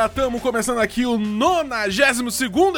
galera, 0.00 0.06
estamos 0.06 0.40
começando 0.40 0.78
aqui 0.78 1.04
o 1.04 1.18
92 1.18 2.20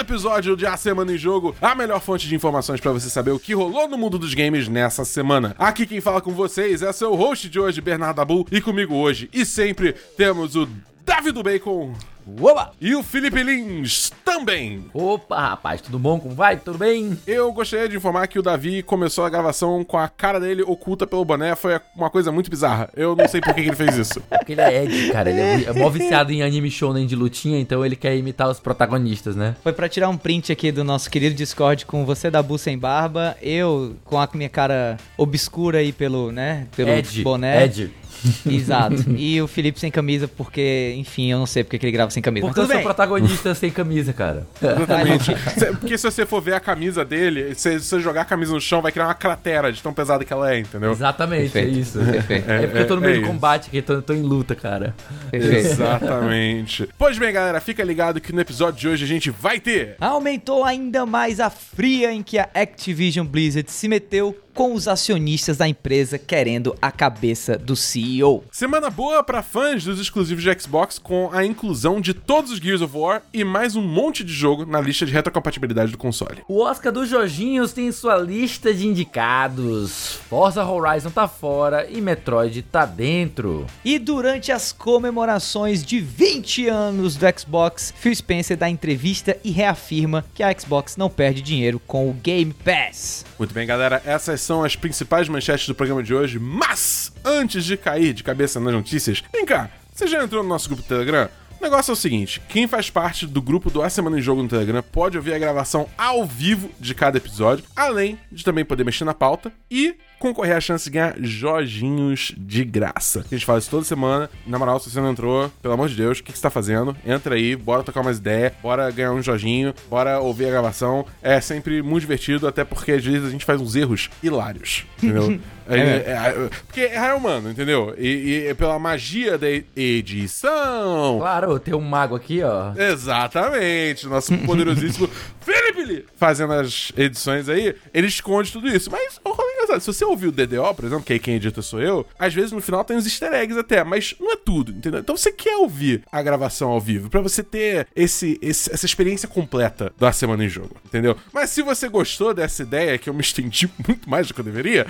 episódio 0.00 0.56
de 0.56 0.66
A 0.66 0.76
Semana 0.76 1.12
em 1.12 1.18
Jogo, 1.18 1.54
a 1.60 1.74
melhor 1.74 2.00
fonte 2.00 2.26
de 2.26 2.34
informações 2.34 2.80
para 2.80 2.90
você 2.90 3.08
saber 3.08 3.30
o 3.30 3.38
que 3.38 3.54
rolou 3.54 3.86
no 3.86 3.96
mundo 3.96 4.18
dos 4.18 4.34
games 4.34 4.66
nessa 4.66 5.04
semana. 5.04 5.54
Aqui 5.58 5.86
quem 5.86 6.00
fala 6.00 6.20
com 6.20 6.32
vocês 6.32 6.82
é 6.82 6.92
seu 6.92 7.14
host 7.14 7.48
de 7.48 7.60
hoje, 7.60 7.80
Bernardo 7.80 8.20
Abu, 8.20 8.46
e 8.50 8.60
comigo 8.60 8.94
hoje 8.94 9.28
e 9.32 9.44
sempre 9.44 9.92
temos 10.16 10.56
o 10.56 10.68
Davi 11.04 11.30
do 11.30 11.42
Bacon. 11.42 11.94
Opa! 12.40 12.72
E 12.80 12.94
o 12.94 13.02
Felipe 13.02 13.42
Lins 13.42 14.10
também. 14.24 14.84
Opa, 14.92 15.40
rapaz, 15.50 15.80
tudo 15.80 15.98
bom? 15.98 16.18
Como 16.18 16.34
vai? 16.34 16.56
Tudo 16.56 16.78
bem? 16.78 17.18
Eu 17.26 17.52
gostaria 17.52 17.88
de 17.88 17.96
informar 17.96 18.26
que 18.26 18.38
o 18.38 18.42
Davi 18.42 18.82
começou 18.82 19.24
a 19.24 19.30
gravação 19.30 19.84
com 19.84 19.98
a 19.98 20.08
cara 20.08 20.38
dele 20.38 20.62
oculta 20.62 21.06
pelo 21.06 21.24
boné. 21.24 21.54
Foi 21.54 21.80
uma 21.96 22.10
coisa 22.10 22.30
muito 22.32 22.50
bizarra. 22.50 22.88
Eu 22.96 23.16
não 23.16 23.26
sei 23.28 23.40
por 23.40 23.54
que, 23.54 23.62
que 23.62 23.68
ele 23.68 23.76
fez 23.76 23.96
isso. 23.96 24.22
É 24.32 24.38
porque 24.38 24.52
ele 24.52 24.60
é 24.60 24.84
Ed, 24.84 25.12
cara. 25.12 25.30
Ele 25.30 25.40
é, 25.40 25.64
é 25.68 25.72
mó 25.72 25.88
viciado 25.90 26.32
em 26.32 26.42
anime 26.42 26.70
shonen 26.70 27.06
de 27.06 27.14
lutinha, 27.14 27.60
então 27.60 27.84
ele 27.84 27.94
quer 27.94 28.16
imitar 28.16 28.48
os 28.48 28.58
protagonistas, 28.58 29.36
né? 29.36 29.54
Foi 29.62 29.72
pra 29.72 29.88
tirar 29.88 30.08
um 30.08 30.16
print 30.16 30.50
aqui 30.50 30.72
do 30.72 30.82
nosso 30.82 31.10
querido 31.10 31.34
Discord 31.34 31.84
com 31.84 32.04
você 32.04 32.30
da 32.30 32.42
Bu 32.42 32.58
sem 32.58 32.78
barba, 32.78 33.36
eu 33.42 33.94
com 34.04 34.18
a 34.18 34.28
minha 34.32 34.48
cara 34.48 34.96
obscura 35.16 35.78
aí 35.78 35.92
pelo, 35.92 36.32
né, 36.32 36.66
pelo 36.74 36.90
Ed, 36.90 37.22
boné. 37.22 37.64
Ed. 37.64 37.92
Exato. 38.46 39.10
E 39.16 39.40
o 39.40 39.46
Felipe 39.48 39.78
sem 39.80 39.90
camisa 39.90 40.28
porque, 40.28 40.94
enfim, 40.96 41.30
eu 41.30 41.38
não 41.38 41.46
sei 41.46 41.64
porque 41.64 41.78
que 41.78 41.86
ele 41.86 41.92
grava 41.92 42.10
sem 42.10 42.22
camisa. 42.22 42.46
Porque 42.46 42.58
eu 42.60 42.62
mas 42.64 42.70
tudo 42.70 42.82
sou 42.82 42.94
protagonista 42.94 43.54
sem 43.54 43.70
camisa, 43.70 44.12
cara. 44.12 44.46
Exatamente. 44.62 45.32
Porque 45.82 45.96
se 45.98 46.04
você 46.04 46.24
for 46.26 46.40
ver 46.40 46.54
a 46.54 46.60
camisa 46.60 47.04
dele, 47.04 47.54
se 47.54 47.78
você 47.78 48.00
jogar 48.00 48.22
a 48.22 48.24
camisa 48.24 48.52
no 48.52 48.60
chão, 48.60 48.80
vai 48.82 48.92
criar 48.92 49.06
uma 49.06 49.14
cratera 49.14 49.72
de 49.72 49.82
tão 49.82 49.92
pesada 49.92 50.24
que 50.24 50.32
ela 50.32 50.52
é, 50.52 50.58
entendeu? 50.60 50.92
Exatamente, 50.92 51.50
Perfeito, 51.50 51.76
é 51.76 51.80
isso. 51.80 51.98
perfeito. 51.98 52.50
É, 52.50 52.66
porque 52.66 52.78
eu 52.78 52.86
tô 52.86 52.96
no 52.96 53.04
É- 53.04 53.06
meio 53.08 53.18
é 53.18 53.20
do 53.22 53.26
combate 53.26 53.66
aqui, 53.68 53.82
tô, 53.82 54.00
tô 54.02 54.12
em 54.12 54.22
luta, 54.22 54.54
cara. 54.54 54.94
Perfeito. 55.30 55.66
Exatamente. 55.66 56.88
Pois 56.98 57.18
bem, 57.18 57.32
galera, 57.32 57.60
fica 57.60 57.82
ligado 57.82 58.20
que 58.20 58.32
no 58.32 58.40
episódio 58.40 58.80
de 58.80 58.88
hoje 58.88 59.04
a 59.04 59.08
gente 59.08 59.30
vai 59.30 59.58
ter. 59.60 59.96
Aumentou 60.00 60.64
ainda 60.64 61.04
mais 61.06 61.40
a 61.40 61.50
fria 61.50 62.12
em 62.12 62.22
que 62.22 62.38
a 62.38 62.48
Activision 62.54 63.26
Blizzard 63.26 63.70
se 63.70 63.88
meteu 63.88 64.36
com 64.54 64.74
os 64.74 64.86
acionistas 64.86 65.56
da 65.56 65.66
empresa 65.66 66.18
querendo 66.18 66.76
a 66.80 66.90
cabeça 66.90 67.56
do 67.56 67.74
CEO. 67.74 68.44
Semana 68.50 68.90
boa 68.90 69.22
pra 69.22 69.42
fãs 69.42 69.84
dos 69.84 69.98
exclusivos 69.98 70.42
de 70.42 70.60
Xbox 70.60 70.98
com 70.98 71.30
a 71.32 71.44
inclusão 71.44 72.00
de 72.00 72.12
todos 72.12 72.50
os 72.50 72.58
Gears 72.58 72.82
of 72.82 72.96
War 72.96 73.22
e 73.32 73.44
mais 73.44 73.76
um 73.76 73.82
monte 73.82 74.22
de 74.22 74.32
jogo 74.32 74.66
na 74.66 74.80
lista 74.80 75.06
de 75.06 75.12
retrocompatibilidade 75.12 75.92
do 75.92 75.98
console. 75.98 76.42
O 76.46 76.60
Oscar 76.60 76.92
dos 76.92 77.08
Jorginhos 77.08 77.72
tem 77.72 77.90
sua 77.90 78.16
lista 78.16 78.74
de 78.74 78.86
indicados. 78.86 80.18
Forza 80.28 80.64
Horizon 80.64 81.10
tá 81.10 81.26
fora 81.26 81.88
e 81.88 82.00
Metroid 82.00 82.62
tá 82.62 82.84
dentro. 82.84 83.66
E 83.84 83.98
durante 83.98 84.52
as 84.52 84.72
comemorações 84.72 85.84
de 85.84 86.00
20 86.00 86.68
anos 86.68 87.16
do 87.16 87.26
Xbox, 87.38 87.94
Phil 87.96 88.14
Spencer 88.14 88.56
dá 88.56 88.68
entrevista 88.68 89.36
e 89.42 89.50
reafirma 89.50 90.24
que 90.34 90.42
a 90.42 90.52
Xbox 90.58 90.96
não 90.96 91.08
perde 91.08 91.40
dinheiro 91.40 91.80
com 91.86 92.10
o 92.10 92.12
Game 92.12 92.52
Pass. 92.52 93.24
Muito 93.38 93.54
bem, 93.54 93.66
galera, 93.66 94.02
essas 94.04 94.41
são 94.42 94.64
as 94.64 94.76
principais 94.76 95.28
manchetes 95.28 95.66
do 95.66 95.74
programa 95.74 96.02
de 96.02 96.14
hoje, 96.14 96.38
mas 96.38 97.12
antes 97.24 97.64
de 97.64 97.76
cair 97.76 98.12
de 98.12 98.22
cabeça 98.22 98.60
nas 98.60 98.74
notícias, 98.74 99.22
vem 99.32 99.46
cá, 99.46 99.70
você 99.92 100.06
já 100.06 100.22
entrou 100.22 100.42
no 100.42 100.48
nosso 100.48 100.68
grupo 100.68 100.82
do 100.82 100.88
Telegram? 100.88 101.28
O 101.62 101.64
negócio 101.64 101.92
é 101.92 101.94
o 101.94 101.96
seguinte: 101.96 102.42
quem 102.48 102.66
faz 102.66 102.90
parte 102.90 103.24
do 103.24 103.40
grupo 103.40 103.70
do 103.70 103.82
A 103.82 103.88
Semana 103.88 104.18
em 104.18 104.20
Jogo 104.20 104.42
no 104.42 104.48
Telegram 104.48 104.82
pode 104.82 105.16
ouvir 105.16 105.32
a 105.32 105.38
gravação 105.38 105.88
ao 105.96 106.26
vivo 106.26 106.68
de 106.80 106.92
cada 106.92 107.18
episódio, 107.18 107.64
além 107.76 108.18
de 108.32 108.42
também 108.42 108.64
poder 108.64 108.82
mexer 108.82 109.04
na 109.04 109.14
pauta 109.14 109.52
e 109.70 109.94
concorrer 110.18 110.56
à 110.56 110.60
chance 110.60 110.84
de 110.84 110.90
ganhar 110.90 111.14
Jorginhos 111.20 112.32
de 112.36 112.64
graça. 112.64 113.20
A 113.20 113.34
gente 113.34 113.46
faz 113.46 113.62
isso 113.62 113.70
toda 113.70 113.84
semana. 113.84 114.28
Na 114.44 114.58
moral, 114.58 114.80
se 114.80 114.90
você 114.90 115.00
não 115.00 115.10
entrou, 115.10 115.50
pelo 115.62 115.74
amor 115.74 115.88
de 115.88 115.94
Deus, 115.94 116.18
o 116.18 116.24
que, 116.24 116.32
que 116.32 116.38
você 116.38 116.42
tá 116.42 116.50
fazendo? 116.50 116.96
Entra 117.06 117.36
aí, 117.36 117.54
bora 117.54 117.84
trocar 117.84 118.00
umas 118.00 118.18
ideias, 118.18 118.52
bora 118.60 118.90
ganhar 118.90 119.12
um 119.12 119.22
Jorginho, 119.22 119.72
bora 119.88 120.18
ouvir 120.18 120.46
a 120.46 120.50
gravação. 120.50 121.06
É 121.22 121.40
sempre 121.40 121.80
muito 121.80 122.02
divertido, 122.02 122.48
até 122.48 122.64
porque 122.64 122.92
às 122.92 123.04
vezes 123.04 123.26
a 123.26 123.30
gente 123.30 123.44
faz 123.44 123.60
uns 123.60 123.76
erros 123.76 124.10
hilários, 124.20 124.84
entendeu? 125.00 125.40
É, 125.68 125.78
é, 125.78 126.10
é, 126.10 126.50
porque 126.66 126.80
é 126.80 127.14
humano, 127.14 127.50
entendeu? 127.50 127.94
E, 127.98 128.46
e 128.48 128.54
pela 128.54 128.78
magia 128.78 129.36
da 129.38 129.46
edição. 129.76 131.18
Claro, 131.18 131.58
tem 131.58 131.74
um 131.74 131.80
mago 131.80 132.14
aqui, 132.16 132.42
ó. 132.42 132.72
Exatamente, 132.76 134.06
nosso 134.06 134.36
poderosíssimo 134.46 135.08
Felipe 135.40 135.82
Lee 135.84 136.04
fazendo 136.16 136.52
as 136.52 136.92
edições 136.96 137.48
aí, 137.48 137.74
ele 137.92 138.06
esconde 138.06 138.52
tudo 138.52 138.68
isso. 138.68 138.90
Mas, 138.90 139.20
ô, 139.24 139.30
rolê 139.32 139.52
engraçado, 139.54 139.80
se 139.80 139.86
você 139.86 140.04
ouviu 140.04 140.28
o 140.28 140.32
DDO, 140.32 140.74
por 140.74 140.84
exemplo, 140.84 141.04
que 141.04 141.12
aí 141.12 141.18
quem 141.18 141.34
edita 141.34 141.62
sou 141.62 141.80
eu, 141.80 142.06
às 142.18 142.32
vezes 142.32 142.52
no 142.52 142.60
final 142.60 142.84
tem 142.84 142.96
uns 142.96 143.06
easter 143.06 143.32
eggs 143.32 143.58
até, 143.58 143.82
mas 143.84 144.14
não 144.20 144.32
é 144.32 144.36
tudo, 144.36 144.72
entendeu? 144.72 145.00
Então 145.00 145.16
você 145.16 145.32
quer 145.32 145.56
ouvir 145.56 146.02
a 146.10 146.22
gravação 146.22 146.70
ao 146.70 146.80
vivo, 146.80 147.08
pra 147.10 147.20
você 147.20 147.42
ter 147.42 147.86
esse, 147.94 148.38
esse- 148.42 148.72
essa 148.72 148.86
experiência 148.86 149.28
completa 149.28 149.92
da 149.98 150.12
Semana 150.12 150.44
em 150.44 150.48
Jogo, 150.48 150.76
entendeu? 150.84 151.16
Mas 151.32 151.50
se 151.50 151.62
você 151.62 151.88
gostou 151.88 152.32
dessa 152.34 152.62
ideia, 152.62 152.98
que 152.98 153.08
eu 153.08 153.14
me 153.14 153.20
estendi 153.20 153.68
muito 153.86 154.08
mais 154.08 154.28
do 154.28 154.34
que 154.34 154.40
eu 154.40 154.44
deveria, 154.44 154.86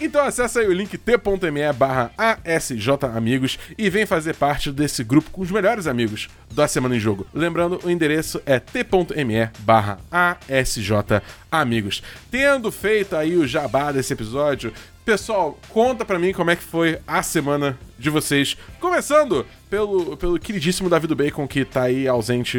então 0.00 0.24
acessa 0.24 0.60
aí 0.60 0.66
o 0.66 0.72
link 0.72 0.96
t.me 0.96 1.72
barra 1.72 2.10
ASJamigos 2.16 3.58
e 3.76 3.90
vem 3.90 4.06
fazer 4.06 4.34
parte 4.34 4.70
desse 4.70 5.02
grupo 5.02 5.30
com 5.30 5.42
os 5.42 5.50
melhores 5.50 5.86
amigos 5.86 6.28
da 6.50 6.68
Semana 6.68 6.96
em 6.96 7.00
Jogo. 7.00 7.26
Lembrando, 7.34 7.80
o 7.82 7.90
endereço 7.90 8.40
é 8.46 8.58
t.me 8.58 9.50
barra 9.60 9.98
ASJamigos. 10.10 12.02
Tendo 12.30 12.70
feito 12.70 13.16
aí 13.16 13.36
o 13.36 13.46
jabá 13.46 13.90
desse 13.92 14.12
episódio, 14.12 14.72
pessoal, 15.04 15.58
conta 15.70 16.04
pra 16.04 16.18
mim 16.18 16.32
como 16.32 16.50
é 16.50 16.56
que 16.56 16.62
foi 16.62 16.98
a 17.06 17.22
semana 17.22 17.78
de 17.98 18.10
vocês. 18.10 18.56
Começando 18.78 19.46
pelo, 19.68 20.16
pelo 20.16 20.38
queridíssimo 20.38 20.88
Davi 20.88 21.06
do 21.06 21.16
Bacon, 21.16 21.48
que 21.48 21.64
tá 21.64 21.84
aí 21.84 22.06
ausente... 22.06 22.58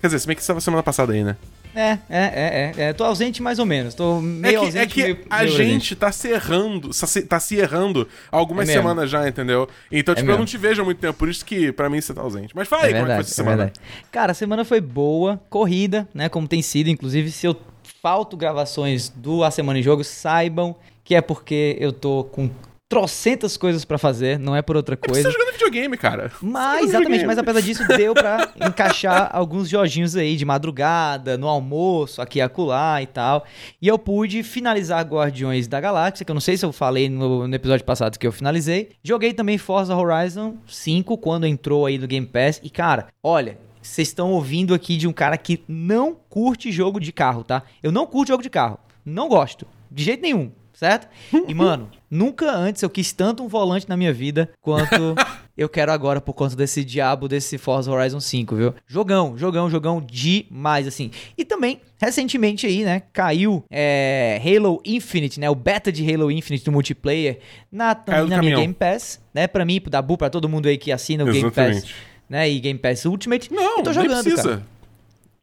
Quer 0.00 0.08
dizer, 0.08 0.18
se 0.18 0.26
bem 0.26 0.36
que 0.36 0.42
estava 0.42 0.60
semana 0.60 0.82
passada 0.82 1.12
aí, 1.12 1.24
né? 1.24 1.36
É, 1.74 1.90
é, 1.90 1.98
é, 2.08 2.72
é. 2.76 2.82
é. 2.88 2.92
Tô 2.92 3.04
ausente 3.04 3.42
mais 3.42 3.58
ou 3.58 3.66
menos. 3.66 3.94
Tô 3.94 4.18
É 4.18 4.22
meio 4.22 4.60
que, 4.60 4.66
ausente, 4.66 4.78
é 4.78 4.86
que 4.86 5.02
meio, 5.02 5.18
a 5.28 5.38
meio 5.42 5.50
gente 5.56 5.96
tá 5.96 6.12
se 6.12 6.28
errando, 6.28 6.88
tá 6.88 7.06
se- 7.06 7.22
tá 7.22 7.38
errando 7.52 8.08
algumas 8.30 8.68
É 8.68 8.72
semanas 8.72 9.10
já, 9.10 9.28
entendeu? 9.28 9.68
Então, 9.90 10.14
tipo, 10.14 10.24
eu 10.24 10.32
mesmo. 10.32 10.38
não 10.40 10.46
te 10.46 10.56
vejo 10.58 10.82
há 10.82 10.84
muito 10.84 10.98
tempo, 10.98 11.18
por 11.18 11.28
isso 11.28 11.44
que 11.44 11.72
pra 11.72 11.90
mim 11.90 12.00
você 12.00 12.14
tá 12.14 12.20
ausente. 12.22 12.54
Mas 12.54 12.68
fala 12.68 12.84
aí 12.84 12.92
como 12.94 13.04
é 13.04 13.08
que 13.08 13.12
foi 13.14 13.20
essa 13.22 13.34
semana. 13.34 13.72
Cara, 14.12 14.32
a 14.32 14.34
semana 14.34 14.64
foi 14.64 14.80
boa, 14.80 15.40
corrida, 15.50 16.08
né? 16.14 16.28
Como 16.28 16.46
tem 16.46 16.62
sido. 16.62 16.88
Inclusive, 16.88 17.30
se 17.30 17.46
eu 17.46 17.56
falto 18.02 18.36
gravações 18.36 19.08
do 19.08 19.42
A 19.42 19.50
Semana 19.50 19.78
em 19.78 19.82
Jogo, 19.82 20.04
saibam 20.04 20.74
que 21.02 21.14
é 21.14 21.20
porque 21.20 21.76
eu 21.80 21.92
tô 21.92 22.24
com 22.24 22.50
trocentas 22.94 23.56
coisas 23.56 23.84
pra 23.84 23.98
fazer, 23.98 24.38
não 24.38 24.54
é 24.54 24.62
por 24.62 24.76
outra 24.76 24.94
É 24.94 24.96
coisa. 24.96 25.22
você 25.22 25.28
tá 25.28 25.30
jogando 25.36 25.52
videogame, 25.52 25.96
cara. 25.96 26.30
Mas, 26.40 26.62
tá 26.62 26.82
exatamente, 26.82 27.12
jogando 27.22 27.26
mas 27.26 27.38
apesar 27.38 27.60
disso, 27.60 27.88
deu 27.88 28.14
pra 28.14 28.52
encaixar 28.64 29.30
alguns 29.32 29.68
jorginhos 29.68 30.14
aí 30.14 30.36
de 30.36 30.44
madrugada, 30.44 31.36
no 31.36 31.48
almoço, 31.48 32.22
aqui 32.22 32.38
e 32.38 32.40
acolá 32.42 33.02
e 33.02 33.06
tal. 33.06 33.44
E 33.82 33.88
eu 33.88 33.98
pude 33.98 34.44
finalizar 34.44 35.04
Guardiões 35.04 35.66
da 35.66 35.80
Galáxia, 35.80 36.24
que 36.24 36.30
eu 36.30 36.34
não 36.34 36.40
sei 36.40 36.56
se 36.56 36.64
eu 36.64 36.72
falei 36.72 37.08
no, 37.08 37.48
no 37.48 37.54
episódio 37.54 37.84
passado 37.84 38.16
que 38.16 38.26
eu 38.26 38.30
finalizei. 38.32 38.90
Joguei 39.02 39.32
também 39.34 39.58
Forza 39.58 39.96
Horizon 39.96 40.54
5 40.68 41.18
quando 41.18 41.46
entrou 41.48 41.86
aí 41.86 41.98
no 41.98 42.06
Game 42.06 42.26
Pass. 42.28 42.60
E, 42.62 42.70
cara, 42.70 43.08
olha. 43.20 43.58
Vocês 43.82 44.08
estão 44.08 44.30
ouvindo 44.30 44.72
aqui 44.72 44.96
de 44.96 45.06
um 45.06 45.12
cara 45.12 45.36
que 45.36 45.62
não 45.68 46.16
curte 46.30 46.72
jogo 46.72 46.98
de 47.00 47.12
carro, 47.12 47.44
tá? 47.44 47.64
Eu 47.82 47.92
não 47.92 48.06
curto 48.06 48.28
jogo 48.28 48.42
de 48.42 48.48
carro. 48.48 48.78
Não 49.04 49.28
gosto. 49.28 49.66
De 49.90 50.02
jeito 50.02 50.22
nenhum, 50.22 50.50
certo? 50.72 51.06
E, 51.46 51.52
mano, 51.52 51.90
nunca 52.14 52.50
antes 52.50 52.82
eu 52.82 52.88
quis 52.88 53.12
tanto 53.12 53.42
um 53.42 53.48
volante 53.48 53.88
na 53.88 53.96
minha 53.96 54.12
vida 54.12 54.48
quanto 54.60 55.14
eu 55.58 55.68
quero 55.68 55.90
agora 55.92 56.20
por 56.20 56.32
conta 56.32 56.54
desse 56.54 56.84
diabo 56.84 57.26
desse 57.28 57.58
Forza 57.58 57.90
Horizon 57.90 58.20
5, 58.20 58.54
viu? 58.56 58.74
Jogão, 58.86 59.36
jogão, 59.36 59.68
jogão 59.68 60.00
demais, 60.00 60.86
assim. 60.86 61.10
E 61.36 61.44
também, 61.44 61.80
recentemente 62.00 62.66
aí, 62.66 62.84
né, 62.84 63.02
caiu 63.12 63.64
é, 63.70 64.40
Halo 64.44 64.80
Infinite, 64.84 65.40
né, 65.40 65.50
o 65.50 65.54
beta 65.54 65.90
de 65.90 66.08
Halo 66.12 66.30
Infinite 66.30 66.64
do 66.64 66.72
multiplayer 66.72 67.40
na, 67.70 67.94
Caiu 67.94 68.28
na 68.28 68.38
minha. 68.38 68.56
Game 68.56 68.72
Pass, 68.74 69.20
né, 69.34 69.46
pra 69.46 69.64
mim, 69.64 69.80
pro 69.80 69.90
Dabu, 69.90 70.16
pra 70.16 70.30
todo 70.30 70.48
mundo 70.48 70.68
aí 70.68 70.78
que 70.78 70.92
assina 70.92 71.24
o 71.24 71.26
Game 71.26 71.50
Pass, 71.50 71.68
Exatamente. 71.76 71.94
né, 72.28 72.48
e 72.48 72.60
Game 72.60 72.78
Pass 72.78 73.04
Ultimate. 73.04 73.52
Não, 73.52 73.78
eu 73.78 73.82
tô 73.82 73.90
nem 73.90 74.02
jogando, 74.02 74.22
precisa. 74.22 74.48
cara. 74.48 74.62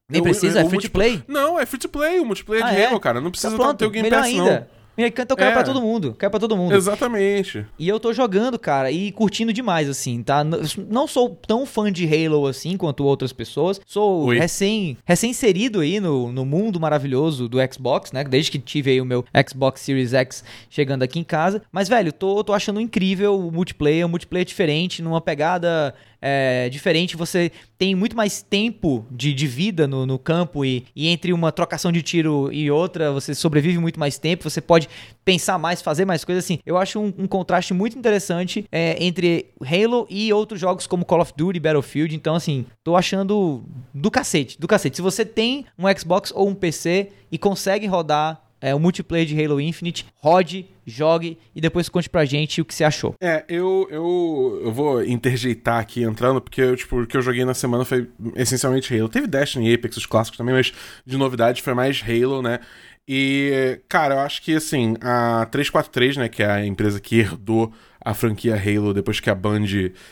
Nem 0.09 0.21
precisa, 0.21 0.61
o 0.61 0.65
é 0.65 0.69
free 0.69 0.79
to 0.81 0.91
play. 0.91 1.23
Não, 1.25 1.57
é 1.57 1.65
free 1.65 1.79
to 1.79 1.87
play, 1.87 2.19
o 2.19 2.25
multiplayer 2.25 2.65
Ah, 2.65 2.71
de 2.71 2.81
é? 2.81 2.85
Halo, 2.87 2.99
cara. 2.99 3.21
Não 3.21 3.31
precisa 3.31 3.51
Tá 3.51 3.57
pronto, 3.57 3.77
ter 3.77 3.85
o 3.85 3.89
Game 3.89 4.09
Pass, 4.09 4.25
ainda. 4.25 4.67
Então 5.07 5.35
caiu 5.37 5.49
É. 5.49 5.53
pra 5.53 5.63
todo 5.63 5.81
mundo, 5.81 6.13
caiu 6.17 6.29
pra 6.31 6.39
todo 6.39 6.55
mundo. 6.57 6.73
Exatamente. 6.75 7.65
E 7.77 7.87
eu 7.87 7.99
tô 7.99 8.13
jogando, 8.13 8.57
cara, 8.59 8.91
e 8.91 9.11
curtindo 9.11 9.51
demais, 9.53 9.89
assim, 9.89 10.21
tá? 10.23 10.43
Não 10.43 11.07
sou 11.07 11.37
tão 11.47 11.65
fã 11.65 11.91
de 11.91 12.05
Halo 12.05 12.47
assim 12.47 12.77
quanto 12.77 13.03
outras 13.03 13.33
pessoas. 13.33 13.79
Sou 13.85 14.25
Oi. 14.25 14.39
recém, 14.39 14.97
recém-inserido 15.05 15.79
aí 15.81 15.99
no, 15.99 16.31
no 16.31 16.45
mundo 16.45 16.79
maravilhoso 16.79 17.47
do 17.47 17.57
Xbox, 17.71 18.11
né? 18.11 18.23
Desde 18.23 18.51
que 18.51 18.59
tive 18.59 18.91
aí 18.91 19.01
o 19.01 19.05
meu 19.05 19.23
Xbox 19.49 19.81
Series 19.81 20.13
X 20.13 20.43
chegando 20.69 21.03
aqui 21.03 21.19
em 21.19 21.23
casa. 21.23 21.61
Mas, 21.71 21.87
velho, 21.89 22.11
tô, 22.11 22.43
tô 22.43 22.53
achando 22.53 22.79
incrível 22.81 23.37
o 23.37 23.51
multiplayer, 23.51 24.05
um 24.05 24.09
multiplayer 24.09 24.45
diferente, 24.45 25.01
numa 25.01 25.21
pegada 25.21 25.93
é, 26.21 26.69
diferente, 26.69 27.17
você 27.17 27.51
tem 27.77 27.95
muito 27.95 28.15
mais 28.15 28.43
tempo 28.43 29.05
de, 29.09 29.33
de 29.33 29.47
vida 29.47 29.87
no, 29.87 30.05
no 30.05 30.19
campo 30.19 30.63
e, 30.63 30.85
e 30.95 31.07
entre 31.07 31.33
uma 31.33 31.51
trocação 31.51 31.91
de 31.91 32.01
tiro 32.03 32.51
e 32.53 32.69
outra, 32.69 33.11
você 33.11 33.33
sobrevive 33.33 33.79
muito 33.79 33.99
mais 33.99 34.19
tempo, 34.19 34.47
você 34.47 34.61
pode 34.61 34.87
pensar 35.25 35.57
mais, 35.57 35.81
fazer 35.81 36.05
mais 36.05 36.23
coisas 36.23 36.43
assim. 36.43 36.59
Eu 36.65 36.77
acho 36.77 36.99
um, 36.99 37.13
um 37.17 37.27
contraste 37.27 37.73
muito 37.73 37.97
interessante 37.97 38.65
é, 38.71 39.03
entre 39.03 39.47
Halo 39.61 40.05
e 40.09 40.31
outros 40.31 40.59
jogos 40.59 40.85
como 40.85 41.05
Call 41.05 41.21
of 41.21 41.33
Duty, 41.35 41.59
Battlefield. 41.59 42.15
Então, 42.15 42.35
assim, 42.35 42.65
tô 42.83 42.95
achando 42.95 43.63
do 43.93 44.11
cacete, 44.11 44.59
do 44.59 44.67
cacete. 44.67 44.97
Se 44.97 45.01
você 45.01 45.25
tem 45.25 45.65
um 45.77 45.85
Xbox 45.97 46.31
ou 46.35 46.47
um 46.47 46.53
PC 46.55 47.09
e 47.31 47.37
consegue 47.37 47.87
rodar 47.87 48.50
é, 48.61 48.75
o 48.75 48.79
multiplayer 48.79 49.25
de 49.25 49.43
Halo 49.43 49.59
Infinite, 49.59 50.05
rode, 50.15 50.67
jogue 50.85 51.37
e 51.55 51.59
depois 51.59 51.89
conte 51.89 52.09
pra 52.09 52.23
gente 52.23 52.61
o 52.61 52.65
que 52.65 52.73
você 52.73 52.83
achou. 52.83 53.15
É, 53.19 53.43
eu, 53.49 53.87
eu, 53.89 54.61
eu 54.65 54.71
vou 54.71 55.03
interjeitar 55.03 55.79
aqui 55.79 56.03
entrando, 56.03 56.39
porque 56.39 56.75
tipo, 56.75 57.01
o 57.01 57.07
que 57.07 57.17
eu 57.17 57.21
joguei 57.21 57.43
na 57.43 57.53
semana 57.53 57.83
foi 57.83 58.07
essencialmente 58.35 58.95
Halo. 58.95 59.09
Teve 59.09 59.27
Destiny, 59.27 59.73
Apex, 59.73 59.97
os 59.97 60.05
clássicos 60.05 60.37
também, 60.37 60.53
mas 60.53 60.71
de 61.05 61.17
novidade 61.17 61.61
foi 61.61 61.73
mais 61.73 62.03
Halo, 62.07 62.41
né? 62.41 62.59
E, 63.07 63.81
cara, 63.89 64.15
eu 64.15 64.19
acho 64.19 64.41
que, 64.41 64.55
assim, 64.55 64.95
a 65.01 65.45
343, 65.51 66.17
né, 66.17 66.29
que 66.29 66.43
é 66.43 66.49
a 66.49 66.65
empresa 66.65 66.99
que 67.01 67.19
herdou 67.19 67.73
a 68.03 68.13
franquia 68.13 68.55
Halo 68.55 68.93
depois 68.93 69.19
que 69.19 69.29
a 69.29 69.35
Band 69.35 69.65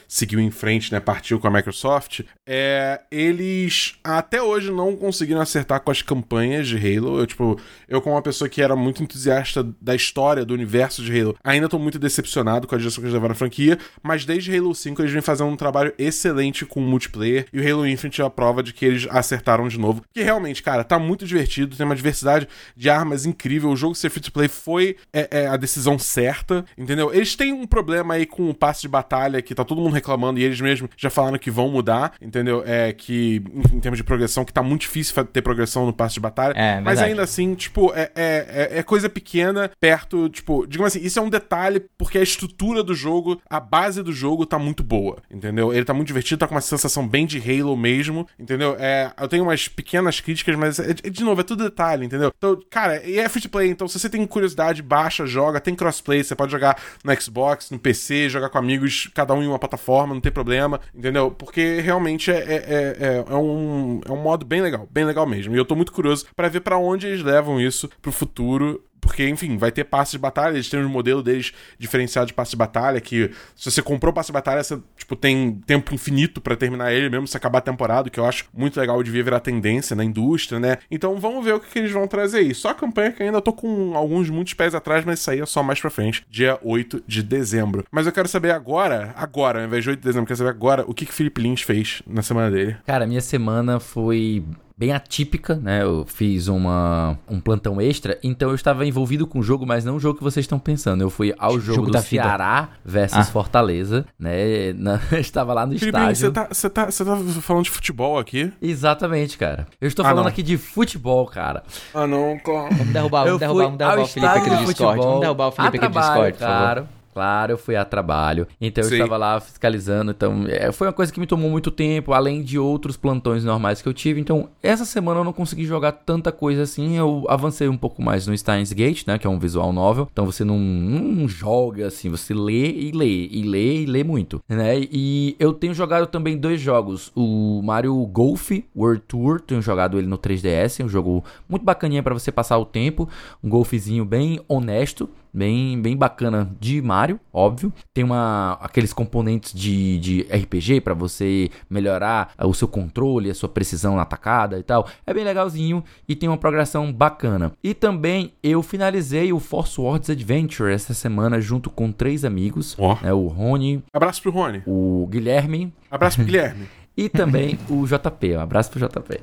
seguiu 0.08 0.40
em 0.40 0.52
frente, 0.52 0.92
né, 0.92 1.00
partiu 1.00 1.40
com 1.40 1.48
a 1.48 1.52
Microsoft, 1.52 2.22
é, 2.46 3.02
eles 3.12 3.96
até 4.04 4.42
hoje 4.42 4.72
não 4.72 4.96
conseguiram 4.96 5.42
acertar 5.42 5.82
com 5.82 5.92
as 5.92 6.02
campanhas 6.02 6.68
de 6.68 6.78
Halo. 6.78 7.20
Eu, 7.20 7.28
tipo, 7.28 7.60
eu 7.88 8.02
como 8.02 8.16
uma 8.16 8.22
pessoa 8.22 8.50
que 8.50 8.62
era 8.62 8.76
muito 8.76 9.04
entusiasta 9.04 9.64
da 9.82 9.96
história, 9.96 10.46
do 10.46 10.54
universo 10.54 11.04
de 11.04 11.20
Halo, 11.20 11.36
ainda 11.44 11.70
tô 11.70 11.80
muito 11.80 12.00
decepcionado 12.00 12.68
com 12.68 12.76
a 12.76 12.78
direção 12.78 13.02
que 13.02 13.06
eles 13.06 13.14
levaram 13.14 13.34
a 13.34 13.36
franquia, 13.36 13.78
mas 14.02 14.26
desde 14.26 14.56
Halo 14.56 14.74
5 14.74 15.02
eles 15.02 15.12
vêm 15.12 15.22
fazendo 15.22 15.50
um 15.50 15.56
trabalho 15.56 15.94
excelente 15.98 16.66
com 16.66 16.80
o 16.80 16.84
multiplayer, 16.84 17.48
e 17.52 17.60
o 17.60 17.68
Halo 17.68 17.88
Infinite 17.88 18.22
é 18.22 18.26
a 18.26 18.30
prova 18.30 18.64
de 18.64 18.74
que 18.74 18.86
eles 18.86 19.08
acertaram 19.10 19.68
de 19.68 19.80
novo. 19.80 20.04
Que 20.14 20.24
realmente, 20.24 20.64
cara, 20.64 20.84
tá 20.84 21.00
muito 21.00 21.26
divertido, 21.26 21.76
tem 21.76 21.86
uma 21.86 21.96
diversidade 21.96 22.48
de 22.76 22.90
armas 22.90 23.26
incrível, 23.26 23.70
o 23.70 23.76
jogo 23.76 23.96
ser 23.96 24.10
free 24.10 24.22
to 24.22 24.32
play 24.32 24.48
foi 24.48 24.98
é, 25.14 25.42
é, 25.42 25.48
a 25.48 25.58
decisão 25.58 25.98
certa, 25.98 26.66
entendeu? 26.78 27.14
Eles 27.14 27.36
têm 27.36 27.54
um 27.54 27.66
problema 27.84 28.14
aí 28.16 28.26
com 28.26 28.50
o 28.50 28.54
passe 28.54 28.81
de 28.81 28.88
batalha, 28.88 29.42
que 29.42 29.56
tá 29.56 29.64
todo 29.64 29.81
mundo 29.81 29.94
reclamando, 29.94 30.40
e 30.40 30.44
eles 30.44 30.60
mesmos 30.60 30.90
já 30.98 31.10
falaram 31.10 31.38
que 31.38 31.50
vão 31.50 31.70
mudar, 31.70 32.14
entendeu? 32.22 32.64
É 32.66 32.92
que, 32.94 33.42
em, 33.74 33.80
termos 33.80 33.98
de 33.98 34.04
progressão, 34.04 34.44
que 34.44 34.52
tá 34.54 34.62
muito 34.62 34.81
difícil 34.81 35.24
ter 35.26 35.42
progressão 35.42 35.86
no 35.86 35.94
passe 35.94 36.16
de 36.16 36.20
batalha. 36.20 36.54
É, 36.56 36.80
mas 36.81 37.00
ainda 37.02 37.24
assim, 37.24 37.56
tipo, 37.56 37.92
é, 37.94 38.12
é, 38.16 38.70
é- 38.76 38.80
é 38.80 38.84
coisa 38.84 39.10
pequena, 39.10 39.72
perto, 39.80 40.30
tipo, 40.30 40.66
digamos 40.68 40.94
assim, 40.96 41.06
isso 41.06 41.18
é 41.20 41.22
um 41.22 41.30
detalhe, 41.30 41.81
porque 41.98 42.18
a 42.18 42.22
estrutura 42.22 42.84
do 42.84 42.94
jogo, 42.94 43.42
a 43.50 43.60
base 43.60 44.04
do 44.04 44.12
jogo 44.12 44.46
tá 44.46 44.60
muito 44.60 44.84
boa, 44.84 45.18
entendeu? 45.31 45.74
Ele 45.74 45.86
tá 45.86 45.94
muito 45.94 46.08
divertido, 46.08 46.40
tá 46.40 46.48
com 46.48 46.56
uma 46.56 46.62
sensação 46.62 47.08
bem 47.08 47.26
de 47.26 47.38
Halo 47.40 47.76
mesmo, 47.78 48.28
entendeu? 48.38 48.76
É, 48.80 49.12
eu 49.20 49.28
tenho 49.28 49.44
umas 49.44 49.68
pequenas 49.68 50.20
críticas, 50.20 50.56
mas, 50.56 50.80
é- 50.80 50.92
é- 51.04 51.10
de 51.10 51.24
novo, 51.24 51.42
é 51.42 51.44
tudo 51.44 51.64
detalhe, 51.64 52.06
entendeu? 52.06 52.31
Então, 52.38 52.60
cara, 52.70 53.04
e 53.06 53.18
é 53.20 53.30
free 53.30 53.42
to 53.42 53.50
play, 53.50 53.70
então 53.70 53.88
se 53.88 53.98
você 54.00 54.10
tem 54.10 54.26
curiosidade, 54.26 54.81
baixa, 54.81 55.26
joga, 55.26 55.60
tem 55.60 55.76
crossplay, 55.76 56.24
você 56.24 56.36
pode 56.36 56.52
jogar 56.52 56.78
no 57.04 57.22
Xbox, 57.22 57.69
no 57.71 57.80
PC, 57.80 58.30
jogar 58.30 58.50
com 58.50 58.57
amigos, 58.57 59.10
cada 59.13 59.33
um 59.33 59.44
em 59.44 59.48
uma 59.48 59.60
plataforma, 59.60 60.13
não 60.13 60.21
tem 60.21 60.31
problema, 60.31 60.80
entendeu? 60.94 61.31
Porque 61.31 61.80
realmente 61.81 62.31
é, 62.31 62.36
é, 62.38 62.56
é, 62.56 62.98
é- 63.00 63.25
é 63.30 63.36
um, 63.36 64.01
é 64.06 64.12
um 64.12 64.21
modo 64.21 64.45
bem 64.45 64.62
legal, 64.62 64.88
bem 64.92 65.06
legal 65.06 65.25
mesmo. 65.27 65.54
E 65.56 65.57
eu 65.57 65.66
tô 65.66 65.75
muito 65.75 65.92
curioso 65.92 66.25
pra 66.36 66.48
ver 66.50 66.62
pra 66.62 66.77
onde 66.77 67.07
eles 67.07 67.24
levam 67.24 67.60
isso 67.60 67.89
pro 68.01 68.12
futuro. 68.12 68.83
Porque, 69.01 69.28
enfim, 69.28 69.57
vai 69.57 69.72
ter 69.72 69.84
passes 69.84 70.13
de 70.13 70.18
batalha, 70.18 70.54
eles 70.54 70.69
têm 70.69 70.84
um 70.84 70.90
modelo 70.90 71.22
deles 71.24 71.54
diferenciado 71.78 72.28
de 72.28 72.34
passe 72.34 72.51
de 72.51 72.57
batalha, 72.57 73.00
que 73.00 73.31
se 73.56 73.72
você 73.72 73.81
comprou 73.81 74.12
o 74.12 74.13
passe 74.13 74.28
de 74.28 74.34
batalha, 74.34 74.63
você, 74.63 74.80
tipo, 74.98 75.16
tem 75.16 75.62
tempo 75.66 75.94
infinito 75.94 76.42
pra 76.42 76.56
terminar 76.56 76.94
ele, 76.94 77.10
mesmo 77.10 77.28
se 77.28 77.38
acabar 77.38 77.60
a 77.60 77.62
temporada, 77.62 78.10
que 78.10 78.19
eu 78.19 78.25
acho 78.25 78.46
muito 78.54 78.80
legal, 78.80 79.01
devia 79.04 79.24
virar 79.24 79.40
tendência 79.40 79.96
na 79.96 80.04
indústria, 80.04 80.60
né? 80.60 80.78
Então 80.90 81.19
vamos 81.19 81.44
ver 81.44 81.54
o 81.54 81.60
que, 81.60 81.69
que 81.69 81.80
eles 81.80 81.92
vão 81.92 82.07
trazer 82.07 82.40
aí. 82.40 82.54
Só 82.54 82.69
a 82.69 82.75
campanha 82.75 83.12
que 83.12 83.24
ainda 83.24 83.42
tô 83.42 83.54
com 83.54 83.96
alguns 83.96 84.30
muitos 84.30 84.54
pés 84.54 84.75
atrás, 84.75 85.06
mas 85.06 85.19
isso 85.19 85.31
aí 85.31 85.40
é 85.40 85.45
só 85.45 85.63
mais 85.63 85.80
pra 85.80 85.90
frente, 85.90 86.25
dia 86.30 86.60
8 86.63 87.04
de 87.07 87.24
dezembro. 87.24 87.86
Mas 87.92 88.06
eu 88.06 88.12
quero 88.12 88.28
saber 88.28 88.52
agora, 88.52 89.13
agora, 89.16 89.60
ao 89.60 89.66
invés 89.66 89.84
de 89.84 89.92
8 89.92 90.00
de 90.00 90.06
dezembro, 90.06 90.24
eu 90.24 90.28
quero 90.28 90.38
saber 90.38 90.50
agora 90.50 90.84
o 90.88 90.94
que, 90.94 91.06
que 91.06 91.13
Felipe 91.13 91.42
Lins 91.42 91.62
fez 91.62 92.02
na 92.06 92.22
semana 92.22 92.52
dele. 92.52 92.78
Cara, 92.86 93.07
minha 93.07 93.22
semana 93.22 93.80
foi 93.80 94.44
bem 94.80 94.94
atípica, 94.94 95.56
né? 95.56 95.84
Eu 95.84 96.06
fiz 96.08 96.48
uma, 96.48 97.20
um 97.30 97.38
plantão 97.42 97.81
extra, 97.81 98.18
então 98.24 98.48
eu 98.50 98.56
estava 98.56 98.86
envolvido 98.86 99.28
com 99.28 99.40
o 99.40 99.44
jogo, 99.44 99.66
mas 99.66 99.84
não 99.84 99.98
o 99.98 100.00
jogo 100.00 100.18
que 100.20 100.24
vocês 100.24 100.46
estão 100.46 100.58
pensando. 100.58 101.02
Eu 101.02 101.10
fui 101.10 101.34
ao 101.38 101.60
jogo, 101.60 101.76
Jogo 101.76 101.88
do 101.88 101.92
da 101.92 102.00
vida. 102.00 102.24
Ceará 102.24 102.70
versus 102.86 103.18
Ah. 103.20 103.24
Fortaleza, 103.26 104.06
né? 104.18 104.72
Na- 104.80 105.02
estava 105.20 105.54
lá 105.54 105.66
no 105.66 105.74
Felipe 105.78 105.88
estádio. 105.98 106.16
você 106.16 106.31
tá, 106.31 106.48
você, 106.50 106.70
tá, 106.70 106.86
você 106.86 107.04
tá 107.04 107.18
falando 107.42 107.64
de 107.66 107.70
futebol 107.72 108.18
aqui? 108.18 108.54
Exatamente, 108.62 109.38
cara. 109.38 109.68
Eu 109.81 109.88
estou 109.90 110.06
Ah, 110.06 110.10
falando 110.10 110.24
não. 110.24 110.31
aqui 110.31 110.42
de 110.42 110.58
futebol, 110.58 111.26
cara. 111.26 111.62
Ah, 111.94 112.08
não, 112.08 112.40
claro. 112.40 112.74
Vamos 112.76 112.94
derrubar, 112.94 113.26
vamos 113.26 113.40
derrubar, 113.40 113.64
vamos 113.66 113.78
derrubar 113.78 113.98
ao 113.98 114.04
o 114.06 114.08
Felipe 114.08 114.28
aqui 114.28 114.38
estádio 114.40 114.54
no 114.54 114.60
de 114.62 114.66
Discord. 114.74 115.02
Vamos 115.02 115.20
derrubar 115.20 115.48
o 115.48 115.52
Felipe 115.52 115.78
aqui 115.78 115.80
trabalho, 115.80 116.08
Discord, 116.31 116.31
por 116.34 116.40
favor. 116.40 116.56
claro. 116.58 116.99
Claro, 117.19 117.51
eu 117.51 117.57
fui 117.57 117.75
a 117.75 117.83
trabalho. 117.83 118.48
Então 118.62 118.81
eu 118.81 118.89
Sim. 118.89 118.95
estava 118.95 119.18
lá 119.18 119.42
fiscalizando. 119.42 120.12
Então 120.12 120.45
é, 120.48 120.71
foi 120.71 120.88
uma 120.88 120.94
coisa 120.94 121.12
que 121.12 121.19
me 121.19 121.27
tomou 121.27 121.50
muito 121.50 121.69
tempo, 121.69 122.13
além 122.13 122.42
de 122.42 122.57
outros 122.57 122.95
plantões 122.95 123.44
normais 123.44 123.81
que 123.81 123.89
eu 123.89 123.94
tive. 123.94 124.21
Então 124.21 124.48
essa 124.63 124.86
semana 124.86 125.19
eu 125.19 125.25
não 125.25 125.33
consegui 125.33 125.66
jogar 125.66 125.92
tanta 125.92 126.31
coisa 126.31 126.62
assim. 126.62 126.98
Eu 126.98 127.25
avancei 127.27 127.68
um 127.68 127.75
pouco 127.75 128.01
mais 128.01 128.25
no 128.25 128.38
Steins 128.38 128.71
Gate, 128.71 129.06
né? 129.06 129.18
Que 129.18 129.27
é 129.27 129.30
um 129.30 129.38
visual 129.38 129.74
novel. 129.74 130.07
Então 130.10 130.25
você 130.25 130.45
não, 130.45 130.57
não 130.57 131.27
joga 131.27 131.88
assim, 131.88 132.07
você 132.10 132.33
lê 132.33 132.71
e 132.71 132.92
lê, 132.94 133.27
e 133.27 133.44
lê 133.44 133.81
e 133.81 133.86
lê 133.86 134.01
muito, 134.01 134.42
né? 134.48 134.80
E 134.80 135.36
eu 135.38 135.51
tenho 135.51 135.74
jogado 135.74 136.07
também 136.07 136.38
dois 136.38 136.62
jogos: 136.62 137.12
o 137.13 137.62
Mario 137.62 137.94
Golf 138.06 138.50
World 138.74 139.04
Tour. 139.10 139.42
Tenho 139.42 139.62
jogado 139.62 139.98
ele 139.98 140.07
no 140.07 140.18
3DS, 140.18 140.80
é 140.80 140.86
um 140.86 140.89
jogo 140.89 141.21
muito 141.50 141.66
bacaninha 141.66 142.01
para 142.01 142.13
você 142.13 142.31
passar 142.31 142.57
o 142.57 142.66
tempo. 142.66 143.10
Um 143.44 143.50
golfezinho 143.50 144.06
bem 144.06 144.39
honesto. 144.48 145.10
Bem, 145.34 145.80
bem 145.81 145.96
bacana 145.96 146.50
de 146.60 146.81
Mario, 146.81 147.20
óbvio. 147.31 147.72
Tem 147.94 148.04
uma, 148.04 148.58
aqueles 148.62 148.94
componentes 148.94 149.54
de, 149.54 149.98
de 150.00 150.22
RPG 150.24 150.81
para 150.81 150.94
você 150.94 151.50
melhorar 151.70 152.31
o 152.44 152.54
seu 152.54 152.68
controle, 152.68 153.30
a 153.30 153.36
sua 153.36 153.50
precisão 153.50 153.96
na 153.96 154.02
atacada 154.02 154.58
e 154.58 154.64
tal. 154.64 154.88
É 155.06 155.14
bem 155.14 155.24
legalzinho 155.24 155.84
e 156.08 156.16
tem 156.16 156.28
uma 156.28 156.38
progressão 156.38 156.92
bacana. 156.92 157.52
E 157.64 157.74
também 157.74 158.34
eu 158.42 158.64
finalizei 158.64 159.31
o 159.31 159.40
Force 159.40 159.80
Wars 159.80 160.10
Adventure 160.10 160.72
essa 160.74 160.94
semana 160.94 161.40
junto 161.40 161.70
com 161.70 161.92
três 161.92 162.26
amigos. 162.26 162.76
Ó. 162.80 162.98
né, 163.02 163.14
o 163.14 163.28
Rony, 163.28 163.84
Abraço 163.94 164.22
pro 164.22 164.31
Rony. 164.31 164.64
o 164.66 165.08
Guilherme 165.10 165.74
Abraço 165.92 166.18
pro 166.18 166.26
Guilherme. 166.30 166.68
E 167.06 167.10
também 167.10 167.57
o 167.69 167.86
JP. 167.86 168.36
Um 168.36 168.40
abraço 168.42 168.69
pro 168.72 168.80
JP. 168.80 169.19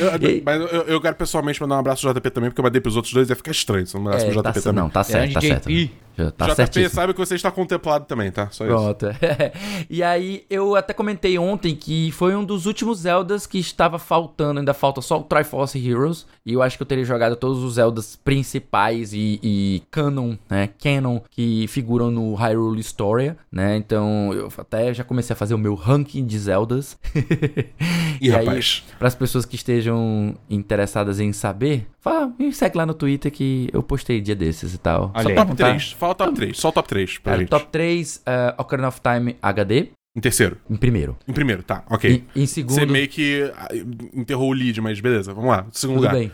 Eu- 0.00 0.10
E- 0.30 0.42
mas 0.44 0.60
eu, 0.60 0.82
eu 0.82 1.00
quero 1.00 1.16
pessoalmente 1.16 1.60
mandar 1.60 1.76
um 1.76 1.78
abraço 1.80 2.02
pro 2.06 2.14
JP 2.14 2.30
também, 2.30 2.50
porque 2.50 2.60
eu 2.60 2.64
mandei 2.64 2.80
pros 2.80 2.96
outros 2.96 3.12
dois 3.14 3.28
ia 3.28 3.36
ficar 3.36 3.50
estranho 3.50 3.86
se 3.86 3.96
eu 3.96 4.00
mandasse 4.00 4.26
É, 4.26 4.30
pro 4.32 4.42
tá, 4.42 4.50
JP 4.50 4.62
também. 4.62 4.82
não, 4.82 4.90
tá 4.90 5.04
certo, 5.04 5.32
tá 5.34 5.40
Grande 5.40 5.46
certo. 5.54 5.68
JP. 5.70 5.90
Já 6.18 6.30
Tá 6.32 6.46
JP 6.46 6.54
certíssimo. 6.56 6.90
sabe 6.94 7.14
que 7.14 7.18
você 7.18 7.34
está 7.34 7.50
contemplado 7.50 8.04
também, 8.04 8.30
tá? 8.30 8.48
Só 8.50 8.64
isso. 8.66 8.74
Pronto. 8.74 9.06
e 9.88 10.02
aí, 10.02 10.44
eu 10.50 10.74
até 10.76 10.92
comentei 10.92 11.38
ontem 11.38 11.74
que 11.74 12.10
foi 12.12 12.34
um 12.36 12.44
dos 12.44 12.66
últimos 12.66 12.98
Zeldas 13.00 13.46
que 13.46 13.58
estava 13.58 13.98
faltando. 13.98 14.58
Ainda 14.60 14.74
falta 14.74 15.00
só 15.00 15.18
o 15.18 15.22
Triforce 15.22 15.78
Heroes. 15.78 16.26
E 16.44 16.52
eu 16.52 16.62
acho 16.62 16.76
que 16.76 16.82
eu 16.82 16.86
teria 16.86 17.04
jogado 17.04 17.36
todos 17.36 17.62
os 17.62 17.74
Zeldas 17.74 18.16
principais 18.16 19.14
e, 19.14 19.40
e 19.42 19.82
canon, 19.90 20.34
né? 20.50 20.68
Canon, 20.82 21.20
que 21.30 21.66
figuram 21.68 22.10
no 22.10 22.34
Hyrule 22.34 22.80
Historia, 22.80 23.38
né? 23.50 23.76
Então, 23.76 24.30
eu 24.34 24.52
até 24.58 24.92
já 24.92 25.04
comecei 25.04 25.32
a 25.32 25.36
fazer 25.36 25.54
o 25.54 25.58
meu 25.58 25.74
ranking 25.74 26.26
de 26.30 26.38
Zeldas. 26.38 26.98
Ih, 28.20 28.30
rapaz. 28.30 28.84
Para 28.98 29.08
as 29.08 29.14
pessoas 29.14 29.44
que 29.44 29.56
estejam 29.56 30.36
interessadas 30.48 31.20
em 31.20 31.32
saber, 31.32 31.86
fala, 32.00 32.32
me 32.38 32.52
segue 32.52 32.76
lá 32.78 32.86
no 32.86 32.94
Twitter 32.94 33.30
que 33.30 33.68
eu 33.72 33.82
postei 33.82 34.20
dia 34.20 34.36
desses 34.36 34.74
e 34.74 34.78
tal. 34.78 35.10
Olha 35.14 35.22
Só 35.22 35.28
aí. 35.28 35.34
Top 35.34 35.50
contar. 35.50 35.68
3. 35.70 35.92
Fala 35.92 36.12
o 36.12 36.14
top 36.14 36.34
3. 36.34 36.56
Só 36.58 36.68
o 36.68 36.72
top 36.72 36.88
3 36.88 37.18
pra 37.18 37.30
Cara, 37.32 37.40
gente. 37.40 37.48
top 37.50 37.66
3, 37.70 38.16
uh, 38.16 38.60
Ocarina 38.62 38.88
of 38.88 39.00
Time 39.00 39.36
HD, 39.42 39.88
Em 40.16 40.20
terceiro. 40.20 40.56
em 40.68 40.74
primeiro. 40.76 41.16
Em 41.28 41.32
primeiro, 41.32 41.62
tá. 41.62 41.84
Ok. 41.88 42.24
Em, 42.34 42.42
em 42.42 42.46
segundo, 42.46 42.74
Você 42.74 42.84
meio 42.84 43.06
que 43.08 43.48
ah, 43.56 43.68
enterrou 44.12 44.50
o 44.50 44.52
lead, 44.52 44.80
mas 44.80 44.98
beleza. 45.00 45.32
Vamos 45.32 45.50
lá. 45.50 45.66
Segundo 45.70 45.98
tudo 45.98 46.06
lugar. 46.08 46.14
bem. 46.14 46.32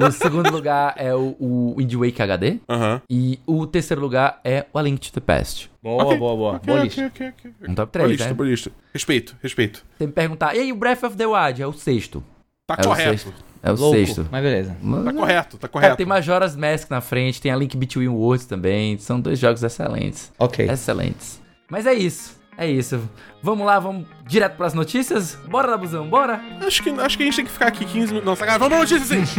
o, 0.00 0.06
o 0.06 0.10
segundo 0.12 0.50
lugar 0.50 0.94
é 0.96 1.14
o, 1.14 1.36
o 1.38 1.74
Wind 1.76 1.92
Waker 1.94 2.22
HD. 2.22 2.58
Aham. 2.66 3.02
E 3.10 3.38
o 3.46 3.66
terceiro 3.66 4.00
lugar 4.00 4.40
é 4.42 4.64
o 4.72 4.78
A 4.78 4.82
Link 4.82 5.00
to 5.00 5.12
the 5.12 5.20
Past. 5.20 5.70
Boa, 5.82 6.02
Ok, 6.04 6.16
boa, 6.16 6.34
boa. 6.36 6.56
ok, 6.56 6.66
boa 6.66 6.78
ok, 6.78 6.84
lista. 6.88 7.06
ok, 7.06 7.28
ok. 7.28 7.50
Um 7.68 7.74
top 7.74 7.92
Boa 7.98 8.04
3, 8.06 8.10
lista, 8.10 8.26
né? 8.28 8.32
boa 8.34 8.48
lista. 8.48 8.72
Respeito, 8.94 9.36
respeito. 9.42 9.84
Você 9.98 10.06
me 10.06 10.12
perguntar, 10.12 10.54
e 10.56 10.60
aí 10.60 10.72
o 10.72 10.76
Breath 10.76 11.02
of 11.04 11.16
the 11.16 11.26
Wild? 11.26 11.60
É 11.62 11.66
o 11.66 11.72
sexto. 11.74 12.24
Tá 12.66 12.74
É 12.78 12.80
o 12.82 12.84
correto. 12.88 13.10
sexto. 13.10 13.34
É 13.62 13.70
o 13.72 13.76
Louco, 13.76 13.96
sexto. 13.98 14.26
mas 14.30 14.42
beleza. 14.42 14.70
Tá 15.04 15.12
correto, 15.12 15.58
tá 15.58 15.68
Cara, 15.68 15.72
correto. 15.72 15.96
tem 15.96 16.06
Majora's 16.06 16.56
Mask 16.56 16.88
na 16.90 17.00
frente, 17.00 17.40
tem 17.40 17.50
a 17.52 17.56
Link 17.56 17.76
Between 17.76 18.08
Worlds 18.08 18.46
também. 18.46 18.96
São 18.98 19.20
dois 19.20 19.38
jogos 19.38 19.62
excelentes. 19.62 20.32
Ok. 20.38 20.64
Excelentes. 20.70 21.40
Mas 21.68 21.84
é 21.84 21.92
isso. 21.92 22.37
É 22.60 22.68
isso. 22.68 23.08
Vamos 23.40 23.64
lá, 23.64 23.78
vamos 23.78 24.04
direto 24.26 24.56
para 24.56 24.66
as 24.66 24.74
notícias? 24.74 25.38
Bora, 25.48 25.68
Dabuzão, 25.68 26.08
bora? 26.08 26.42
Acho 26.66 26.82
que, 26.82 26.90
acho 26.90 27.16
que 27.16 27.22
a 27.22 27.26
gente 27.26 27.36
tem 27.36 27.44
que 27.44 27.52
ficar 27.52 27.68
aqui 27.68 27.84
15 27.84 28.08
minutos. 28.08 28.24
Nossa, 28.24 28.44
cara, 28.44 28.58
vamos 28.58 28.76
pra 28.76 28.98
notícia 28.98 29.24
sim! 29.24 29.38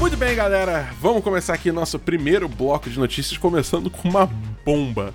Muito 0.00 0.16
bem, 0.16 0.34
galera, 0.34 0.90
vamos 1.00 1.22
começar 1.22 1.54
aqui 1.54 1.70
nosso 1.70 2.00
primeiro 2.00 2.48
bloco 2.48 2.90
de 2.90 2.98
notícias, 2.98 3.38
começando 3.38 3.88
com 3.88 4.08
uma 4.08 4.26
bomba, 4.64 5.14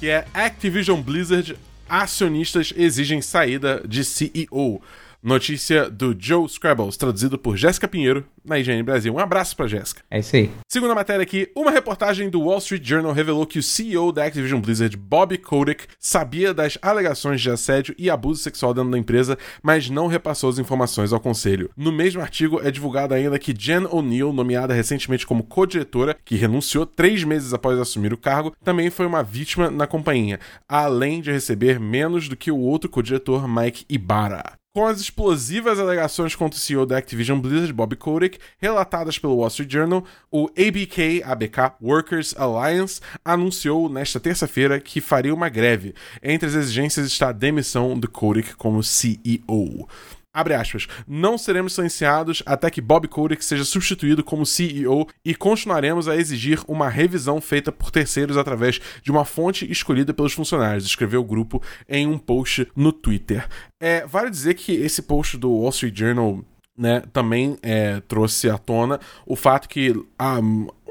que 0.00 0.08
é 0.08 0.26
Activision 0.34 1.00
Blizzard 1.00 1.56
acionistas 1.88 2.72
exigem 2.74 3.20
saída 3.20 3.80
de 3.86 4.02
CEO. 4.02 4.82
Notícia 5.22 5.88
do 5.88 6.16
Joe 6.18 6.48
Scrabbles, 6.48 6.96
traduzido 6.96 7.38
por 7.38 7.56
Jéssica 7.56 7.86
Pinheiro, 7.86 8.26
na 8.44 8.58
IGN 8.58 8.82
Brasil. 8.82 9.14
Um 9.14 9.20
abraço 9.20 9.56
pra 9.56 9.68
Jéssica. 9.68 10.02
É 10.10 10.18
isso 10.18 10.34
aí. 10.34 10.50
Segunda 10.68 10.96
matéria 10.96 11.22
aqui, 11.22 11.48
uma 11.54 11.70
reportagem 11.70 12.28
do 12.28 12.40
Wall 12.40 12.58
Street 12.58 12.84
Journal 12.84 13.12
revelou 13.12 13.46
que 13.46 13.60
o 13.60 13.62
CEO 13.62 14.10
da 14.10 14.24
Activision 14.24 14.60
Blizzard, 14.60 14.96
Bobby 14.96 15.38
Kotick, 15.38 15.84
sabia 15.96 16.52
das 16.52 16.76
alegações 16.82 17.40
de 17.40 17.48
assédio 17.48 17.94
e 17.96 18.10
abuso 18.10 18.42
sexual 18.42 18.74
dentro 18.74 18.90
da 18.90 18.98
empresa, 18.98 19.38
mas 19.62 19.88
não 19.88 20.08
repassou 20.08 20.50
as 20.50 20.58
informações 20.58 21.12
ao 21.12 21.20
conselho. 21.20 21.70
No 21.76 21.92
mesmo 21.92 22.20
artigo 22.20 22.60
é 22.60 22.72
divulgado 22.72 23.14
ainda 23.14 23.38
que 23.38 23.54
Jen 23.56 23.86
O'Neill, 23.92 24.32
nomeada 24.32 24.74
recentemente 24.74 25.24
como 25.24 25.44
co-diretora, 25.44 26.16
que 26.24 26.34
renunciou 26.34 26.84
três 26.84 27.22
meses 27.22 27.54
após 27.54 27.78
assumir 27.78 28.12
o 28.12 28.18
cargo, 28.18 28.56
também 28.64 28.90
foi 28.90 29.06
uma 29.06 29.22
vítima 29.22 29.70
na 29.70 29.86
companhia, 29.86 30.40
além 30.68 31.20
de 31.20 31.30
receber 31.30 31.78
menos 31.78 32.28
do 32.28 32.36
que 32.36 32.50
o 32.50 32.58
outro 32.58 32.90
co-diretor 32.90 33.46
Mike 33.46 33.84
Ibarra. 33.88 34.60
Com 34.74 34.86
as 34.86 35.02
explosivas 35.02 35.78
alegações 35.78 36.34
contra 36.34 36.56
o 36.56 36.60
CEO 36.60 36.86
da 36.86 36.96
Activision 36.96 37.38
Blizzard, 37.38 37.74
Bobby 37.74 37.94
Kotick, 37.94 38.38
relatadas 38.56 39.18
pelo 39.18 39.36
Wall 39.36 39.48
Street 39.48 39.70
Journal, 39.70 40.02
o 40.30 40.46
ABK, 40.46 41.22
ABK 41.22 41.74
Workers 41.78 42.34
Alliance 42.38 42.98
anunciou 43.22 43.90
nesta 43.90 44.18
terça-feira 44.18 44.80
que 44.80 44.98
faria 44.98 45.34
uma 45.34 45.50
greve. 45.50 45.94
Entre 46.22 46.48
as 46.48 46.54
exigências 46.54 47.06
está 47.06 47.28
a 47.28 47.32
demissão 47.32 48.00
de 48.00 48.08
Kotick 48.08 48.56
como 48.56 48.82
CEO. 48.82 49.86
Abre 50.34 50.54
aspas. 50.54 50.88
Não 51.06 51.36
seremos 51.36 51.74
silenciados 51.74 52.42
até 52.46 52.70
que 52.70 52.80
Bob 52.80 53.06
Kotick 53.06 53.44
seja 53.44 53.64
substituído 53.64 54.24
como 54.24 54.46
CEO 54.46 55.06
e 55.22 55.34
continuaremos 55.34 56.08
a 56.08 56.16
exigir 56.16 56.60
uma 56.66 56.88
revisão 56.88 57.38
feita 57.38 57.70
por 57.70 57.90
terceiros 57.90 58.38
através 58.38 58.80
de 59.02 59.10
uma 59.10 59.26
fonte 59.26 59.70
escolhida 59.70 60.14
pelos 60.14 60.32
funcionários, 60.32 60.86
escreveu 60.86 61.20
o 61.20 61.24
grupo 61.24 61.62
em 61.86 62.06
um 62.06 62.16
post 62.16 62.66
no 62.74 62.92
Twitter. 62.92 63.46
É, 63.78 64.06
vale 64.06 64.30
dizer 64.30 64.54
que 64.54 64.72
esse 64.72 65.02
post 65.02 65.36
do 65.36 65.52
Wall 65.52 65.70
Street 65.70 65.98
Journal 65.98 66.42
né, 66.76 67.02
também 67.12 67.58
é, 67.62 68.00
trouxe 68.00 68.48
à 68.48 68.56
tona 68.56 68.98
o 69.26 69.36
fato 69.36 69.68
que 69.68 69.94
a 70.18 70.38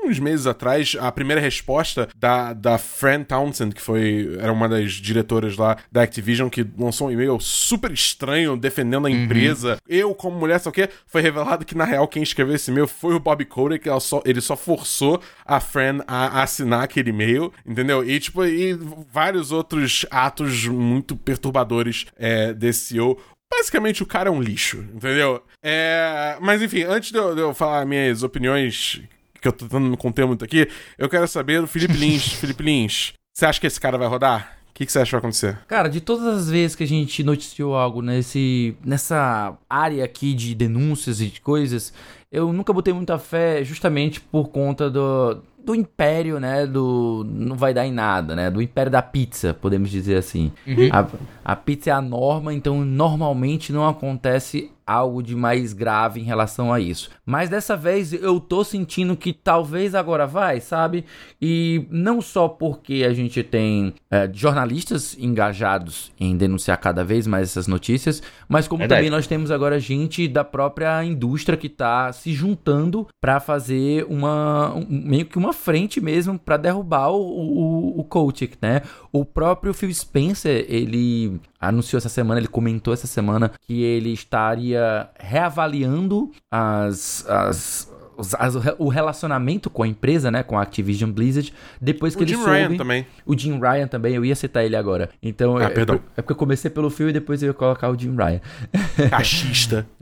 uns 0.06 0.20
meses 0.20 0.48
atrás, 0.48 0.96
a 1.00 1.12
primeira 1.12 1.42
resposta 1.42 2.08
da, 2.16 2.54
da 2.54 2.78
Fran 2.78 3.24
Townsend, 3.24 3.74
que 3.76 3.82
foi 3.82 4.36
era 4.40 4.52
uma 4.52 4.68
das 4.68 4.94
diretoras 4.94 5.58
lá 5.58 5.78
da 5.92 6.04
Activision, 6.04 6.50
que 6.50 6.66
lançou 6.78 7.08
um 7.08 7.12
e-mail 7.12 7.40
super 7.40 7.92
estranho 7.92 8.56
defendendo 8.58 9.08
a 9.08 9.10
Uhum. 9.10 9.24
empresa. 9.24 9.78
Eu, 9.88 10.14
como 10.16 10.38
mulher, 10.40 10.60
só 10.60 10.70
o 10.70 10.74
quê? 10.74 10.90
Foi 11.06 11.22
revelado 11.22 11.66
que, 11.66 11.76
na 11.76 11.86
real, 11.86 12.08
quem 12.08 12.24
escreveu 12.24 12.56
esse 12.56 12.72
e-mail 12.72 12.88
foi 12.88 13.14
o 13.16 13.20
Bob 13.20 13.44
Kotick, 13.46 13.84
que 13.84 13.90
ela 13.90 14.00
só, 14.00 14.22
ele 14.26 14.42
só 14.42 14.56
forçou 14.56 15.22
a 15.46 15.60
Fran 15.60 16.00
a, 16.08 16.42
assinar 16.42 16.84
aquele 16.84 17.10
e-mail, 17.10 17.52
entendeu? 17.66 18.04
E, 18.08 18.20
tipo, 18.20 18.44
e 18.46 18.74
vários 19.12 19.52
outros 19.52 20.06
atos 20.10 20.66
muito 20.68 21.16
perturbadores 21.16 22.06
é, 22.18 22.54
desse 22.54 22.80
CEO. 22.86 23.18
Basicamente, 23.54 24.02
o 24.02 24.06
cara 24.06 24.30
é 24.30 24.32
um 24.32 24.42
lixo, 24.42 24.78
entendeu? 24.94 25.44
É, 25.62 26.38
mas, 26.40 26.62
enfim, 26.62 26.84
antes 26.84 27.12
de 27.12 27.18
eu, 27.18 27.36
de 27.36 27.42
eu 27.42 27.54
falar 27.54 27.86
minhas 27.86 28.24
opiniões 28.24 29.02
que 29.42 29.48
eu 29.48 29.52
tô 29.52 29.66
tentando 29.66 29.88
me 29.88 29.98
conter 29.98 30.26
muito 30.26 30.46
aqui, 30.46 30.68
eu 30.98 31.10
quero 31.10 31.28
saber 31.28 31.62
do 31.62 31.68
Felipe 31.68 31.94
Lins. 31.94 32.28
Felipe 32.40 32.64
Lins, 32.64 33.14
você 33.34 33.46
acha 33.46 33.60
que 33.60 33.68
esse 33.68 33.80
cara 33.80 33.98
vai 33.98 34.08
rodar? 34.08 34.58
O 34.70 34.74
que, 34.74 34.86
que 34.86 34.92
você 34.92 35.00
acha 35.00 35.10
que 35.10 35.12
vai 35.12 35.20
acontecer? 35.20 35.58
Cara, 35.68 35.90
de 35.90 36.00
todas 36.00 36.26
as 36.26 36.50
vezes 36.50 36.76
que 36.76 36.84
a 36.84 36.88
gente 36.88 37.24
noticiou 37.24 37.76
algo 37.76 38.02
nesse, 38.02 38.76
nessa 38.86 39.58
área 39.70 40.04
aqui 40.06 40.34
de 40.34 40.56
denúncias 40.56 41.20
e 41.20 41.28
de 41.28 41.42
coisas, 41.42 41.94
eu 42.32 42.54
nunca 42.54 42.72
botei 42.72 42.94
muita 42.94 43.18
fé 43.20 43.64
justamente 43.64 44.22
por 44.22 44.48
conta 44.50 44.90
do, 44.90 45.42
do 45.64 45.76
império, 45.76 46.40
né? 46.40 46.66
Do. 46.66 47.26
Não 47.30 47.56
vai 47.56 47.74
dar 47.74 47.86
em 47.86 47.92
nada, 47.92 48.36
né? 48.36 48.50
Do 48.50 48.62
império 48.62 48.92
da 48.92 49.02
pizza, 49.02 49.54
podemos 49.54 49.90
dizer 49.90 50.16
assim. 50.16 50.52
A, 50.92 51.52
a 51.54 51.56
pizza 51.56 51.90
é 51.90 51.94
a 51.94 52.02
norma, 52.02 52.54
então 52.54 52.84
normalmente 52.86 53.74
não 53.74 53.88
acontece 53.88 54.72
algo 54.86 55.22
de 55.24 55.36
mais 55.36 55.74
grave 55.74 56.20
em 56.20 56.24
relação 56.24 56.72
a 56.74 56.80
isso. 56.80 57.10
Mas 57.26 57.50
dessa 57.50 57.76
vez 57.78 58.12
eu 58.14 58.40
tô 58.40 58.64
sentindo 58.64 59.16
que 59.16 59.32
talvez 59.34 59.96
agora 59.96 60.26
vai, 60.28 60.60
sabe? 60.60 61.06
E 61.42 61.86
não 61.90 62.22
só 62.22 62.48
porque 62.48 63.04
a 63.08 63.14
gente 63.14 63.42
tem 63.44 63.94
é, 64.10 64.30
jornalistas 64.34 65.18
engajados 65.18 66.12
em 66.20 66.36
denunciar 66.36 66.78
cada 66.78 67.04
vez 67.04 67.26
mais 67.28 67.50
essas 67.50 67.68
notícias, 67.68 68.22
mas 68.48 68.68
como 68.68 68.80
Verdade. 68.80 69.00
também 69.02 69.12
nós 69.12 69.28
temos 69.28 69.52
agora 69.52 69.80
gente 69.80 70.28
da 70.28 70.44
própria 70.44 71.04
indústria 71.04 71.58
que 71.58 71.70
tá 71.70 72.12
se 72.12 72.34
juntando 72.34 73.08
pra 73.20 73.40
fazer 73.40 74.06
uma 74.10 74.74
um- 74.76 74.86
meio 74.90 75.26
que 75.26 75.38
uma 75.38 75.54
frente 75.54 76.00
mesmo 76.02 76.38
pra 76.38 76.58
derrubar 76.58 77.10
o, 77.10 77.22
o, 77.22 78.00
o 78.00 78.04
Kotick, 78.04 78.58
né? 78.62 78.82
O 79.12 79.24
próprio 79.26 79.74
Phil 79.74 79.94
Spencer, 79.94 80.66
ele 80.68 81.40
anunciou 81.62 82.00
essa 82.00 82.10
semana, 82.10 82.40
ele 82.40 82.48
comentou 82.48 82.94
essa 82.94 83.06
semana 83.06 83.52
que 83.68 83.84
ele 83.84 84.12
estaria 84.12 85.08
reavaliando 85.20 86.32
as, 86.50 87.24
as, 87.30 87.94
os- 88.18 88.34
as- 88.36 88.56
o 88.78 88.88
relacionamento 88.88 89.70
com 89.70 89.84
a 89.84 89.88
empresa, 89.88 90.30
né, 90.32 90.44
com 90.44 90.58
a 90.58 90.62
Activision 90.62 91.12
Blizzard, 91.12 91.54
depois 91.80 92.16
que 92.16 92.22
O 92.22 92.24
ele 92.24 92.32
Jim 92.32 92.38
soube... 92.38 92.52
Ryan 92.52 92.78
também. 92.78 93.06
O 93.26 93.38
Jim 93.38 93.60
Ryan 93.60 93.88
também, 93.88 94.14
eu 94.16 94.24
ia 94.26 94.36
citar 94.36 94.64
ele 94.66 94.76
agora. 94.76 95.10
Então, 95.22 95.58
Ah, 95.58 95.64
é, 95.64 95.70
perdão. 95.70 96.00
é 96.18 96.22
porque 96.22 96.32
eu 96.34 96.36
comecei 96.38 96.70
pelo 96.72 96.90
Phil 96.90 97.10
e 97.10 97.14
depois 97.14 97.42
eu 97.44 97.48
ia 97.48 97.54
colocar 97.54 97.90
o 97.90 97.98
Jim 97.98 98.16
Ryan. 98.16 98.42
Cachista. 99.10 99.86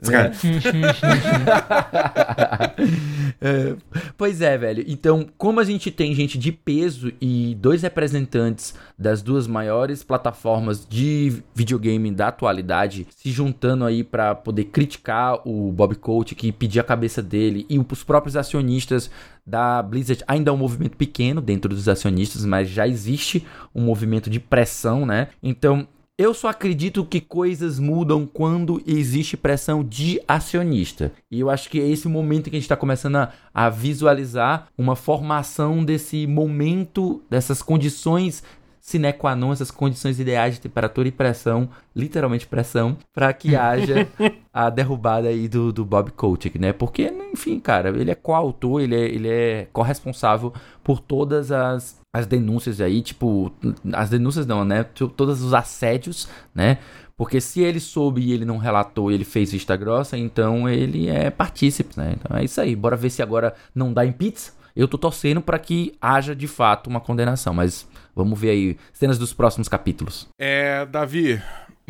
É, 3.40 3.74
pois 4.16 4.40
é, 4.40 4.56
velho. 4.58 4.84
Então, 4.86 5.26
como 5.38 5.60
a 5.60 5.64
gente 5.64 5.90
tem 5.90 6.14
gente 6.14 6.38
de 6.38 6.52
peso 6.52 7.12
e 7.20 7.56
dois 7.60 7.82
representantes 7.82 8.74
das 8.98 9.22
duas 9.22 9.46
maiores 9.46 10.02
plataformas 10.02 10.86
de 10.88 11.42
videogame 11.54 12.10
da 12.10 12.28
atualidade 12.28 13.06
se 13.16 13.30
juntando 13.30 13.84
aí 13.84 14.02
pra 14.04 14.34
poder 14.34 14.64
criticar 14.64 15.40
o 15.46 15.72
Bob 15.72 15.94
Coach, 15.96 16.34
que 16.34 16.52
pedir 16.52 16.80
a 16.80 16.84
cabeça 16.84 17.22
dele 17.22 17.64
e 17.68 17.78
os 17.78 18.02
próprios 18.10 18.34
acionistas 18.36 19.08
da 19.46 19.80
Blizzard, 19.80 20.24
ainda 20.26 20.50
é 20.50 20.52
um 20.52 20.56
movimento 20.56 20.96
pequeno 20.96 21.40
dentro 21.40 21.68
dos 21.68 21.88
acionistas, 21.88 22.44
mas 22.44 22.68
já 22.68 22.88
existe 22.88 23.46
um 23.72 23.82
movimento 23.82 24.28
de 24.28 24.40
pressão, 24.40 25.06
né? 25.06 25.28
Então, 25.40 25.86
eu 26.18 26.34
só 26.34 26.48
acredito 26.48 27.04
que 27.04 27.20
coisas 27.20 27.78
mudam 27.78 28.26
quando 28.26 28.82
existe 28.84 29.36
pressão 29.36 29.84
de 29.84 30.20
acionista. 30.26 31.12
E 31.30 31.38
eu 31.38 31.48
acho 31.48 31.70
que 31.70 31.80
é 31.80 31.88
esse 31.88 32.08
momento 32.08 32.50
que 32.50 32.56
a 32.56 32.58
gente 32.58 32.64
está 32.64 32.76
começando 32.76 33.14
a, 33.14 33.32
a 33.54 33.70
visualizar 33.70 34.66
uma 34.76 34.96
formação 34.96 35.84
desse 35.84 36.26
momento, 36.26 37.22
dessas 37.30 37.62
condições 37.62 38.42
sine 38.80 39.12
qua 39.12 39.36
non, 39.36 39.52
essas 39.52 39.70
condições 39.70 40.18
ideais 40.18 40.54
de 40.54 40.60
temperatura 40.62 41.06
e 41.06 41.12
pressão, 41.12 41.68
literalmente 41.94 42.46
pressão, 42.46 42.96
para 43.12 43.32
que 43.32 43.54
haja 43.56 44.08
a 44.52 44.70
derrubada 44.70 45.28
aí 45.28 45.48
do, 45.48 45.72
do 45.72 45.84
Bob 45.84 46.10
Kotick, 46.12 46.58
né? 46.58 46.72
Porque, 46.72 47.12
enfim, 47.32 47.60
cara, 47.60 47.90
ele 47.90 48.10
é 48.10 48.14
coautor, 48.14 48.80
ele 48.80 48.96
é, 48.96 49.04
ele 49.04 49.28
é 49.28 49.68
corresponsável 49.72 50.52
por 50.82 51.00
todas 51.00 51.52
as, 51.52 52.00
as 52.12 52.26
denúncias 52.26 52.80
aí, 52.80 53.02
tipo, 53.02 53.52
as 53.92 54.10
denúncias 54.10 54.46
não, 54.46 54.64
né? 54.64 54.84
Todos 54.84 55.42
os 55.42 55.54
assédios, 55.54 56.28
né? 56.54 56.78
Porque 57.20 57.38
se 57.38 57.60
ele 57.60 57.78
soube 57.78 58.22
e 58.22 58.32
ele 58.32 58.46
não 58.46 58.56
relatou 58.56 59.10
e 59.10 59.14
ele 59.14 59.26
fez 59.26 59.52
vista 59.52 59.76
grossa, 59.76 60.16
então 60.16 60.66
ele 60.66 61.06
é 61.06 61.28
partícipe, 61.28 61.92
né? 61.94 62.16
Então 62.18 62.34
é 62.34 62.42
isso 62.42 62.58
aí. 62.58 62.74
Bora 62.74 62.96
ver 62.96 63.10
se 63.10 63.22
agora 63.22 63.54
não 63.74 63.92
dá 63.92 64.06
em 64.06 64.12
pizza. 64.12 64.52
Eu 64.74 64.88
tô 64.88 64.96
torcendo 64.96 65.42
para 65.42 65.58
que 65.58 65.92
haja 66.00 66.34
de 66.34 66.46
fato 66.46 66.88
uma 66.88 66.98
condenação, 66.98 67.52
mas 67.52 67.86
vamos 68.14 68.38
ver 68.38 68.50
aí 68.50 68.76
cenas 68.92 69.18
dos 69.18 69.32
próximos 69.32 69.68
capítulos. 69.68 70.28
É, 70.38 70.86
Davi, 70.86 71.40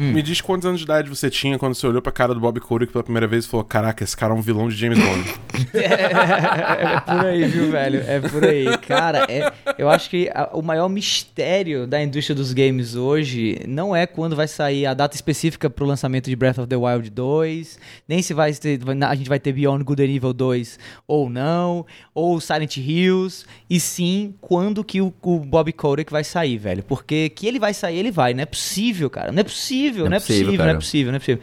me 0.00 0.22
diz 0.22 0.40
quantos 0.40 0.66
anos 0.66 0.80
de 0.80 0.84
idade 0.84 1.08
você 1.08 1.28
tinha 1.30 1.58
quando 1.58 1.74
você 1.74 1.86
olhou 1.86 2.00
pra 2.02 2.10
cara 2.12 2.32
do 2.34 2.40
Bob 2.40 2.58
Kotick 2.60 2.92
pela 2.92 3.04
primeira 3.04 3.26
vez 3.26 3.44
e 3.44 3.48
falou: 3.48 3.64
Caraca, 3.64 4.02
esse 4.02 4.16
cara 4.16 4.32
é 4.34 4.36
um 4.36 4.40
vilão 4.40 4.68
de 4.68 4.74
James 4.76 4.98
Bond. 4.98 5.34
É 5.74 7.00
por 7.00 7.26
aí, 7.26 7.44
viu, 7.44 7.70
velho? 7.70 8.02
É 8.06 8.20
por 8.20 8.44
aí. 8.44 8.66
Cara, 8.78 9.26
é- 9.28 9.52
eu 9.78 9.88
acho 9.88 10.08
que 10.10 10.30
a- 10.34 10.50
o 10.52 10.62
maior 10.62 10.88
mistério 10.88 11.86
da 11.86 12.02
indústria 12.02 12.34
dos 12.34 12.52
games 12.52 12.94
hoje 12.94 13.60
não 13.66 13.94
é 13.94 14.06
quando 14.06 14.34
vai 14.36 14.48
sair 14.48 14.86
a 14.86 14.94
data 14.94 15.14
específica 15.14 15.68
pro 15.68 15.84
lançamento 15.84 16.28
de 16.30 16.36
Breath 16.36 16.58
of 16.58 16.66
the 16.68 16.76
Wild 16.76 17.10
2, 17.10 17.78
nem 18.08 18.22
se 18.22 18.32
vai 18.34 18.52
ter, 18.54 18.80
a 19.06 19.14
gente 19.14 19.28
vai 19.28 19.38
ter 19.38 19.52
Beyond 19.52 19.84
Good 19.84 20.02
and 20.02 20.06
Evil 20.16 20.32
2 20.32 20.78
ou 21.06 21.28
não, 21.28 21.84
ou 22.14 22.40
Silent 22.40 22.76
Hills, 22.78 23.44
e 23.68 23.78
sim 23.80 24.34
quando 24.40 24.82
que 24.84 25.00
o, 25.00 25.12
o 25.22 25.38
Bob 25.40 25.72
Kotick 25.72 26.10
vai 26.10 26.24
sair, 26.24 26.56
velho. 26.58 26.82
Porque 26.82 27.28
que 27.30 27.46
ele 27.46 27.58
vai 27.58 27.74
sair, 27.74 27.98
ele 27.98 28.10
vai. 28.10 28.34
Não 28.34 28.42
é 28.42 28.46
possível, 28.46 29.10
cara. 29.10 29.32
Não 29.32 29.40
é 29.40 29.44
possível, 29.44 29.89
não 29.98 30.16
é 30.16 30.20
possível, 30.20 30.56
não 30.56 30.68
é 30.68 30.74
possível, 30.74 31.12
não 31.12 31.16
é 31.16 31.18
possível. 31.18 31.42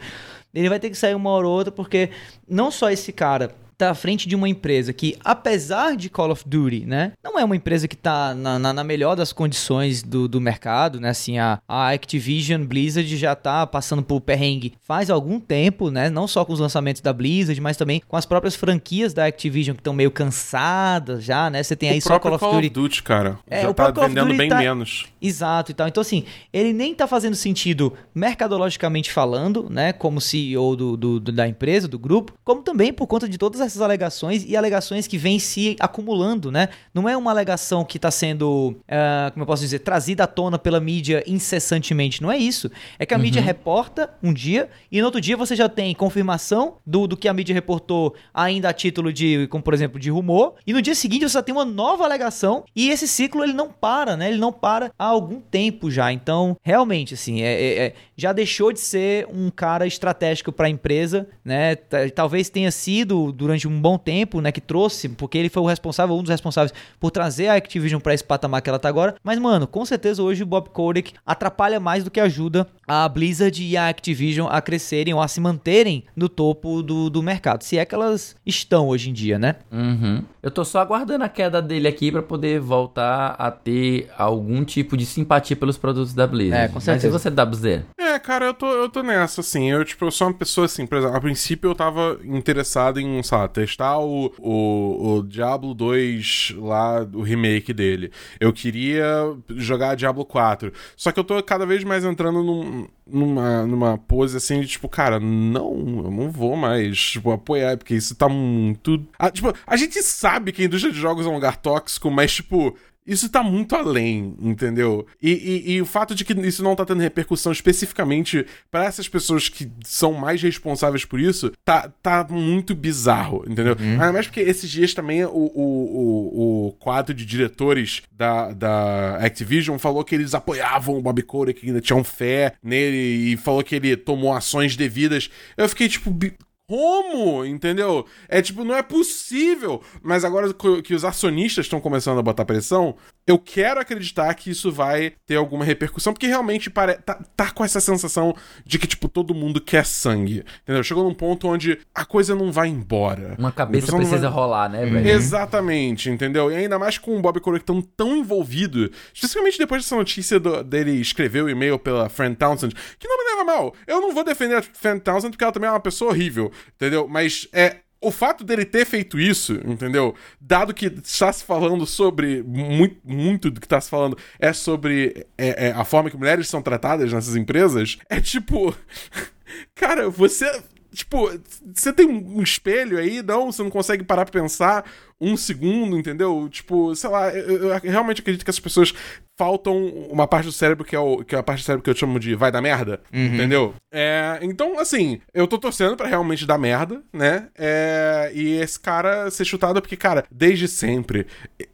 Ele 0.54 0.68
vai 0.68 0.80
ter 0.80 0.90
que 0.90 0.96
sair 0.96 1.14
uma 1.14 1.30
hora 1.30 1.46
ou 1.46 1.52
outra, 1.52 1.70
porque 1.70 2.10
não 2.48 2.70
só 2.70 2.90
esse 2.90 3.12
cara 3.12 3.54
tá 3.78 3.90
à 3.90 3.94
frente 3.94 4.28
de 4.28 4.34
uma 4.34 4.48
empresa 4.48 4.92
que, 4.92 5.16
apesar 5.24 5.96
de 5.96 6.10
Call 6.10 6.32
of 6.32 6.42
Duty, 6.44 6.84
né, 6.84 7.12
não 7.22 7.38
é 7.38 7.44
uma 7.44 7.54
empresa 7.54 7.86
que 7.86 7.96
tá 7.96 8.34
na, 8.34 8.58
na, 8.58 8.72
na 8.72 8.82
melhor 8.82 9.14
das 9.14 9.32
condições 9.32 10.02
do, 10.02 10.26
do 10.26 10.40
mercado, 10.40 11.00
né, 11.00 11.10
assim, 11.10 11.38
a, 11.38 11.60
a 11.68 11.90
Activision 11.90 12.64
Blizzard 12.64 13.16
já 13.16 13.36
tá 13.36 13.64
passando 13.66 14.02
por 14.02 14.20
perrengue 14.20 14.74
faz 14.82 15.10
algum 15.10 15.38
tempo, 15.38 15.90
né, 15.92 16.10
não 16.10 16.26
só 16.26 16.44
com 16.44 16.52
os 16.52 16.58
lançamentos 16.58 17.00
da 17.00 17.12
Blizzard, 17.12 17.60
mas 17.60 17.76
também 17.76 18.02
com 18.08 18.16
as 18.16 18.26
próprias 18.26 18.56
franquias 18.56 19.14
da 19.14 19.26
Activision 19.26 19.76
que 19.76 19.80
estão 19.80 19.94
meio 19.94 20.10
cansadas 20.10 21.22
já, 21.22 21.48
né, 21.48 21.62
você 21.62 21.76
tem 21.76 21.90
aí 21.90 21.98
o 21.98 22.02
só 22.02 22.18
Call 22.18 22.32
of 22.34 22.40
Call 22.40 22.54
Duty. 22.54 22.66
of 22.66 22.74
Duty, 22.74 23.02
cara, 23.04 23.38
É, 23.48 23.62
já 23.62 23.72
tá 23.72 23.92
Call 23.92 24.08
vendendo 24.08 24.34
bem 24.36 24.48
tá- 24.48 24.58
menos. 24.58 25.06
Exato 25.22 25.70
e 25.70 25.74
tal. 25.74 25.86
Então, 25.88 26.00
assim, 26.00 26.24
ele 26.52 26.72
nem 26.72 26.94
tá 26.94 27.06
fazendo 27.06 27.34
sentido 27.36 27.92
mercadologicamente 28.14 29.10
falando, 29.12 29.66
né? 29.68 29.92
Como 29.92 30.20
CEO 30.20 30.76
do, 30.76 30.96
do- 30.96 31.20
do- 31.20 31.32
da 31.32 31.46
empresa, 31.48 31.88
do 31.88 31.98
grupo, 31.98 32.32
como 32.44 32.62
também 32.62 32.92
por 32.92 33.06
conta 33.06 33.28
de 33.28 33.36
todas 33.38 33.60
essas 33.68 33.82
alegações 33.82 34.44
e 34.46 34.56
alegações 34.56 35.06
que 35.06 35.16
vêm 35.16 35.38
se 35.38 35.76
acumulando, 35.78 36.50
né? 36.50 36.68
Não 36.92 37.08
é 37.08 37.16
uma 37.16 37.30
alegação 37.30 37.84
que 37.84 37.98
tá 37.98 38.10
sendo, 38.10 38.76
ah, 38.88 39.30
como 39.32 39.42
eu 39.42 39.46
posso 39.46 39.62
dizer, 39.62 39.80
trazida 39.80 40.24
à 40.24 40.26
tona 40.26 40.58
pela 40.58 40.80
mídia 40.80 41.22
incessantemente. 41.26 42.22
Não 42.22 42.30
é 42.30 42.36
isso. 42.36 42.70
É 42.98 43.06
que 43.06 43.14
a 43.14 43.18
mídia 43.18 43.40
reporta 43.40 44.10
um 44.22 44.32
dia 44.32 44.68
e 44.90 45.00
no 45.00 45.06
outro 45.06 45.20
dia 45.20 45.36
você 45.36 45.54
já 45.56 45.68
tem 45.68 45.94
confirmação 45.94 46.76
do, 46.86 47.06
do 47.06 47.16
que 47.16 47.28
a 47.28 47.32
mídia 47.34 47.54
reportou 47.54 48.14
ainda 48.32 48.68
a 48.68 48.72
título 48.72 49.12
de, 49.12 49.46
como 49.48 49.62
por 49.62 49.74
exemplo, 49.74 49.98
de 49.98 50.10
rumor. 50.10 50.54
E 50.66 50.72
no 50.72 50.82
dia 50.82 50.94
seguinte 50.94 51.28
você 51.28 51.34
já 51.34 51.42
tem 51.42 51.54
uma 51.54 51.64
nova 51.64 52.04
alegação 52.04 52.64
e 52.74 52.90
esse 52.90 53.06
ciclo 53.06 53.42
ele 53.42 53.52
não 53.52 53.70
para, 53.70 54.16
né? 54.16 54.28
Ele 54.28 54.38
não 54.38 54.52
para 54.52 54.90
há 54.98 55.04
algum 55.04 55.40
tempo 55.40 55.90
já. 55.90 56.12
Então, 56.12 56.56
realmente, 56.62 57.14
assim, 57.14 57.42
é, 57.42 57.52
é- 57.52 57.78
é- 57.86 57.94
já 58.16 58.32
deixou 58.32 58.72
de 58.72 58.80
ser 58.80 59.26
um 59.32 59.50
cara 59.50 59.86
estratégico 59.86 60.52
para 60.52 60.66
a 60.66 60.70
empresa, 60.70 61.28
né? 61.44 61.76
Talvez 62.14 62.48
tenha 62.48 62.70
sido 62.70 63.32
durante 63.32 63.57
um 63.66 63.80
bom 63.80 63.98
tempo, 63.98 64.40
né? 64.40 64.52
Que 64.52 64.60
trouxe, 64.60 65.08
porque 65.08 65.38
ele 65.38 65.48
foi 65.48 65.62
o 65.62 65.66
responsável, 65.66 66.14
um 66.14 66.22
dos 66.22 66.30
responsáveis 66.30 66.72
por 67.00 67.10
trazer 67.10 67.48
a 67.48 67.54
Activision 67.54 68.00
para 68.00 68.14
esse 68.14 68.22
patamar 68.22 68.62
que 68.62 68.68
ela 68.68 68.78
tá 68.78 68.88
agora. 68.88 69.14
Mas, 69.24 69.38
mano, 69.38 69.66
com 69.66 69.84
certeza 69.84 70.22
hoje 70.22 70.42
o 70.42 70.46
Bob 70.46 70.68
Kotick 70.68 71.14
atrapalha 71.26 71.80
mais 71.80 72.04
do 72.04 72.10
que 72.10 72.20
ajuda 72.20 72.66
a 72.86 73.08
Blizzard 73.08 73.62
e 73.62 73.76
a 73.76 73.88
Activision 73.88 74.48
a 74.50 74.60
crescerem 74.60 75.14
ou 75.14 75.20
a 75.20 75.28
se 75.28 75.40
manterem 75.40 76.04
no 76.14 76.28
topo 76.28 76.82
do, 76.82 77.10
do 77.10 77.22
mercado. 77.22 77.62
Se 77.62 77.78
é 77.78 77.84
que 77.84 77.94
elas 77.94 78.36
estão 78.46 78.88
hoje 78.88 79.10
em 79.10 79.12
dia, 79.12 79.38
né? 79.38 79.56
Uhum. 79.72 80.22
Eu 80.42 80.50
tô 80.50 80.64
só 80.64 80.78
aguardando 80.80 81.24
a 81.24 81.28
queda 81.28 81.60
dele 81.60 81.88
aqui 81.88 82.12
pra 82.12 82.22
poder 82.22 82.60
voltar 82.60 83.34
a 83.38 83.50
ter 83.50 84.08
algum 84.16 84.64
tipo 84.64 84.96
de 84.96 85.04
simpatia 85.04 85.56
pelos 85.56 85.76
produtos 85.76 86.14
da 86.14 86.26
Blizzard. 86.26 86.64
É, 86.64 86.68
com 86.68 86.74
Mas 86.74 86.82
e 86.82 86.86
certeza. 86.86 87.18
você, 87.18 87.28
WZ? 87.28 87.82
É, 88.08 88.18
cara, 88.18 88.46
eu 88.46 88.54
tô, 88.54 88.66
eu 88.66 88.88
tô 88.88 89.02
nessa, 89.02 89.42
assim. 89.42 89.70
Eu, 89.70 89.84
tipo, 89.84 90.04
eu 90.04 90.10
sou 90.10 90.28
uma 90.28 90.34
pessoa, 90.34 90.64
assim, 90.64 90.86
por 90.86 90.96
exemplo, 90.96 91.16
a 91.16 91.20
princípio 91.20 91.68
eu 91.70 91.74
tava 91.74 92.18
interessado 92.24 92.98
em, 92.98 93.22
sei 93.22 93.36
lá, 93.36 93.46
testar 93.48 93.98
o, 93.98 94.32
o, 94.38 95.16
o 95.18 95.22
Diablo 95.22 95.74
2 95.74 96.54
lá, 96.56 97.06
o 97.12 97.22
remake 97.22 97.72
dele. 97.74 98.10
Eu 98.40 98.50
queria 98.50 99.36
jogar 99.56 99.94
Diablo 99.94 100.24
4. 100.24 100.72
Só 100.96 101.12
que 101.12 101.20
eu 101.20 101.24
tô 101.24 101.42
cada 101.42 101.66
vez 101.66 101.84
mais 101.84 102.02
entrando 102.02 102.42
num, 102.42 102.88
numa, 103.06 103.66
numa 103.66 103.98
pose, 103.98 104.38
assim, 104.38 104.60
de 104.60 104.68
tipo, 104.68 104.88
cara, 104.88 105.20
não, 105.20 105.74
eu 106.04 106.10
não 106.10 106.30
vou 106.30 106.56
mais, 106.56 106.98
tipo, 106.98 107.30
apoiar, 107.30 107.76
porque 107.76 107.94
isso 107.94 108.14
tá 108.14 108.28
muito... 108.28 109.04
Ah, 109.18 109.30
tipo, 109.30 109.52
a 109.66 109.76
gente 109.76 110.02
sabe 110.02 110.50
que 110.52 110.62
a 110.62 110.64
indústria 110.64 110.92
de 110.92 110.98
jogos 110.98 111.26
é 111.26 111.28
um 111.28 111.34
lugar 111.34 111.58
tóxico, 111.58 112.10
mas, 112.10 112.34
tipo... 112.36 112.74
Isso 113.08 113.28
tá 113.30 113.42
muito 113.42 113.74
além, 113.74 114.34
entendeu? 114.40 115.06
E, 115.22 115.30
e- 115.32 115.72
e 115.72 115.82
o 115.82 115.86
fato 115.86 116.14
de 116.14 116.24
que 116.24 116.32
isso 116.46 116.62
não 116.62 116.76
tá 116.76 116.84
tendo 116.84 117.00
repercussão 117.00 117.50
especificamente 117.50 118.44
para 118.70 118.84
essas 118.84 119.08
pessoas 119.08 119.48
que 119.48 119.68
são 119.84 120.12
mais 120.12 120.42
responsáveis 120.42 121.04
por 121.04 121.18
isso, 121.18 121.50
tá, 121.64 121.90
tá 122.02 122.26
muito 122.30 122.74
bizarro, 122.74 123.44
entendeu? 123.48 123.74
Ainda 123.80 124.12
mais 124.12 124.26
porque 124.26 124.40
esses 124.40 124.68
dias 124.70 124.92
também 124.92 125.24
o, 125.24 125.28
o, 125.30 125.38
o, 125.54 126.66
o 126.68 126.72
quadro 126.72 127.14
de 127.14 127.24
diretores 127.24 128.02
da, 128.12 128.52
da 128.52 129.16
Activision 129.16 129.78
falou 129.78 130.04
que 130.04 130.14
eles 130.14 130.34
apoiavam 130.34 130.98
o 130.98 131.02
Bob 131.02 131.22
Kotick, 131.22 131.60
que 131.60 131.66
ainda 131.68 131.80
tinham 131.80 132.04
fé 132.04 132.54
nele, 132.62 133.32
e 133.32 133.36
falou 133.36 133.62
que 133.64 133.74
ele 133.74 133.96
tomou 133.96 134.32
ações 134.34 134.76
devidas. 134.76 135.30
Eu 135.56 135.68
fiquei 135.68 135.88
tipo, 135.88 136.10
"Bi- 136.10 136.34
como? 136.68 137.44
Entendeu? 137.44 138.06
É 138.28 138.42
tipo, 138.42 138.62
não 138.62 138.74
é 138.76 138.82
possível. 138.82 139.82
Mas 140.02 140.24
agora 140.24 140.52
que 140.84 140.94
os 140.94 141.04
acionistas 141.04 141.64
estão 141.64 141.80
começando 141.80 142.18
a 142.18 142.22
botar 142.22 142.44
pressão, 142.44 142.96
eu 143.28 143.38
quero 143.38 143.78
acreditar 143.80 144.32
que 144.34 144.50
isso 144.50 144.72
vai 144.72 145.12
ter 145.26 145.36
alguma 145.36 145.64
repercussão, 145.64 146.12
porque 146.12 146.26
realmente 146.26 146.70
pare... 146.70 146.94
tá, 146.94 147.22
tá 147.36 147.50
com 147.50 147.64
essa 147.64 147.78
sensação 147.80 148.34
de 148.64 148.78
que, 148.78 148.86
tipo, 148.86 149.08
todo 149.08 149.34
mundo 149.34 149.60
quer 149.60 149.84
sangue. 149.84 150.44
Entendeu? 150.62 150.82
Chegou 150.82 151.04
num 151.04 151.14
ponto 151.14 151.46
onde 151.46 151.78
a 151.94 152.04
coisa 152.04 152.34
não 152.34 152.50
vai 152.50 152.68
embora. 152.68 153.34
Uma 153.38 153.52
cabeça 153.52 153.94
precisa 153.94 154.18
vai- 154.18 154.30
rolar, 154.30 154.68
né, 154.68 154.84
velho? 154.86 155.06
Exatamente, 155.08 156.10
entendeu? 156.10 156.50
E 156.50 156.56
ainda 156.56 156.78
mais 156.78 156.98
com 156.98 157.16
o 157.16 157.20
Bob 157.20 157.38
Kotick 157.40 157.64
tão, 157.64 157.80
tão 157.82 158.16
envolvido, 158.16 158.90
especialmente 159.12 159.58
depois 159.58 159.82
dessa 159.82 159.94
notícia 159.96 160.40
do- 160.40 160.62
dele 160.64 160.92
escrever 160.92 161.42
o 161.44 161.48
e-mail 161.50 161.78
pela 161.78 162.08
Fran 162.08 162.34
Townsend, 162.34 162.74
que 162.98 163.06
não 163.06 163.18
me 163.18 163.30
leva 163.30 163.44
mal. 163.44 163.74
Eu 163.86 164.00
não 164.00 164.12
vou 164.14 164.24
defender 164.24 164.56
a 164.56 164.62
Fran 164.62 164.98
Townsend 164.98 165.32
porque 165.32 165.44
ela 165.44 165.52
também 165.52 165.68
é 165.68 165.72
uma 165.72 165.80
pessoa 165.80 166.10
horrível, 166.10 166.50
entendeu? 166.74 167.06
Mas 167.06 167.46
é. 167.52 167.76
O 168.00 168.12
fato 168.12 168.44
dele 168.44 168.64
ter 168.64 168.84
feito 168.84 169.18
isso, 169.18 169.54
entendeu? 169.64 170.14
Dado 170.40 170.72
que 170.72 170.86
está 170.86 171.32
se 171.32 171.42
falando 171.42 171.84
sobre. 171.84 172.42
Muito, 172.44 172.96
muito 173.04 173.50
do 173.50 173.60
que 173.60 173.66
está 173.66 173.80
se 173.80 173.90
falando 173.90 174.16
é 174.38 174.52
sobre 174.52 175.26
é, 175.36 175.68
é, 175.68 175.72
a 175.72 175.84
forma 175.84 176.08
que 176.08 176.16
mulheres 176.16 176.48
são 176.48 176.62
tratadas 176.62 177.12
nessas 177.12 177.34
empresas, 177.34 177.98
é 178.08 178.20
tipo. 178.20 178.74
Cara, 179.74 180.08
você. 180.08 180.62
Tipo, 180.92 181.30
você 181.74 181.92
tem 181.92 182.08
um 182.08 182.40
espelho 182.42 182.98
aí, 182.98 183.22
não? 183.22 183.52
Você 183.52 183.62
não 183.62 183.70
consegue 183.70 184.02
parar 184.02 184.24
pra 184.24 184.40
pensar 184.40 184.84
um 185.20 185.36
segundo, 185.36 185.98
entendeu? 185.98 186.48
Tipo, 186.50 186.94
sei 186.94 187.10
lá, 187.10 187.30
eu, 187.34 187.68
eu 187.68 187.80
realmente 187.80 188.20
acredito 188.20 188.44
que 188.44 188.50
as 188.50 188.58
pessoas 188.58 188.94
faltam 189.38 189.86
uma 190.10 190.26
parte 190.26 190.46
do 190.46 190.52
cérebro 190.52 190.84
que 190.84 190.96
é, 190.96 190.98
o, 190.98 191.24
que 191.24 191.34
é 191.34 191.38
a 191.38 191.42
parte 191.42 191.60
do 191.60 191.64
cérebro 191.64 191.84
que 191.84 191.88
eu 191.90 191.94
chamo 191.96 192.18
de 192.18 192.34
vai 192.34 192.50
dar 192.50 192.60
merda, 192.60 193.00
entendeu? 193.12 193.72
É, 193.92 194.38
então, 194.42 194.78
assim, 194.78 195.20
eu 195.32 195.46
tô 195.46 195.56
torcendo 195.56 195.96
pra 195.96 196.08
realmente 196.08 196.44
dar 196.44 196.58
merda, 196.58 197.00
né? 197.12 197.48
É, 197.56 198.30
e 198.34 198.54
esse 198.60 198.78
cara 198.80 199.30
ser 199.30 199.44
chutado 199.44 199.80
porque, 199.80 199.96
cara, 199.96 200.24
desde 200.30 200.66
sempre, 200.66 201.26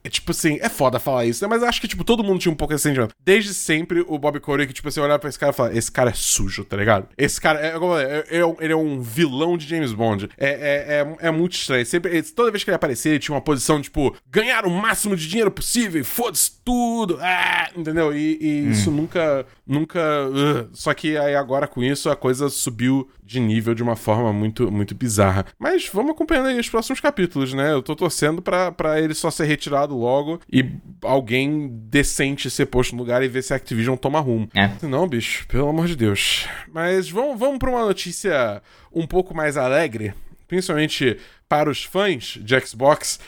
é, 0.03 0.09
tipo 0.09 0.31
assim, 0.31 0.59
é 0.61 0.69
foda 0.69 0.99
falar 0.99 1.25
isso, 1.25 1.43
né? 1.43 1.49
Mas 1.49 1.63
acho 1.63 1.81
que, 1.81 1.87
tipo, 1.87 2.03
todo 2.03 2.23
mundo 2.23 2.39
tinha 2.39 2.51
um 2.51 2.55
pouco 2.55 2.73
esse 2.73 2.83
sentimento. 2.83 3.13
Desde 3.19 3.53
sempre, 3.53 4.05
o 4.07 4.17
Bob 4.19 4.39
Kotick, 4.39 4.71
tipo 4.71 4.87
assim, 4.87 4.99
olhar 4.99 5.17
pra 5.17 5.27
esse 5.29 5.39
cara 5.39 5.51
e 5.51 5.55
falar, 5.55 5.75
esse 5.75 5.91
cara 5.91 6.11
é 6.11 6.13
sujo, 6.13 6.63
tá 6.63 6.77
ligado? 6.77 7.07
Esse 7.17 7.41
cara, 7.41 7.59
é, 7.59 7.71
como 7.71 7.85
eu 7.97 8.01
falei, 8.01 8.23
é- 8.29 8.37
é 8.37 8.45
um- 8.45 8.55
ele 8.59 8.73
é 8.73 8.77
um 8.77 9.01
vilão 9.01 9.57
de 9.57 9.67
James 9.67 9.91
Bond. 9.91 10.29
É, 10.37 10.47
é, 10.49 11.17
é, 11.23 11.27
é 11.27 11.31
muito 11.31 11.53
estranho. 11.53 11.85
Sempre, 11.85 12.21
toda 12.23 12.51
vez 12.51 12.63
que 12.63 12.69
ele 12.69 12.75
aparecia, 12.75 13.11
ele 13.11 13.19
tinha 13.19 13.33
uma 13.35 13.41
posição, 13.41 13.81
tipo, 13.81 14.15
ganhar 14.29 14.65
o 14.65 14.69
máximo 14.69 15.15
de 15.15 15.27
dinheiro 15.27 15.49
possível, 15.51 15.99
e 16.01 16.03
foda-se 16.03 16.51
tudo, 16.63 17.17
ah, 17.21 17.54
entendeu? 17.75 18.15
E, 18.15 18.37
e 18.39 18.69
isso 18.71 18.91
nunca, 18.91 19.45
nunca... 19.65 19.99
ugh. 20.27 20.69
Só 20.73 20.93
que 20.93 21.17
aí 21.17 21.35
agora 21.35 21.67
com 21.67 21.83
isso 21.83 22.09
a 22.09 22.15
coisa 22.15 22.49
subiu 22.49 23.09
de 23.23 23.39
nível 23.39 23.73
de 23.73 23.83
uma 23.83 23.95
forma 23.95 24.31
muito, 24.31 24.71
muito 24.71 24.93
bizarra. 24.93 25.45
Mas 25.57 25.89
vamos 25.91 26.11
acompanhando 26.11 26.47
aí 26.47 26.59
os 26.59 26.69
próximos 26.69 26.99
capítulos, 26.99 27.53
né? 27.53 27.71
Eu 27.71 27.81
tô 27.81 27.95
torcendo 27.95 28.41
pra, 28.41 28.71
pra 28.71 28.99
ele 28.99 29.13
só 29.13 29.31
ser 29.31 29.45
retirado 29.45 29.97
logo 29.97 30.39
e 30.51 30.69
alguém 31.01 31.69
decente 31.89 32.49
ser 32.49 32.67
posto 32.67 32.95
no 32.95 33.01
lugar 33.01 33.23
e 33.23 33.27
ver 33.27 33.43
se 33.43 33.53
a 33.53 33.55
Activision 33.55 33.95
toma 33.95 34.19
rumo. 34.19 34.49
É. 34.53 34.69
Não, 34.85 35.07
bicho, 35.07 35.47
pelo 35.47 35.69
amor 35.69 35.87
de 35.87 35.95
Deus. 35.95 36.47
Mas 36.71 37.09
vamos, 37.09 37.39
vamos 37.39 37.57
pra 37.59 37.69
uma 37.69 37.85
notícia 37.85 38.61
um 38.93 39.05
pouco 39.07 39.35
mais 39.35 39.57
alegre, 39.57 40.13
principalmente 40.47 41.17
para 41.47 41.69
os 41.69 41.83
fãs 41.83 42.39
de 42.41 42.59
Xbox, 42.59 43.19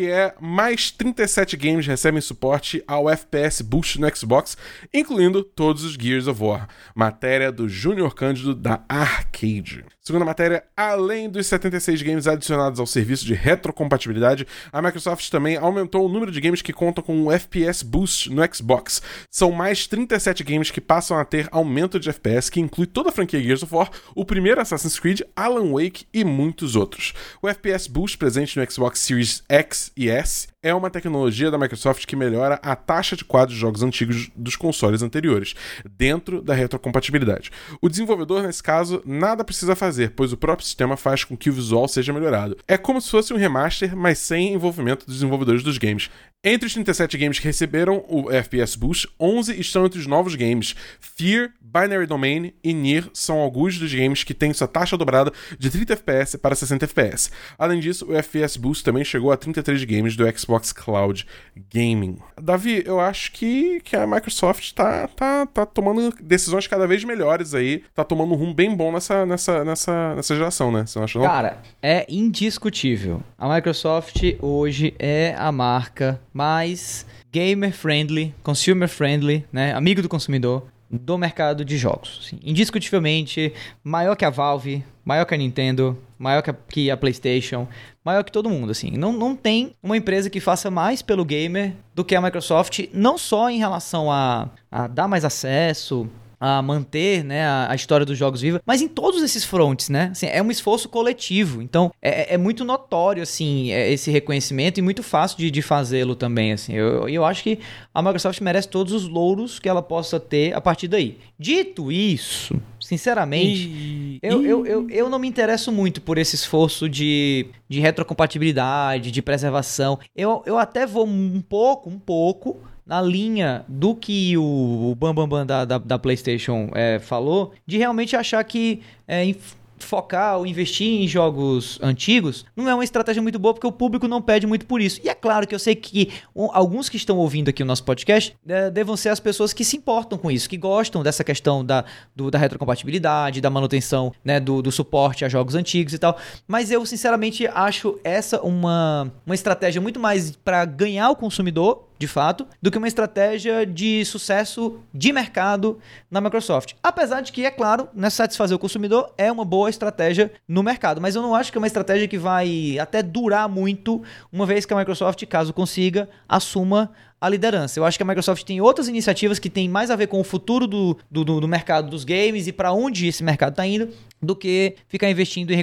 que 0.00 0.10
é 0.10 0.34
mais 0.40 0.90
37 0.90 1.58
games 1.58 1.86
recebem 1.86 2.22
suporte 2.22 2.82
ao 2.86 3.10
FPS 3.10 3.60
Boost 3.60 4.00
no 4.00 4.16
Xbox, 4.16 4.56
incluindo 4.94 5.42
todos 5.42 5.84
os 5.84 5.92
Gears 5.92 6.26
of 6.26 6.42
War. 6.42 6.68
Matéria 6.94 7.52
do 7.52 7.68
Júnior 7.68 8.14
Cândido 8.14 8.54
da 8.54 8.82
Arcade. 8.88 9.84
Segundo 10.02 10.22
a 10.22 10.24
matéria, 10.24 10.64
além 10.74 11.28
dos 11.28 11.46
76 11.46 12.00
games 12.00 12.26
adicionados 12.26 12.80
ao 12.80 12.86
serviço 12.86 13.26
de 13.26 13.34
retrocompatibilidade, 13.34 14.46
a 14.72 14.80
Microsoft 14.80 15.28
também 15.28 15.58
aumentou 15.58 16.06
o 16.06 16.08
número 16.08 16.32
de 16.32 16.40
games 16.40 16.62
que 16.62 16.72
contam 16.72 17.04
com 17.04 17.24
o 17.24 17.30
FPS 17.30 17.84
Boost 17.84 18.30
no 18.30 18.42
Xbox. 18.54 19.02
São 19.30 19.52
mais 19.52 19.86
37 19.86 20.42
games 20.42 20.70
que 20.70 20.80
passam 20.80 21.18
a 21.18 21.24
ter 21.24 21.48
aumento 21.52 22.00
de 22.00 22.08
FPS, 22.08 22.50
que 22.50 22.60
inclui 22.60 22.86
toda 22.86 23.10
a 23.10 23.12
franquia 23.12 23.42
Gears 23.42 23.62
of 23.62 23.74
War, 23.74 23.90
o 24.14 24.24
primeiro 24.24 24.58
Assassin's 24.58 24.98
Creed, 24.98 25.20
Alan 25.36 25.72
Wake 25.72 26.06
e 26.14 26.24
muitos 26.24 26.76
outros. 26.76 27.12
O 27.42 27.48
FPS 27.48 27.86
Boost 27.86 28.16
presente 28.16 28.58
no 28.58 28.70
Xbox 28.70 29.00
Series 29.00 29.42
X 29.50 29.92
FPS 29.94 30.48
é 30.62 30.74
uma 30.74 30.90
tecnologia 30.90 31.50
da 31.50 31.56
Microsoft 31.56 32.04
que 32.04 32.14
melhora 32.14 32.60
a 32.62 32.76
taxa 32.76 33.16
de 33.16 33.24
quadros 33.24 33.54
de 33.54 33.60
jogos 33.60 33.82
antigos 33.82 34.30
dos 34.36 34.56
consoles 34.56 35.02
anteriores, 35.02 35.54
dentro 35.96 36.42
da 36.42 36.52
retrocompatibilidade. 36.52 37.50
O 37.80 37.88
desenvolvedor, 37.88 38.42
nesse 38.42 38.62
caso, 38.62 39.02
nada 39.06 39.42
precisa 39.42 39.74
fazer, 39.74 39.89
pois 40.14 40.32
o 40.32 40.36
próprio 40.36 40.66
sistema 40.66 40.96
faz 40.96 41.24
com 41.24 41.36
que 41.36 41.50
o 41.50 41.52
visual 41.52 41.88
seja 41.88 42.12
melhorado. 42.12 42.56
É 42.66 42.76
como 42.76 43.00
se 43.00 43.10
fosse 43.10 43.32
um 43.32 43.36
remaster, 43.36 43.96
mas 43.96 44.18
sem 44.18 44.52
envolvimento 44.52 45.06
dos 45.06 45.16
desenvolvedores 45.16 45.62
dos 45.62 45.78
games. 45.78 46.10
Entre 46.42 46.66
os 46.66 46.72
37 46.72 47.18
games 47.18 47.38
que 47.38 47.44
receberam 47.44 48.02
o 48.08 48.30
FPS 48.30 48.74
Boost, 48.74 49.06
11 49.20 49.60
estão 49.60 49.84
entre 49.84 50.00
os 50.00 50.06
novos 50.06 50.34
games. 50.34 50.74
Fear, 50.98 51.50
Binary 51.60 52.06
Domain 52.06 52.54
e 52.64 52.72
Nier 52.72 53.04
são 53.12 53.38
alguns 53.38 53.78
dos 53.78 53.92
games 53.92 54.24
que 54.24 54.32
têm 54.32 54.52
sua 54.54 54.66
taxa 54.66 54.96
dobrada 54.96 55.30
de 55.58 55.68
30 55.68 55.92
FPS 55.92 56.38
para 56.38 56.54
60 56.54 56.86
FPS. 56.86 57.30
Além 57.58 57.78
disso, 57.78 58.06
o 58.06 58.16
FPS 58.16 58.58
Boost 58.58 58.82
também 58.82 59.04
chegou 59.04 59.30
a 59.30 59.36
33 59.36 59.84
games 59.84 60.16
do 60.16 60.24
Xbox 60.38 60.72
Cloud 60.72 61.26
Gaming. 61.72 62.16
Davi, 62.40 62.82
eu 62.86 62.98
acho 62.98 63.32
que, 63.32 63.80
que 63.80 63.94
a 63.94 64.06
Microsoft 64.06 64.72
tá, 64.72 65.08
tá, 65.08 65.44
tá 65.44 65.66
tomando 65.66 66.14
decisões 66.22 66.66
cada 66.66 66.86
vez 66.86 67.04
melhores 67.04 67.54
aí, 67.54 67.84
tá 67.94 68.02
tomando 68.02 68.32
um 68.32 68.36
rumo 68.36 68.54
bem 68.54 68.74
bom 68.74 68.90
nessa, 68.90 69.26
nessa, 69.26 69.62
nessa, 69.62 69.79
nessa 70.16 70.34
geração, 70.34 70.70
né? 70.72 70.84
Você 70.86 70.98
não 70.98 71.04
acha 71.04 71.18
não? 71.18 71.26
Cara, 71.26 71.58
é 71.82 72.06
indiscutível. 72.08 73.22
A 73.38 73.52
Microsoft 73.54 74.22
hoje 74.40 74.94
é 74.98 75.34
a 75.38 75.50
marca 75.50 76.20
mais 76.32 77.06
gamer 77.32 77.72
friendly, 77.72 78.34
consumer 78.42 78.88
friendly, 78.88 79.44
né? 79.52 79.72
Amigo 79.74 80.02
do 80.02 80.08
consumidor 80.08 80.66
do 80.90 81.16
mercado 81.16 81.64
de 81.64 81.78
jogos. 81.78 82.32
Indiscutivelmente, 82.42 83.52
maior 83.84 84.16
que 84.16 84.24
a 84.24 84.30
Valve, 84.30 84.84
maior 85.04 85.24
que 85.24 85.34
a 85.34 85.36
Nintendo, 85.36 85.96
maior 86.18 86.42
que 86.42 86.50
a, 86.50 86.54
que 86.68 86.90
a, 86.90 86.96
PlayStation, 86.96 87.68
maior 88.04 88.24
que 88.24 88.32
todo 88.32 88.50
mundo. 88.50 88.70
Assim, 88.72 88.90
não, 88.90 89.12
não 89.12 89.36
tem 89.36 89.72
uma 89.80 89.96
empresa 89.96 90.28
que 90.28 90.40
faça 90.40 90.70
mais 90.70 91.00
pelo 91.00 91.24
gamer 91.24 91.74
do 91.94 92.04
que 92.04 92.16
a 92.16 92.20
Microsoft, 92.20 92.88
não 92.92 93.16
só 93.16 93.48
em 93.48 93.58
relação 93.58 94.10
a, 94.10 94.48
a 94.70 94.88
dar 94.88 95.06
mais 95.06 95.24
acesso, 95.24 96.10
a 96.40 96.62
manter 96.62 97.22
né, 97.22 97.44
a, 97.44 97.70
a, 97.70 97.74
história 97.74 98.06
dos 98.06 98.16
jogos 98.16 98.40
viva, 98.40 98.62
mas 98.64 98.80
em 98.80 98.88
todos 98.88 99.22
esses 99.22 99.44
fronts, 99.44 99.90
né? 99.90 100.08
Assim, 100.12 100.26
é 100.26 100.42
um 100.42 100.50
esforço 100.50 100.88
coletivo. 100.88 101.60
Então, 101.60 101.92
é, 102.00 102.34
é 102.34 102.38
muito 102.38 102.64
notório, 102.64 103.22
assim, 103.22 103.70
é, 103.70 103.92
esse 103.92 104.10
reconhecimento 104.10 104.78
e 104.78 104.82
muito 104.82 105.02
fácil 105.02 105.36
de, 105.36 105.50
de 105.50 105.60
fazê-lo 105.60 106.16
também, 106.16 106.52
assim. 106.52 106.72
Eu, 106.72 107.06
eu 107.06 107.26
acho 107.26 107.42
que 107.42 107.58
a 107.92 108.00
Microsoft 108.00 108.40
merece 108.40 108.68
todos 108.68 108.94
os 108.94 109.06
louros 109.06 109.58
que 109.58 109.68
ela 109.68 109.82
possa 109.82 110.18
ter 110.18 110.54
a 110.54 110.60
partir 110.62 110.88
daí. 110.88 111.18
Dito 111.38 111.92
isso, 111.92 112.58
sinceramente, 112.80 113.68
e... 113.68 114.18
eu, 114.22 114.42
eu, 114.42 114.66
eu, 114.66 114.90
eu 114.90 115.10
não 115.10 115.18
me 115.18 115.28
interesso 115.28 115.70
muito 115.70 116.00
por 116.00 116.16
esse 116.16 116.36
esforço 116.36 116.88
de, 116.88 117.48
de 117.68 117.80
retrocompatibilidade, 117.80 119.10
de 119.10 119.20
preservação. 119.20 119.98
Eu, 120.16 120.42
eu 120.46 120.56
até 120.56 120.86
vou 120.86 121.06
um 121.06 121.42
pouco, 121.42 121.90
um 121.90 121.98
pouco 121.98 122.56
na 122.90 123.00
linha 123.00 123.64
do 123.68 123.94
que 123.94 124.36
o, 124.36 124.90
o 124.90 124.94
Bambam 124.96 125.28
Bam 125.28 125.38
Bam 125.38 125.46
da, 125.46 125.64
da, 125.64 125.78
da 125.78 125.96
PlayStation 125.96 126.70
é, 126.74 126.98
falou, 126.98 127.52
de 127.64 127.78
realmente 127.78 128.16
achar 128.16 128.42
que 128.42 128.80
é, 129.06 129.32
focar 129.78 130.38
ou 130.38 130.44
investir 130.44 131.00
em 131.00 131.06
jogos 131.06 131.78
antigos 131.80 132.44
não 132.56 132.68
é 132.68 132.74
uma 132.74 132.82
estratégia 132.82 133.22
muito 133.22 133.38
boa 133.38 133.54
porque 133.54 133.66
o 133.66 133.70
público 133.72 134.08
não 134.08 134.20
pede 134.20 134.44
muito 134.44 134.66
por 134.66 134.80
isso. 134.80 135.00
E 135.04 135.08
é 135.08 135.14
claro 135.14 135.46
que 135.46 135.54
eu 135.54 135.58
sei 135.58 135.76
que 135.76 136.10
alguns 136.52 136.88
que 136.88 136.96
estão 136.96 137.16
ouvindo 137.16 137.48
aqui 137.48 137.62
o 137.62 137.66
nosso 137.66 137.84
podcast 137.84 138.36
é, 138.44 138.68
devam 138.68 138.96
ser 138.96 139.10
as 139.10 139.20
pessoas 139.20 139.52
que 139.52 139.64
se 139.64 139.76
importam 139.76 140.18
com 140.18 140.28
isso, 140.28 140.48
que 140.48 140.56
gostam 140.56 141.00
dessa 141.00 141.22
questão 141.22 141.64
da, 141.64 141.84
do, 142.14 142.28
da 142.28 142.38
retrocompatibilidade, 142.38 143.40
da 143.40 143.50
manutenção, 143.50 144.12
né, 144.24 144.40
do, 144.40 144.60
do 144.60 144.72
suporte 144.72 145.24
a 145.24 145.28
jogos 145.28 145.54
antigos 145.54 145.94
e 145.94 145.98
tal. 145.98 146.18
Mas 146.46 146.72
eu, 146.72 146.84
sinceramente, 146.84 147.46
acho 147.46 148.00
essa 148.02 148.40
uma, 148.42 149.12
uma 149.24 149.34
estratégia 149.34 149.80
muito 149.80 150.00
mais 150.00 150.32
para 150.32 150.64
ganhar 150.64 151.08
o 151.08 151.14
consumidor 151.14 151.89
de 152.00 152.06
fato, 152.06 152.46
do 152.62 152.70
que 152.70 152.78
uma 152.78 152.88
estratégia 152.88 153.66
de 153.66 154.02
sucesso 154.06 154.80
de 154.92 155.12
mercado 155.12 155.78
na 156.10 156.18
Microsoft. 156.18 156.72
Apesar 156.82 157.20
de 157.20 157.30
que, 157.30 157.44
é 157.44 157.50
claro, 157.50 157.90
né, 157.94 158.08
satisfazer 158.08 158.56
o 158.56 158.58
consumidor 158.58 159.12
é 159.18 159.30
uma 159.30 159.44
boa 159.44 159.68
estratégia 159.68 160.32
no 160.48 160.62
mercado, 160.62 160.98
mas 160.98 161.14
eu 161.14 161.20
não 161.20 161.34
acho 161.34 161.52
que 161.52 161.58
é 161.58 161.60
uma 161.60 161.66
estratégia 161.66 162.08
que 162.08 162.16
vai 162.16 162.78
até 162.78 163.02
durar 163.02 163.50
muito, 163.50 164.02
uma 164.32 164.46
vez 164.46 164.64
que 164.64 164.72
a 164.72 164.78
Microsoft, 164.78 165.22
caso 165.26 165.52
consiga, 165.52 166.08
assuma 166.26 166.90
a 167.20 167.28
liderança. 167.28 167.78
Eu 167.78 167.84
acho 167.84 167.98
que 167.98 168.02
a 168.02 168.06
Microsoft 168.06 168.44
tem 168.44 168.60
outras 168.60 168.88
iniciativas 168.88 169.38
que 169.38 169.50
têm 169.50 169.68
mais 169.68 169.90
a 169.90 169.96
ver 169.96 170.06
com 170.06 170.18
o 170.18 170.24
futuro 170.24 170.66
do, 170.66 170.96
do, 171.10 171.24
do 171.24 171.46
mercado 171.46 171.90
dos 171.90 172.04
games 172.04 172.46
e 172.46 172.52
para 172.52 172.72
onde 172.72 173.06
esse 173.06 173.22
mercado 173.22 173.52
está 173.52 173.66
indo 173.66 173.90
do 174.22 174.34
que 174.34 174.76
ficar 174.88 175.10
investindo 175.10 175.50
em 175.52 175.62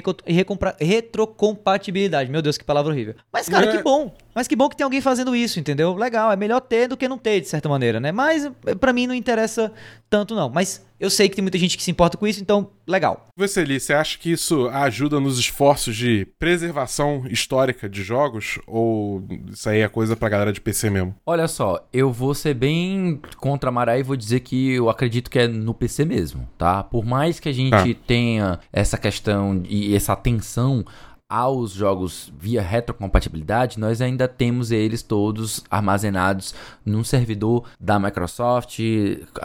retrocompatibilidade. 0.80 2.30
Meu 2.30 2.42
Deus, 2.42 2.56
que 2.56 2.64
palavra 2.64 2.92
horrível. 2.92 3.14
Mas, 3.32 3.48
cara, 3.48 3.66
é. 3.66 3.76
que 3.76 3.82
bom. 3.82 4.14
Mas 4.34 4.46
que 4.46 4.54
bom 4.54 4.68
que 4.68 4.76
tem 4.76 4.84
alguém 4.84 5.00
fazendo 5.00 5.34
isso, 5.34 5.58
entendeu? 5.58 5.94
Legal, 5.94 6.30
é 6.30 6.36
melhor 6.36 6.60
ter 6.60 6.86
do 6.86 6.96
que 6.96 7.08
não 7.08 7.18
ter, 7.18 7.40
de 7.40 7.48
certa 7.48 7.68
maneira, 7.68 7.98
né? 7.98 8.12
Mas 8.12 8.48
para 8.78 8.92
mim 8.92 9.06
não 9.06 9.14
interessa 9.14 9.72
tanto, 10.08 10.34
não. 10.34 10.48
Mas 10.48 10.84
eu 10.98 11.10
sei 11.10 11.28
que 11.28 11.36
tem 11.36 11.42
muita 11.42 11.58
gente 11.58 11.76
que 11.76 11.82
se 11.82 11.90
importa 11.90 12.16
com 12.16 12.26
isso, 12.26 12.40
então, 12.40 12.70
legal. 12.86 13.28
Você, 13.36 13.64
Li, 13.64 13.78
você 13.78 13.92
acha 13.92 14.18
que 14.18 14.32
isso 14.32 14.68
ajuda 14.68 15.20
nos 15.20 15.38
esforços 15.38 15.96
de 15.96 16.26
preservação 16.38 17.24
histórica 17.28 17.88
de 17.88 18.02
jogos? 18.02 18.58
Ou 18.66 19.24
isso 19.50 19.68
aí 19.68 19.80
é 19.80 19.88
coisa 19.88 20.16
pra 20.16 20.28
galera 20.28 20.52
de 20.52 20.60
PC 20.60 20.90
mesmo? 20.90 21.14
Olha 21.24 21.46
só, 21.46 21.86
eu 21.92 22.12
vou 22.12 22.34
ser 22.34 22.54
bem 22.54 23.20
contra 23.36 23.70
a 23.70 23.72
Maré 23.72 24.00
e 24.00 24.02
vou 24.02 24.16
dizer 24.16 24.40
que 24.40 24.72
eu 24.72 24.90
acredito 24.90 25.30
que 25.30 25.38
é 25.38 25.46
no 25.46 25.74
PC 25.74 26.04
mesmo, 26.04 26.48
tá? 26.58 26.82
Por 26.82 27.04
mais 27.04 27.38
que 27.38 27.48
a 27.48 27.52
gente 27.52 27.74
ah. 27.74 28.04
tenha 28.06 28.60
essa 28.72 28.98
questão 28.98 29.62
e 29.68 29.94
essa 29.94 30.12
atenção 30.12 30.84
aos 31.28 31.72
jogos 31.72 32.32
via 32.38 32.62
retrocompatibilidade, 32.62 33.78
nós 33.78 34.00
ainda 34.00 34.26
temos 34.26 34.70
eles 34.70 35.02
todos 35.02 35.62
armazenados 35.70 36.54
num 36.86 37.04
servidor 37.04 37.64
da 37.78 37.98
Microsoft, 37.98 38.78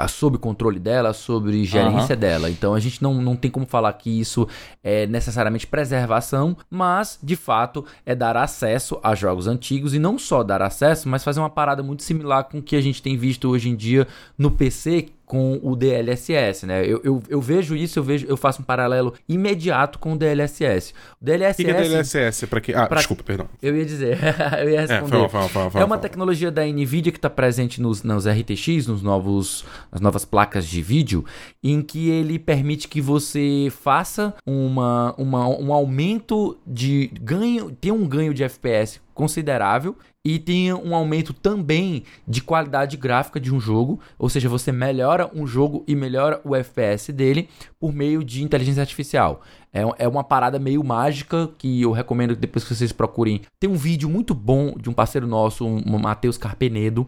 sob 0.07 0.37
controle 0.37 0.79
dela, 0.79 1.11
sob 1.11 1.65
gerência 1.65 2.15
uhum. 2.15 2.19
dela. 2.19 2.49
Então 2.49 2.73
a 2.73 2.79
gente 2.79 3.03
não, 3.03 3.15
não 3.15 3.35
tem 3.35 3.51
como 3.51 3.65
falar 3.65 3.91
que 3.93 4.09
isso 4.09 4.47
é 4.81 5.05
necessariamente 5.07 5.67
preservação, 5.67 6.55
mas 6.69 7.19
de 7.21 7.35
fato 7.35 7.85
é 8.05 8.15
dar 8.15 8.37
acesso 8.37 8.97
a 9.03 9.13
jogos 9.13 9.45
antigos 9.45 9.93
e 9.93 9.99
não 9.99 10.17
só 10.17 10.41
dar 10.41 10.61
acesso, 10.61 11.09
mas 11.09 11.23
fazer 11.23 11.41
uma 11.41 11.49
parada 11.49 11.83
muito 11.83 12.03
similar 12.03 12.45
com 12.45 12.59
o 12.59 12.63
que 12.63 12.77
a 12.77 12.81
gente 12.81 13.01
tem 13.01 13.17
visto 13.17 13.49
hoje 13.49 13.67
em 13.67 13.75
dia 13.75 14.07
no 14.37 14.49
PC, 14.49 15.09
com 15.33 15.59
o 15.63 15.75
DLSS, 15.75 16.67
né? 16.67 16.85
Eu, 16.85 17.01
eu, 17.03 17.23
eu, 17.27 17.41
vejo 17.41 17.75
isso, 17.75 17.97
eu 17.97 18.03
vejo, 18.03 18.27
eu 18.29 18.37
faço 18.37 18.61
um 18.61 18.63
paralelo 18.63 19.15
imediato 19.27 19.97
com 19.97 20.13
o 20.13 20.15
DLSS. 20.15 20.93
O 21.19 21.25
DLSS. 21.25 21.59
O 21.59 21.65
que, 21.65 21.71
é 21.71 21.81
DLSS? 21.81 22.45
Para 22.45 22.61
que? 22.61 22.71
Ah, 22.71 22.85
pra... 22.85 22.97
desculpa, 22.97 23.23
perdão. 23.23 23.49
Eu 23.59 23.75
ia 23.75 23.83
dizer, 23.83 24.19
eu 24.61 24.69
ia 24.69 24.81
responder. 24.81 25.25
É, 25.25 25.29
fala, 25.29 25.49
fala, 25.49 25.71
fala, 25.71 25.83
é 25.83 25.83
uma 25.83 25.97
tecnologia 25.97 26.51
da 26.51 26.63
Nvidia 26.63 27.11
que 27.11 27.17
está 27.17 27.31
presente 27.31 27.81
nos, 27.81 28.03
nos 28.03 28.27
RTX, 28.27 28.85
nos 28.85 29.01
novos, 29.01 29.65
nas 29.91 30.01
novas 30.01 30.23
placas 30.23 30.67
de 30.67 30.83
vídeo, 30.83 31.25
em 31.63 31.81
que 31.81 32.11
ele 32.11 32.37
permite 32.37 32.87
que 32.87 33.01
você 33.01 33.73
faça 33.81 34.35
uma, 34.45 35.15
uma, 35.17 35.47
um 35.47 35.73
aumento 35.73 36.59
de 36.63 37.09
ganho, 37.19 37.71
tenha 37.71 37.95
um 37.95 38.07
ganho 38.07 38.35
de 38.35 38.43
FPS 38.43 39.01
considerável 39.15 39.95
e 40.25 40.39
tenha 40.39 40.77
um 40.77 40.95
aumento 40.95 41.33
também 41.33 42.03
de 42.25 42.41
qualidade 42.41 42.95
gráfica 42.95 43.39
de 43.39 43.53
um 43.53 43.59
jogo, 43.59 43.99
ou 44.17 44.29
seja, 44.29 44.47
você 44.47 44.71
melhora 44.71 45.29
um 45.35 45.45
jogo 45.45 45.83
e 45.85 45.95
melhora 45.95 46.39
o 46.45 46.55
FPS 46.55 47.11
dele 47.11 47.49
por 47.77 47.93
meio 47.93 48.23
de 48.23 48.41
inteligência 48.41 48.81
artificial. 48.81 49.41
É, 49.73 49.81
é 49.97 50.07
uma 50.07 50.23
parada 50.23 50.57
meio 50.57 50.81
mágica 50.83 51.49
que 51.57 51.81
eu 51.81 51.91
recomendo 51.91 52.35
que 52.35 52.41
depois 52.41 52.63
que 52.63 52.73
vocês 52.73 52.93
procurem. 52.93 53.41
Tem 53.59 53.69
um 53.69 53.75
vídeo 53.75 54.09
muito 54.09 54.33
bom 54.33 54.75
de 54.79 54.89
um 54.89 54.93
parceiro 54.93 55.27
nosso, 55.27 55.65
um 55.65 55.99
Matheus 55.99 56.37
Carpenedo, 56.37 57.05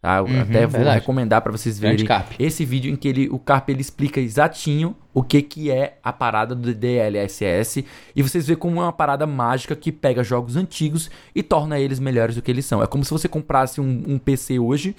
Tá? 0.00 0.22
Uhum, 0.22 0.42
até 0.42 0.60
vou 0.60 0.78
verdade. 0.78 1.00
recomendar 1.00 1.42
para 1.42 1.50
vocês 1.50 1.76
verem 1.76 2.06
esse 2.38 2.64
vídeo 2.64 2.92
em 2.92 2.94
que 2.94 3.08
ele, 3.08 3.28
o 3.30 3.38
Carp 3.38 3.68
ele 3.68 3.80
explica 3.80 4.20
exatinho 4.20 4.94
o 5.12 5.24
que, 5.24 5.42
que 5.42 5.72
é 5.72 5.98
a 6.04 6.12
parada 6.12 6.54
do 6.54 6.72
DLSS 6.72 7.84
e 8.14 8.22
vocês 8.22 8.46
veem 8.46 8.56
como 8.56 8.80
é 8.80 8.84
uma 8.84 8.92
parada 8.92 9.26
mágica 9.26 9.74
que 9.74 9.90
pega 9.90 10.22
jogos 10.22 10.54
antigos 10.54 11.10
e 11.34 11.42
torna 11.42 11.80
eles 11.80 11.98
melhores 11.98 12.36
do 12.36 12.42
que 12.42 12.50
eles 12.50 12.64
são. 12.64 12.80
É 12.80 12.86
como 12.86 13.04
se 13.04 13.10
você 13.10 13.28
comprasse 13.28 13.80
um, 13.80 14.04
um 14.06 14.18
PC 14.18 14.60
hoje 14.60 14.94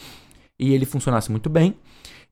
e 0.60 0.74
ele 0.74 0.86
funcionasse 0.86 1.32
muito 1.32 1.50
bem. 1.50 1.76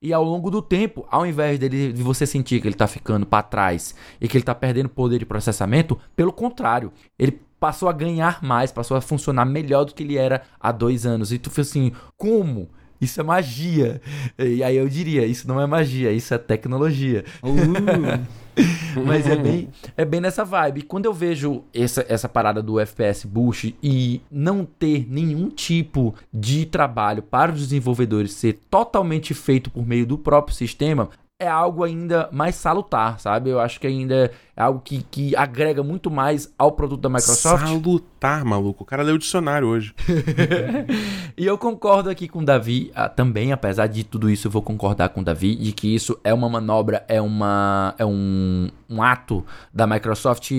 E 0.02 0.12
ao 0.14 0.24
longo 0.24 0.52
do 0.52 0.62
tempo, 0.62 1.08
ao 1.10 1.26
invés 1.26 1.58
dele, 1.58 1.92
de 1.94 2.04
você 2.04 2.26
sentir 2.26 2.62
que 2.62 2.68
ele 2.68 2.76
está 2.76 2.86
ficando 2.86 3.26
para 3.26 3.42
trás 3.42 3.96
e 4.20 4.28
que 4.28 4.36
ele 4.38 4.44
está 4.44 4.54
perdendo 4.54 4.90
poder 4.90 5.18
de 5.18 5.26
processamento, 5.26 5.98
pelo 6.16 6.32
contrário, 6.34 6.92
ele 7.18 7.40
passou 7.60 7.90
a 7.90 7.94
ganhar 7.94 8.44
mais, 8.44 8.72
passou 8.72 8.98
a 8.98 9.02
funcionar 9.02 9.46
melhor 9.46 9.86
do 9.86 9.94
que 9.94 10.04
ele 10.04 10.18
era 10.18 10.44
há 10.60 10.72
dois 10.72 11.06
anos. 11.06 11.32
E 11.32 11.40
tu 11.40 11.50
fez 11.50 11.70
assim, 11.70 11.92
como? 12.18 12.70
Isso 13.00 13.20
é 13.20 13.24
magia. 13.24 14.02
E 14.38 14.64
aí 14.64 14.76
eu 14.76 14.90
diria, 14.90 15.26
isso 15.26 15.48
não 15.48 15.62
é 15.62 15.68
magia, 15.68 16.12
isso 16.12 16.34
é 16.34 16.38
tecnologia. 16.38 17.24
Uh. 17.44 18.48
Mas 19.06 19.28
é 19.28 19.36
bem, 19.36 19.70
é 19.96 20.04
bem 20.04 20.20
nessa 20.20 20.44
vibe. 20.44 20.82
Quando 20.82 21.06
eu 21.06 21.14
vejo 21.14 21.64
essa, 21.74 22.04
essa 22.10 22.28
parada 22.28 22.62
do 22.62 22.80
FPS 22.80 23.28
Boost 23.28 23.76
e 23.84 24.20
não 24.32 24.66
ter 24.66 25.06
nenhum 25.08 25.50
tipo 25.50 26.16
de 26.34 26.66
trabalho 26.66 27.22
para 27.22 27.52
os 27.52 27.60
desenvolvedores 27.60 28.34
ser 28.34 28.54
totalmente 28.70 29.34
feito 29.36 29.70
por 29.70 29.86
meio 29.86 30.08
do 30.08 30.18
próprio 30.18 30.56
sistema, 30.56 31.10
é 31.40 31.48
algo 31.48 31.84
ainda 31.84 32.28
mais 32.32 32.56
salutar, 32.56 33.20
sabe? 33.20 33.52
Eu 33.52 33.60
acho 33.60 33.80
que 33.80 33.86
ainda 33.86 34.32
é 34.56 34.62
algo 34.62 34.82
que, 34.84 35.04
que 35.04 35.36
agrega 35.36 35.84
muito 35.84 36.10
mais 36.10 36.52
ao 36.58 36.72
produto 36.72 37.02
da 37.02 37.10
Microsoft. 37.10 37.64
Salutar, 37.64 38.44
maluco. 38.44 38.84
O 38.84 38.86
cara 38.86 39.04
leu 39.04 39.16
o 39.16 39.20
dicionário 39.20 39.68
hoje. 39.68 39.94
e 41.38 41.46
eu 41.46 41.56
concordo 41.56 42.10
aqui 42.10 42.28
com 42.28 42.40
o 42.40 42.46
Davi 42.46 42.92
ah, 42.96 43.08
também, 43.08 43.52
apesar 43.52 43.86
de 43.86 44.04
tudo 44.04 44.32
isso, 44.32 44.48
eu 44.48 44.52
vou 44.52 44.64
concordar 44.64 45.10
com 45.10 45.22
o 45.22 45.24
Davi 45.24 45.56
de 45.56 45.72
que 45.74 45.94
isso 45.94 46.20
é 46.24 46.34
uma 46.34 46.50
manobra, 46.50 47.06
é, 47.08 47.22
uma, 47.22 47.94
é 48.00 48.06
um, 48.06 48.70
um 48.90 49.04
ato 49.04 49.46
da 49.72 49.86
Microsoft 49.86 50.52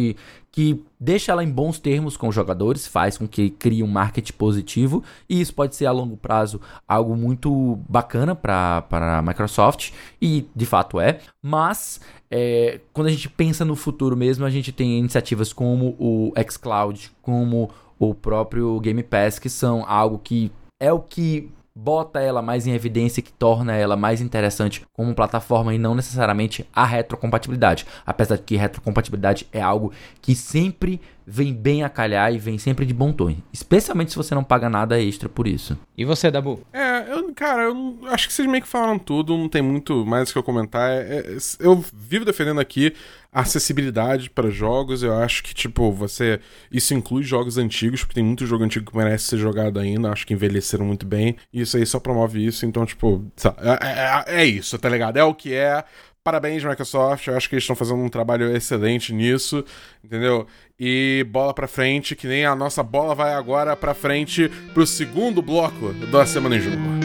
que 0.50 0.84
deixa 0.98 1.32
ela 1.32 1.44
em 1.44 1.50
bons 1.50 1.78
termos 1.78 2.16
com 2.16 2.28
os 2.28 2.34
jogadores, 2.34 2.86
faz 2.86 3.16
com 3.16 3.28
que 3.28 3.50
crie 3.50 3.82
um 3.82 3.86
marketing 3.86 4.32
positivo, 4.32 5.04
e 5.28 5.40
isso 5.40 5.54
pode 5.54 5.76
ser 5.76 5.86
a 5.86 5.92
longo 5.92 6.16
prazo 6.16 6.60
algo 6.86 7.16
muito 7.16 7.78
bacana 7.88 8.34
para 8.34 8.84
a 8.90 9.22
Microsoft, 9.22 9.92
e 10.20 10.46
de 10.54 10.66
fato 10.66 10.98
é, 10.98 11.20
mas 11.42 12.00
é, 12.30 12.80
quando 12.92 13.06
a 13.06 13.10
gente 13.10 13.28
pensa 13.28 13.64
no 13.64 13.76
futuro 13.76 14.16
mesmo, 14.16 14.44
a 14.44 14.50
gente 14.50 14.72
tem 14.72 14.98
iniciativas 14.98 15.52
como 15.52 15.96
o 15.98 16.32
xCloud, 16.50 17.10
como 17.22 17.70
o 17.98 18.14
próprio 18.14 18.78
Game 18.80 19.02
Pass, 19.02 19.38
que 19.38 19.48
são 19.48 19.84
algo 19.86 20.18
que 20.18 20.52
é 20.80 20.92
o 20.92 21.00
que 21.00 21.50
bota 21.80 22.20
ela 22.20 22.42
mais 22.42 22.66
em 22.66 22.72
evidência, 22.72 23.22
que 23.22 23.32
torna 23.32 23.72
ela 23.72 23.96
mais 23.96 24.20
interessante 24.20 24.84
como 24.92 25.14
plataforma 25.14 25.72
e 25.72 25.78
não 25.78 25.94
necessariamente 25.94 26.66
a 26.74 26.84
retrocompatibilidade. 26.84 27.86
Apesar 28.04 28.34
de 28.34 28.42
que 28.42 28.56
retrocompatibilidade 28.56 29.46
é 29.52 29.60
algo 29.60 29.92
que 30.20 30.34
sempre 30.34 31.00
vem 31.28 31.52
bem 31.52 31.84
a 31.84 31.90
calhar 31.90 32.32
e 32.32 32.38
vem 32.38 32.56
sempre 32.56 32.86
de 32.86 32.94
bom 32.94 33.12
tom. 33.12 33.36
Especialmente 33.52 34.10
se 34.10 34.16
você 34.16 34.34
não 34.34 34.42
paga 34.42 34.70
nada 34.70 35.00
extra 35.00 35.28
por 35.28 35.46
isso. 35.46 35.78
E 35.96 36.04
você, 36.04 36.30
Dabu? 36.30 36.60
É, 36.72 37.12
eu, 37.12 37.32
cara, 37.34 37.64
eu 37.64 37.98
acho 38.06 38.28
que 38.28 38.32
vocês 38.32 38.48
meio 38.48 38.62
que 38.62 38.68
falaram 38.68 38.98
tudo, 38.98 39.36
não 39.36 39.48
tem 39.48 39.60
muito 39.60 40.06
mais 40.06 40.30
o 40.30 40.32
que 40.32 40.38
eu 40.38 40.42
comentar. 40.42 40.90
É, 40.90 41.18
é, 41.18 41.36
eu 41.60 41.84
vivo 41.92 42.24
defendendo 42.24 42.60
aqui 42.60 42.94
a 43.30 43.42
acessibilidade 43.42 44.30
para 44.30 44.48
jogos. 44.48 45.02
Eu 45.02 45.14
acho 45.18 45.42
que, 45.42 45.54
tipo, 45.54 45.92
você. 45.92 46.40
Isso 46.72 46.94
inclui 46.94 47.22
jogos 47.22 47.58
antigos, 47.58 48.00
porque 48.00 48.14
tem 48.14 48.24
muito 48.24 48.46
jogo 48.46 48.64
antigo 48.64 48.90
que 48.90 48.96
merece 48.96 49.26
ser 49.26 49.38
jogado 49.38 49.78
ainda. 49.78 50.10
Acho 50.10 50.26
que 50.26 50.32
envelheceram 50.32 50.86
muito 50.86 51.06
bem. 51.06 51.36
E 51.52 51.60
isso 51.60 51.76
aí 51.76 51.84
só 51.84 52.00
promove 52.00 52.44
isso. 52.44 52.64
Então, 52.64 52.86
tipo, 52.86 53.24
é, 53.60 54.34
é, 54.34 54.42
é 54.42 54.46
isso, 54.46 54.78
tá 54.78 54.88
ligado? 54.88 55.18
É 55.18 55.24
o 55.24 55.34
que 55.34 55.52
é. 55.54 55.84
Parabéns, 56.28 56.62
Microsoft. 56.62 57.26
Eu 57.26 57.38
acho 57.38 57.48
que 57.48 57.54
eles 57.54 57.62
estão 57.62 57.74
fazendo 57.74 58.02
um 58.02 58.08
trabalho 58.10 58.54
excelente 58.54 59.14
nisso, 59.14 59.64
entendeu? 60.04 60.46
E 60.78 61.26
bola 61.30 61.54
pra 61.54 61.66
frente, 61.66 62.14
que 62.14 62.26
nem 62.26 62.44
a 62.44 62.54
nossa 62.54 62.82
bola 62.82 63.14
vai 63.14 63.32
agora 63.32 63.74
pra 63.74 63.94
frente 63.94 64.46
pro 64.74 64.86
segundo 64.86 65.40
bloco 65.40 65.90
da 66.12 66.26
Semana 66.26 66.56
em 66.56 66.60
Jogo. 66.60 66.97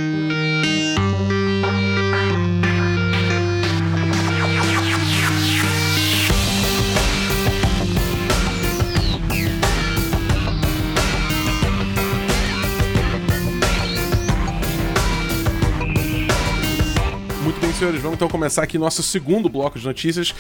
Senhores, 17.84 18.02
vamos 18.02 18.16
então 18.16 18.30
começar 18.30 18.64
aqui 18.64 18.78
nosso 18.78 19.04
segundo 19.04 19.50
bloco 19.50 19.78
de 19.78 19.86
notícias. 19.86 20.34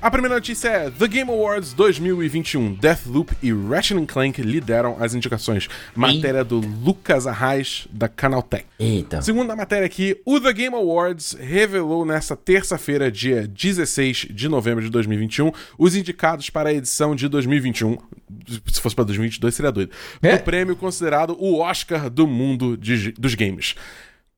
A 0.00 0.10
primeira 0.10 0.34
notícia 0.34 0.68
é 0.68 0.90
The 0.90 1.06
Game 1.06 1.30
Awards 1.30 1.72
2021. 1.74 2.74
Deathloop 2.74 3.36
e 3.40 3.52
Ratchet 3.52 4.04
Clank 4.04 4.42
lideram 4.42 4.96
as 4.98 5.14
indicações. 5.14 5.68
Matéria 5.94 6.42
do 6.42 6.58
Lucas 6.58 7.24
Arraes, 7.24 7.86
da 7.88 8.08
Canaltech. 8.08 8.64
Eita. 8.80 9.22
Segundo 9.22 9.48
a 9.52 9.54
matéria 9.54 9.86
aqui, 9.86 10.20
o 10.26 10.40
The 10.40 10.52
Game 10.52 10.74
Awards 10.74 11.36
revelou 11.38 12.04
nesta 12.04 12.34
terça-feira, 12.34 13.12
dia 13.12 13.46
16 13.46 14.26
de 14.28 14.48
novembro 14.48 14.82
de 14.82 14.90
2021, 14.90 15.52
os 15.78 15.94
indicados 15.94 16.50
para 16.50 16.70
a 16.70 16.74
edição 16.74 17.14
de 17.14 17.28
2021. 17.28 17.96
Se 18.72 18.80
fosse 18.80 18.96
para 18.96 19.04
2022, 19.04 19.54
seria 19.54 19.70
doido. 19.70 19.92
É. 20.20 20.34
O 20.34 20.42
prêmio 20.42 20.74
considerado 20.74 21.36
o 21.38 21.60
Oscar 21.60 22.10
do 22.10 22.26
mundo 22.26 22.76
de, 22.76 23.12
dos 23.12 23.36
games. 23.36 23.76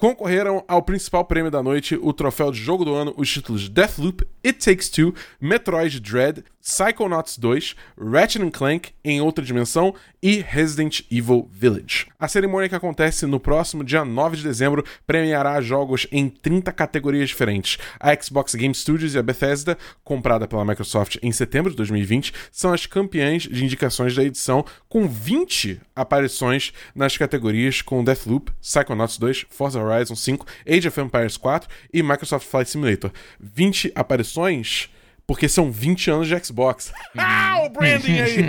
Concorreram 0.04 0.62
ao 0.68 0.82
principal 0.82 1.24
prêmio 1.24 1.50
da 1.50 1.62
noite, 1.62 1.98
o 1.98 2.12
troféu 2.12 2.52
de 2.52 2.58
jogo 2.58 2.84
do 2.84 2.92
ano, 2.92 3.14
os 3.16 3.32
títulos 3.32 3.70
Deathloop, 3.70 4.22
It 4.46 4.62
Takes 4.62 4.90
Two, 4.90 5.14
Metroid 5.40 5.98
Dread, 5.98 6.44
Psychonauts 6.64 7.36
2, 7.36 7.76
Ratchet 8.10 8.50
Clank 8.50 8.92
em 9.04 9.20
outra 9.20 9.44
dimensão 9.44 9.94
e 10.22 10.40
Resident 10.40 11.02
Evil 11.10 11.46
Village. 11.52 12.06
A 12.18 12.26
cerimônia 12.26 12.70
que 12.70 12.74
acontece 12.74 13.26
no 13.26 13.38
próximo 13.38 13.84
dia 13.84 14.02
9 14.02 14.38
de 14.38 14.42
dezembro 14.42 14.82
premiará 15.06 15.60
jogos 15.60 16.06
em 16.10 16.30
30 16.30 16.72
categorias 16.72 17.28
diferentes. 17.28 17.76
A 18.00 18.18
Xbox 18.18 18.54
Game 18.54 18.74
Studios 18.74 19.14
e 19.14 19.18
a 19.18 19.22
Bethesda, 19.22 19.76
comprada 20.02 20.48
pela 20.48 20.64
Microsoft 20.64 21.18
em 21.22 21.30
setembro 21.30 21.70
de 21.70 21.76
2020, 21.76 22.32
são 22.50 22.72
as 22.72 22.86
campeãs 22.86 23.42
de 23.42 23.62
indicações 23.62 24.14
da 24.16 24.24
edição, 24.24 24.64
com 24.88 25.06
20 25.06 25.82
aparições 25.94 26.72
nas 26.94 27.18
categorias 27.18 27.82
com 27.82 28.02
Deathloop, 28.02 28.50
Psychonauts 28.62 29.18
2, 29.18 29.44
Forza 29.50 29.82
Horizon 29.82 30.16
5, 30.16 30.46
Age 30.66 30.88
of 30.88 30.98
Empires 30.98 31.36
4 31.36 31.68
e 31.92 32.02
Microsoft 32.02 32.48
Flight 32.48 32.70
Simulator. 32.70 33.12
20 33.38 33.92
aparições 33.94 34.88
porque 35.26 35.48
são 35.48 35.70
20 35.70 36.10
anos 36.10 36.28
de 36.28 36.44
Xbox. 36.44 36.92
ah, 37.16 37.62
o 37.64 37.70
branding 37.70 38.20
aí! 38.20 38.46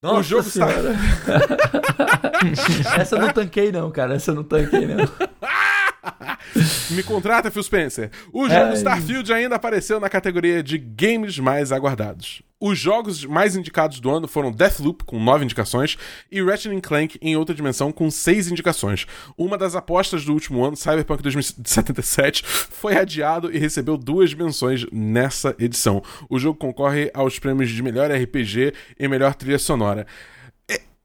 Nossa 0.00 0.18
o 0.20 0.22
jogo 0.22 0.42
senhora. 0.44 0.94
Essa 2.96 3.16
eu 3.16 3.20
não 3.20 3.32
tanquei 3.32 3.72
não, 3.72 3.90
cara. 3.90 4.14
Essa 4.14 4.30
eu 4.30 4.36
não 4.36 4.44
tanquei 4.44 4.86
não. 4.86 4.96
Me 6.90 7.02
contrata, 7.02 7.50
Phil 7.50 7.62
Spencer. 7.62 8.10
O 8.32 8.48
jogo 8.48 8.74
Starfield 8.74 9.32
ainda 9.32 9.56
apareceu 9.56 9.98
na 9.98 10.08
categoria 10.08 10.62
de 10.62 10.78
games 10.78 11.38
mais 11.38 11.72
aguardados. 11.72 12.42
Os 12.60 12.76
jogos 12.76 13.24
mais 13.24 13.54
indicados 13.54 14.00
do 14.00 14.10
ano 14.10 14.26
foram 14.26 14.50
Deathloop, 14.50 15.04
com 15.04 15.22
9 15.22 15.44
indicações, 15.44 15.96
e 16.28 16.42
Ratchet 16.42 16.80
Clank 16.80 17.16
em 17.22 17.36
outra 17.36 17.54
dimensão, 17.54 17.92
com 17.92 18.10
6 18.10 18.48
indicações. 18.48 19.06
Uma 19.36 19.56
das 19.56 19.76
apostas 19.76 20.24
do 20.24 20.32
último 20.32 20.64
ano, 20.64 20.76
Cyberpunk 20.76 21.22
2077, 21.22 22.42
foi 22.44 22.96
adiado 22.96 23.54
e 23.54 23.58
recebeu 23.58 23.96
duas 23.96 24.34
menções 24.34 24.84
nessa 24.90 25.54
edição. 25.56 26.02
O 26.28 26.36
jogo 26.36 26.58
concorre 26.58 27.12
aos 27.14 27.38
prêmios 27.38 27.70
de 27.70 27.80
melhor 27.80 28.10
RPG 28.10 28.74
e 28.98 29.06
melhor 29.06 29.36
trilha 29.36 29.58
sonora. 29.58 30.04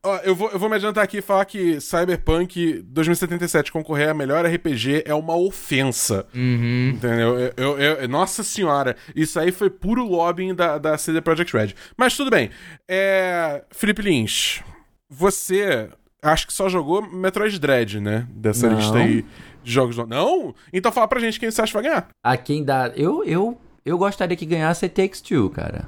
Ó, 0.05 0.17
eu 0.17 0.35
vou, 0.35 0.49
eu 0.49 0.59
vou 0.59 0.69
me 0.69 0.75
adiantar 0.75 1.01
aqui 1.01 1.19
e 1.19 1.21
falar 1.21 1.45
que 1.45 1.79
Cyberpunk 1.79 2.81
2077 2.87 3.71
concorrer 3.71 4.09
a 4.09 4.13
melhor 4.13 4.45
RPG 4.45 5.03
é 5.05 5.13
uma 5.15 5.35
ofensa. 5.35 6.27
Uhum. 6.35 6.91
Entendeu? 6.95 7.39
Eu, 7.39 7.53
eu, 7.55 7.77
eu, 7.79 8.09
nossa 8.09 8.43
senhora, 8.43 8.97
isso 9.15 9.39
aí 9.39 9.49
foi 9.49 9.69
puro 9.69 10.03
lobbying 10.05 10.53
da, 10.53 10.77
da 10.77 10.97
CD 10.97 11.21
Projekt 11.21 11.55
Red. 11.55 11.73
Mas 11.95 12.17
tudo 12.17 12.29
bem. 12.29 12.49
É, 12.85 13.63
Felipe 13.71 14.01
Lins, 14.01 14.61
você 15.09 15.89
acho 16.21 16.47
que 16.47 16.53
só 16.53 16.67
jogou 16.67 17.01
Metroid 17.01 17.57
Dread, 17.57 18.01
né? 18.01 18.27
Dessa 18.29 18.69
Não. 18.69 18.77
lista 18.77 18.97
aí 18.97 19.25
de 19.63 19.71
jogos. 19.71 19.95
Não? 20.07 20.53
Então 20.73 20.91
fala 20.91 21.07
pra 21.07 21.21
gente 21.21 21.39
quem 21.39 21.49
você 21.49 21.61
acha 21.61 21.71
que 21.71 21.81
vai 21.81 21.83
ganhar. 21.83 22.09
A 22.21 22.35
quem 22.35 22.61
dá. 22.61 22.91
Eu, 22.95 23.23
eu, 23.23 23.57
eu 23.85 23.97
gostaria 23.97 24.35
que 24.35 24.45
ganhasse 24.45 24.83
It 24.83 24.95
Takes 25.01 25.21
Two, 25.21 25.49
cara. 25.49 25.87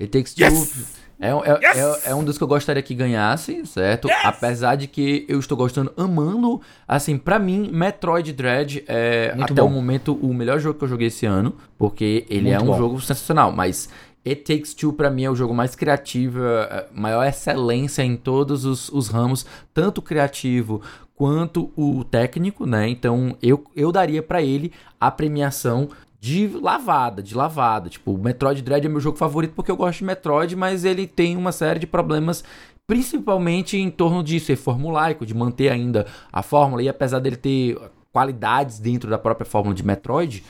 It 0.00 0.16
Takes 0.16 0.34
Two. 0.34 0.44
Yes! 0.46 1.05
É, 1.18 1.28
é, 1.28 1.32
yes! 1.32 2.04
é, 2.06 2.10
é, 2.10 2.14
um 2.14 2.22
dos 2.22 2.36
que 2.36 2.44
eu 2.44 2.48
gostaria 2.48 2.82
que 2.82 2.94
ganhasse, 2.94 3.64
certo? 3.66 4.08
Yes! 4.08 4.18
Apesar 4.24 4.76
de 4.76 4.86
que 4.86 5.24
eu 5.28 5.38
estou 5.38 5.56
gostando, 5.56 5.92
amando. 5.96 6.60
Assim, 6.86 7.16
para 7.16 7.38
mim, 7.38 7.70
Metroid 7.72 8.32
Dread 8.32 8.84
é 8.86 9.34
Muito 9.34 9.52
até 9.52 9.62
bom. 9.62 9.68
o 9.68 9.70
momento 9.70 10.14
o 10.14 10.34
melhor 10.34 10.58
jogo 10.58 10.78
que 10.78 10.84
eu 10.84 10.88
joguei 10.88 11.06
esse 11.08 11.24
ano, 11.24 11.54
porque 11.78 12.26
ele 12.28 12.50
Muito 12.50 12.60
é 12.60 12.62
um 12.62 12.66
bom. 12.66 12.78
jogo 12.78 13.00
sensacional. 13.00 13.50
Mas 13.50 13.88
It 14.26 14.42
Takes 14.42 14.74
Two, 14.74 14.92
pra 14.92 15.08
mim, 15.08 15.24
é 15.24 15.30
o 15.30 15.36
jogo 15.36 15.54
mais 15.54 15.74
criativo, 15.74 16.44
é, 16.44 16.86
maior 16.92 17.24
excelência 17.24 18.02
em 18.02 18.16
todos 18.16 18.64
os, 18.64 18.88
os 18.90 19.08
ramos, 19.08 19.46
tanto 19.72 20.02
criativo 20.02 20.82
quanto 21.14 21.72
o 21.74 22.04
técnico, 22.04 22.66
né? 22.66 22.88
Então 22.88 23.36
eu, 23.42 23.64
eu 23.74 23.90
daria 23.90 24.22
para 24.22 24.42
ele 24.42 24.70
a 25.00 25.10
premiação 25.10 25.88
de 26.26 26.48
lavada, 26.48 27.22
de 27.22 27.36
lavada. 27.36 27.88
Tipo, 27.88 28.14
o 28.14 28.18
Metroid 28.18 28.60
Dread 28.60 28.84
é 28.84 28.88
meu 28.88 28.98
jogo 28.98 29.16
favorito 29.16 29.52
porque 29.54 29.70
eu 29.70 29.76
gosto 29.76 30.00
de 30.00 30.06
Metroid, 30.06 30.56
mas 30.56 30.84
ele 30.84 31.06
tem 31.06 31.36
uma 31.36 31.52
série 31.52 31.78
de 31.78 31.86
problemas, 31.86 32.42
principalmente 32.84 33.76
em 33.76 33.88
torno 33.88 34.24
de 34.24 34.40
ser 34.40 34.56
formulaico, 34.56 35.24
de 35.24 35.32
manter 35.32 35.70
ainda 35.70 36.04
a 36.32 36.42
fórmula. 36.42 36.82
E 36.82 36.88
apesar 36.88 37.20
dele 37.20 37.36
ter 37.36 37.78
qualidades 38.12 38.80
dentro 38.80 39.08
da 39.08 39.18
própria 39.18 39.46
fórmula 39.46 39.72
de 39.72 39.86
Metroid, 39.86 40.42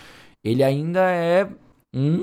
ele 0.42 0.64
ainda 0.64 1.10
é 1.10 1.46
um 1.92 2.22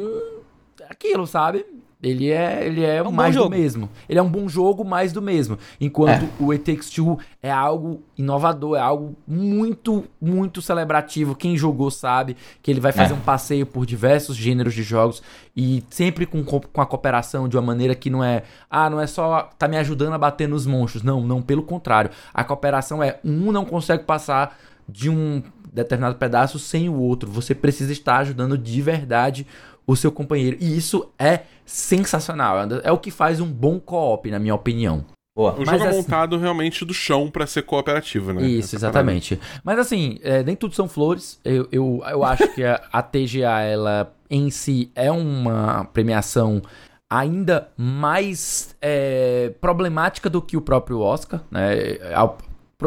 aquilo, 0.90 1.28
sabe? 1.28 1.64
Ele 2.04 2.30
é, 2.30 2.68
ele 2.68 2.84
é, 2.84 2.98
é 2.98 3.04
um 3.04 3.12
mais 3.12 3.34
do 3.34 3.50
mesmo. 3.50 3.90
Ele 4.10 4.20
é 4.20 4.22
um 4.22 4.30
bom 4.30 4.50
jogo, 4.50 4.84
mais 4.84 5.14
do 5.14 5.22
mesmo. 5.22 5.58
Enquanto 5.80 6.26
é. 6.26 6.30
o 6.38 6.52
It 6.52 6.66
Takes 6.66 6.90
Two 6.90 7.18
é 7.42 7.50
algo 7.50 8.04
inovador, 8.18 8.76
é 8.76 8.82
algo 8.82 9.16
muito, 9.26 10.04
muito 10.20 10.62
celebrativo. 10.62 11.34
Quem 11.34 11.56
jogou 11.56 11.90
sabe 11.90 12.36
que 12.62 12.70
ele 12.70 12.82
vai 12.82 12.92
fazer 12.92 13.14
é. 13.14 13.16
um 13.16 13.22
passeio 13.22 13.66
por 13.66 13.86
diversos 13.86 14.36
gêneros 14.36 14.74
de 14.74 14.84
jogos 14.84 15.24
e 15.56 15.82
sempre 15.90 16.26
com, 16.26 16.44
com 16.44 16.82
a 16.82 16.86
cooperação 16.86 17.48
de 17.48 17.56
uma 17.56 17.64
maneira 17.64 17.96
que 17.96 18.10
não 18.10 18.22
é, 18.22 18.44
ah, 18.70 18.90
não 18.90 19.00
é 19.00 19.08
só 19.08 19.50
tá 19.58 19.66
me 19.70 19.78
ajudando 19.78 20.12
a 20.12 20.18
bater 20.18 20.50
nos 20.50 20.66
monstros. 20.66 21.04
Não, 21.04 21.22
não, 21.22 21.42
pelo 21.42 21.64
contrário. 21.64 22.12
A 22.34 22.44
cooperação 22.44 23.02
é 23.02 23.18
um 23.24 23.50
não 23.50 23.64
consegue 23.64 24.04
passar 24.04 24.58
de 24.90 25.10
um 25.10 25.42
determinado 25.72 26.16
pedaço 26.16 26.60
sem 26.60 26.90
o 26.90 27.00
outro. 27.00 27.32
Você 27.32 27.56
precisa 27.56 27.92
estar 27.92 28.18
ajudando 28.18 28.58
de 28.58 28.82
verdade 28.82 29.48
o 29.86 29.96
seu 29.96 30.12
companheiro. 30.12 30.58
E 30.60 30.78
isso 30.78 31.10
é 31.18 31.42
sensacional. 31.66 32.58
É 32.84 32.92
o 32.92 32.98
que 32.98 33.12
faz 33.12 33.40
um 33.40 33.52
bom 33.52 33.80
co-op, 33.80 34.30
na 34.30 34.40
minha 34.40 34.56
opinião. 34.56 35.06
Boa. 35.36 35.54
O 35.54 35.60
Mas 35.60 35.70
jogo 35.70 35.84
é 35.84 35.88
assim... 35.88 35.98
montado 35.98 36.38
realmente 36.38 36.86
do 36.86 36.94
chão 36.94 37.30
para 37.30 37.48
ser 37.48 37.64
cooperativo, 37.64 38.34
né? 38.34 38.44
Isso, 38.44 38.76
exatamente. 38.76 39.40
Mas 39.64 39.80
assim, 39.80 40.20
é, 40.22 40.44
nem 40.44 40.56
tudo 40.56 40.76
são 40.76 40.88
flores. 40.88 41.40
Eu, 41.44 41.68
eu, 41.72 42.04
eu 42.08 42.24
acho 42.26 42.48
que 42.54 42.64
a, 42.64 42.82
a 42.92 43.02
TGA, 43.02 43.62
ela 43.62 44.14
em 44.30 44.50
si 44.50 44.92
é 44.96 45.12
uma 45.12 45.86
premiação 45.86 46.62
ainda 47.10 47.70
mais 47.78 48.76
é, 48.82 49.54
problemática 49.62 50.30
do 50.30 50.42
que 50.42 50.58
o 50.58 50.62
próprio 50.62 51.00
Oscar, 51.00 51.42
né? 51.52 51.98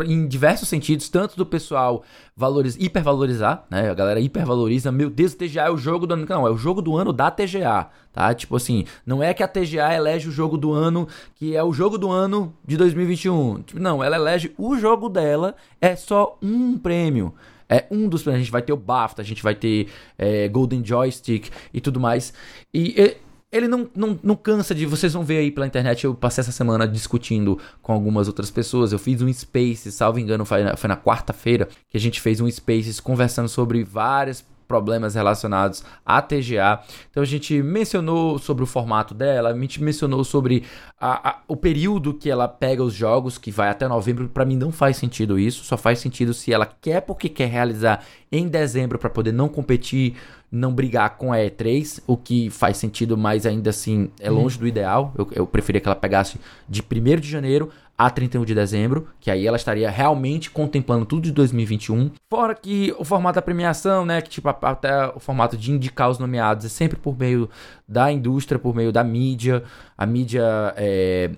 Em 0.04 0.26
diversos 0.26 0.68
sentidos, 0.68 1.09
tanto 1.09 1.37
do 1.37 1.46
pessoal 1.46 2.02
valoriza, 2.37 2.76
hipervalorizar, 2.80 3.64
né? 3.70 3.90
A 3.90 3.94
galera 3.94 4.20
hipervaloriza, 4.20 4.92
meu 4.92 5.09
Deus, 5.09 5.32
o 5.32 5.37
TGA 5.37 5.62
é 5.62 5.70
o 5.70 5.76
jogo 5.76 6.06
do 6.06 6.14
ano. 6.14 6.26
Não, 6.28 6.46
é 6.46 6.50
o 6.50 6.56
jogo 6.56 6.82
do 6.82 6.96
ano 6.96 7.12
da 7.12 7.30
TGA, 7.30 7.88
tá? 8.12 8.35
Tipo 8.35 8.56
assim, 8.56 8.85
não 9.04 9.22
é 9.22 9.32
que 9.32 9.42
a 9.42 9.48
TGA 9.48 9.94
elege 9.94 10.28
o 10.28 10.32
jogo 10.32 10.56
do 10.56 10.72
ano, 10.72 11.09
que 11.35 11.56
é 11.56 11.62
o 11.62 11.72
jogo 11.72 11.96
do 11.96 12.11
ano 12.11 12.54
de 12.66 12.76
2021. 12.76 13.62
Tipo, 13.62 13.80
não, 13.80 14.02
ela 14.02 14.16
elege 14.16 14.52
o 14.59 14.76
jogo 14.76 15.09
dela, 15.09 15.54
é 15.80 15.96
só 15.96 16.38
um 16.42 16.76
prêmio. 16.78 17.35
É 17.68 17.85
um 17.90 18.09
dos 18.09 18.22
prêmios. 18.22 18.40
A 18.40 18.44
gente 18.44 18.52
vai 18.52 18.62
ter 18.62 18.72
o 18.72 18.76
BAFTA, 18.76 19.22
a 19.22 19.24
gente 19.24 19.42
vai 19.42 19.54
ter 19.54 19.88
é, 20.16 20.48
Golden 20.48 20.85
Joystick 20.85 21.50
e 21.74 21.80
tudo 21.80 21.98
mais. 21.98 22.32
E, 22.72 22.94
e 23.00 23.16
ele 23.57 23.69
não, 23.69 23.88
não, 23.95 24.19
não 24.23 24.37
cansa 24.37 24.75
de. 24.75 24.87
Vocês 24.87 25.12
vão 25.12 25.25
ver 25.25 25.38
aí 25.38 25.51
pela 25.51 25.66
internet. 25.66 26.05
Eu 26.05 26.14
passei 26.14 26.42
essa 26.42 26.53
semana 26.53 26.87
discutindo 26.87 27.59
com 27.83 27.92
algumas 27.92 28.29
outras 28.29 28.51
pessoas. 28.51 28.92
Eu 28.92 28.99
fiz 28.99 29.21
um 29.23 29.33
Spaces, 29.33 29.95
salvo 29.95 30.19
engano, 30.19 30.45
foi 30.45 30.62
na, 30.62 30.77
foi 30.77 30.88
na 30.88 30.97
quarta-feira 30.97 31.69
que 31.88 31.97
a 31.97 32.01
gente 32.01 32.21
fez 32.21 32.40
um 32.40 32.51
Spaces 32.51 33.01
conversando 33.01 33.49
sobre 33.49 33.83
várias 33.83 34.45
problemas 34.66 35.14
relacionados 35.14 35.85
à 36.05 36.20
TGA. 36.20 36.81
Então 37.11 37.22
a 37.22 37.26
gente 37.26 37.62
mencionou 37.62 38.38
sobre 38.38 38.64
o 38.64 38.66
formato 38.66 39.14
dela, 39.14 39.50
a 39.50 39.59
gente 39.59 39.83
mencionou 39.83 40.24
sobre 40.24 40.64
a, 41.00 41.31
a, 41.31 41.38
o 41.48 41.57
período 41.57 42.14
que 42.14 42.31
ela 42.31 42.48
pega 42.48 42.83
os 42.83 42.94
jogos, 42.94 43.38
que 43.38 43.50
vai 43.50 43.68
até 43.68 43.87
novembro. 43.87 44.29
Para 44.29 44.44
mim 44.44 44.57
não 44.57 44.72
faz 44.72 44.96
sentido 44.96 45.38
isso, 45.38 45.64
só 45.64 45.76
faz 45.76 45.98
sentido 45.98 46.33
se 46.35 46.52
ela 46.52 46.66
quer 46.66 47.00
porque 47.00 47.29
quer 47.29 47.48
realizar 47.48 48.05
em 48.31 48.48
dezembro 48.48 48.98
para 48.98 49.09
poder 49.09 49.33
não 49.33 49.48
competir, 49.48 50.16
não 50.50 50.72
brigar 50.72 51.16
com 51.16 51.33
a 51.33 51.37
E3, 51.37 52.02
o 52.07 52.16
que 52.16 52.50
faz 52.50 52.76
sentido, 52.76 53.16
mas 53.16 53.46
ainda 53.46 53.70
assim 53.70 54.11
é 54.20 54.31
longe 54.31 54.59
do 54.59 54.66
ideal. 54.66 55.12
Eu, 55.16 55.29
eu 55.33 55.46
preferia 55.46 55.81
que 55.81 55.88
ela 55.88 55.96
pegasse 55.96 56.38
de 56.68 56.83
1 56.83 57.20
de 57.20 57.29
janeiro 57.29 57.70
a 57.98 58.11
31 58.11 58.44
de 58.44 58.54
dezembro, 58.54 59.09
que 59.20 59.30
aí 59.30 59.46
ela 59.46 59.56
estaria 59.56 59.88
realmente 59.88 60.50
contemplando 60.50 61.06
tudo 61.06 61.22
de 61.22 61.32
2021. 61.32 62.11
Fora 62.30 62.54
que 62.54 62.94
o 62.98 63.04
formato 63.04 63.37
da 63.37 63.42
premiação, 63.42 64.04
né, 64.04 64.20
que 64.20 64.28
tipo 64.28 64.48
até 64.48 65.09
o 65.14 65.18
formato 65.18 65.56
de 65.56 65.72
indicar 65.72 66.11
os 66.11 66.18
nomeados 66.18 66.66
é 66.66 66.68
sempre 66.68 66.96
por 66.96 67.18
meio 67.18 67.48
da 67.88 68.12
indústria, 68.12 68.59
por 68.59 68.74
meio 68.74 68.92
da 68.92 69.02
mídia, 69.02 69.62
a 69.96 70.04
mídia 70.04 70.44
é, 70.76 71.30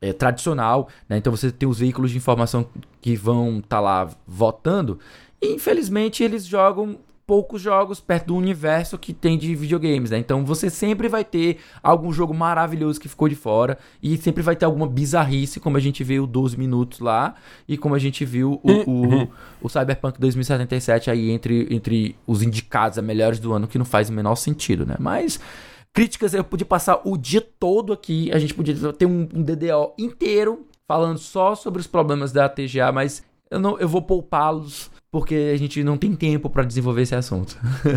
é, 0.00 0.12
tradicional, 0.12 0.88
né? 1.08 1.16
Então 1.16 1.34
você 1.34 1.50
tem 1.50 1.68
os 1.68 1.78
veículos 1.80 2.10
de 2.10 2.16
informação 2.16 2.66
que 3.00 3.16
vão 3.16 3.58
estar 3.58 3.76
tá 3.76 3.80
lá 3.80 4.08
votando. 4.26 4.98
E 5.40 5.52
infelizmente 5.52 6.22
eles 6.22 6.46
jogam 6.46 6.98
poucos 7.26 7.60
jogos 7.60 7.98
perto 7.98 8.26
do 8.26 8.36
universo 8.36 8.96
que 8.96 9.12
tem 9.12 9.36
de 9.36 9.52
videogames, 9.54 10.10
né? 10.10 10.18
Então 10.18 10.44
você 10.44 10.70
sempre 10.70 11.08
vai 11.08 11.24
ter 11.24 11.58
algum 11.82 12.12
jogo 12.12 12.32
maravilhoso 12.32 13.00
que 13.00 13.08
ficou 13.08 13.28
de 13.28 13.34
fora 13.34 13.76
e 14.00 14.16
sempre 14.16 14.42
vai 14.42 14.54
ter 14.54 14.64
alguma 14.64 14.86
bizarrice, 14.86 15.58
como 15.58 15.76
a 15.76 15.80
gente 15.80 16.04
viu 16.04 16.24
12 16.26 16.56
minutos 16.56 17.00
lá 17.00 17.34
e 17.66 17.76
como 17.76 17.96
a 17.96 17.98
gente 17.98 18.24
viu 18.24 18.60
o, 18.62 18.70
o, 18.88 19.06
uhum. 19.06 19.28
o 19.60 19.68
Cyberpunk 19.68 20.20
2077 20.20 21.10
aí 21.10 21.30
entre, 21.30 21.66
entre 21.74 22.16
os 22.26 22.42
indicados 22.42 22.96
a 22.96 23.02
melhores 23.02 23.40
do 23.40 23.52
ano, 23.52 23.66
que 23.66 23.76
não 23.76 23.84
faz 23.84 24.08
o 24.08 24.12
menor 24.12 24.36
sentido, 24.36 24.86
né? 24.86 24.94
Mas 25.00 25.40
críticas 25.92 26.32
eu 26.32 26.44
podia 26.44 26.66
passar 26.66 27.00
o 27.04 27.16
dia 27.16 27.40
todo 27.40 27.92
aqui, 27.92 28.30
a 28.32 28.38
gente 28.38 28.54
podia 28.54 28.92
ter 28.92 29.06
um, 29.06 29.28
um 29.34 29.42
DDO 29.42 29.94
inteiro 29.98 30.64
falando 30.86 31.18
só 31.18 31.56
sobre 31.56 31.80
os 31.80 31.88
problemas 31.88 32.30
da 32.30 32.48
TGA, 32.48 32.92
mas 32.92 33.24
eu 33.50 33.58
não 33.58 33.76
eu 33.80 33.88
vou 33.88 34.02
poupá-los 34.02 34.94
porque 35.10 35.52
a 35.54 35.56
gente 35.56 35.82
não 35.82 35.96
tem 35.96 36.14
tempo 36.14 36.50
para 36.50 36.64
desenvolver 36.64 37.02
esse 37.02 37.14
assunto. 37.14 37.56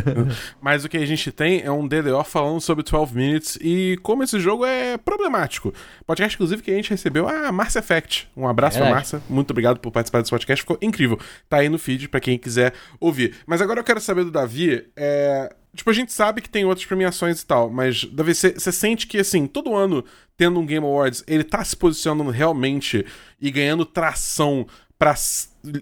Mas 0.62 0.86
o 0.86 0.89
que 0.89 0.98
a 0.98 1.06
gente 1.06 1.32
tem 1.32 1.62
é 1.62 1.72
um 1.72 1.88
DDO 1.88 2.24
falando 2.24 2.62
sobre 2.62 2.84
12 2.84 3.15
Minutes 3.15 3.58
e 3.62 3.98
como 4.04 4.24
esse 4.24 4.39
jogo 4.39 4.65
é 4.65 4.98
problemático. 4.98 5.74
Podcast, 6.06 6.36
inclusive, 6.36 6.62
que 6.62 6.72
a 6.72 6.76
gente 6.76 6.89
recebeu 6.89 7.28
a 7.28 7.52
Márcia 7.52 7.80
Effect. 7.80 8.30
Um 8.38 8.48
abraço 8.48 8.78
é 8.78 8.82
pra 8.82 8.91
Márcia. 8.91 9.22
Muito 9.28 9.52
obrigado 9.52 9.80
por 9.80 9.91
participar 9.91 10.22
desse 10.22 10.32
podcast. 10.32 10.62
Ficou 10.62 10.78
incrível. 10.82 11.19
Tá 11.50 11.58
aí 11.58 11.69
no 11.69 11.80
feed 11.80 12.08
para 12.10 12.19
quem 12.19 12.38
quiser 12.38 12.74
ouvir. 13.00 13.36
Mas 13.45 13.62
agora 13.62 13.80
eu 13.80 13.84
quero 13.84 14.00
saber 14.00 14.24
do 14.24 14.32
Davi. 14.32 14.86
É... 14.95 15.54
Tipo, 15.76 15.89
a 15.91 15.93
gente 15.93 16.12
sabe 16.12 16.41
que 16.41 16.50
tem 16.50 16.65
outras 16.65 16.86
premiações 16.86 17.41
e 17.41 17.45
tal, 17.45 17.69
mas, 17.69 18.04
Davi, 18.06 18.34
você 18.34 18.72
sente 18.72 19.06
que, 19.06 19.19
assim, 19.19 19.45
todo 19.45 19.76
ano, 19.76 20.04
tendo 20.36 20.60
um 20.60 20.65
Game 20.65 20.86
Awards, 20.86 21.24
ele 21.28 21.43
tá 21.43 21.63
se 21.63 21.76
posicionando 21.76 22.32
realmente 22.32 23.06
e 23.39 23.52
ganhando 23.52 23.86
tração 23.86 24.65
pra 25.00 25.16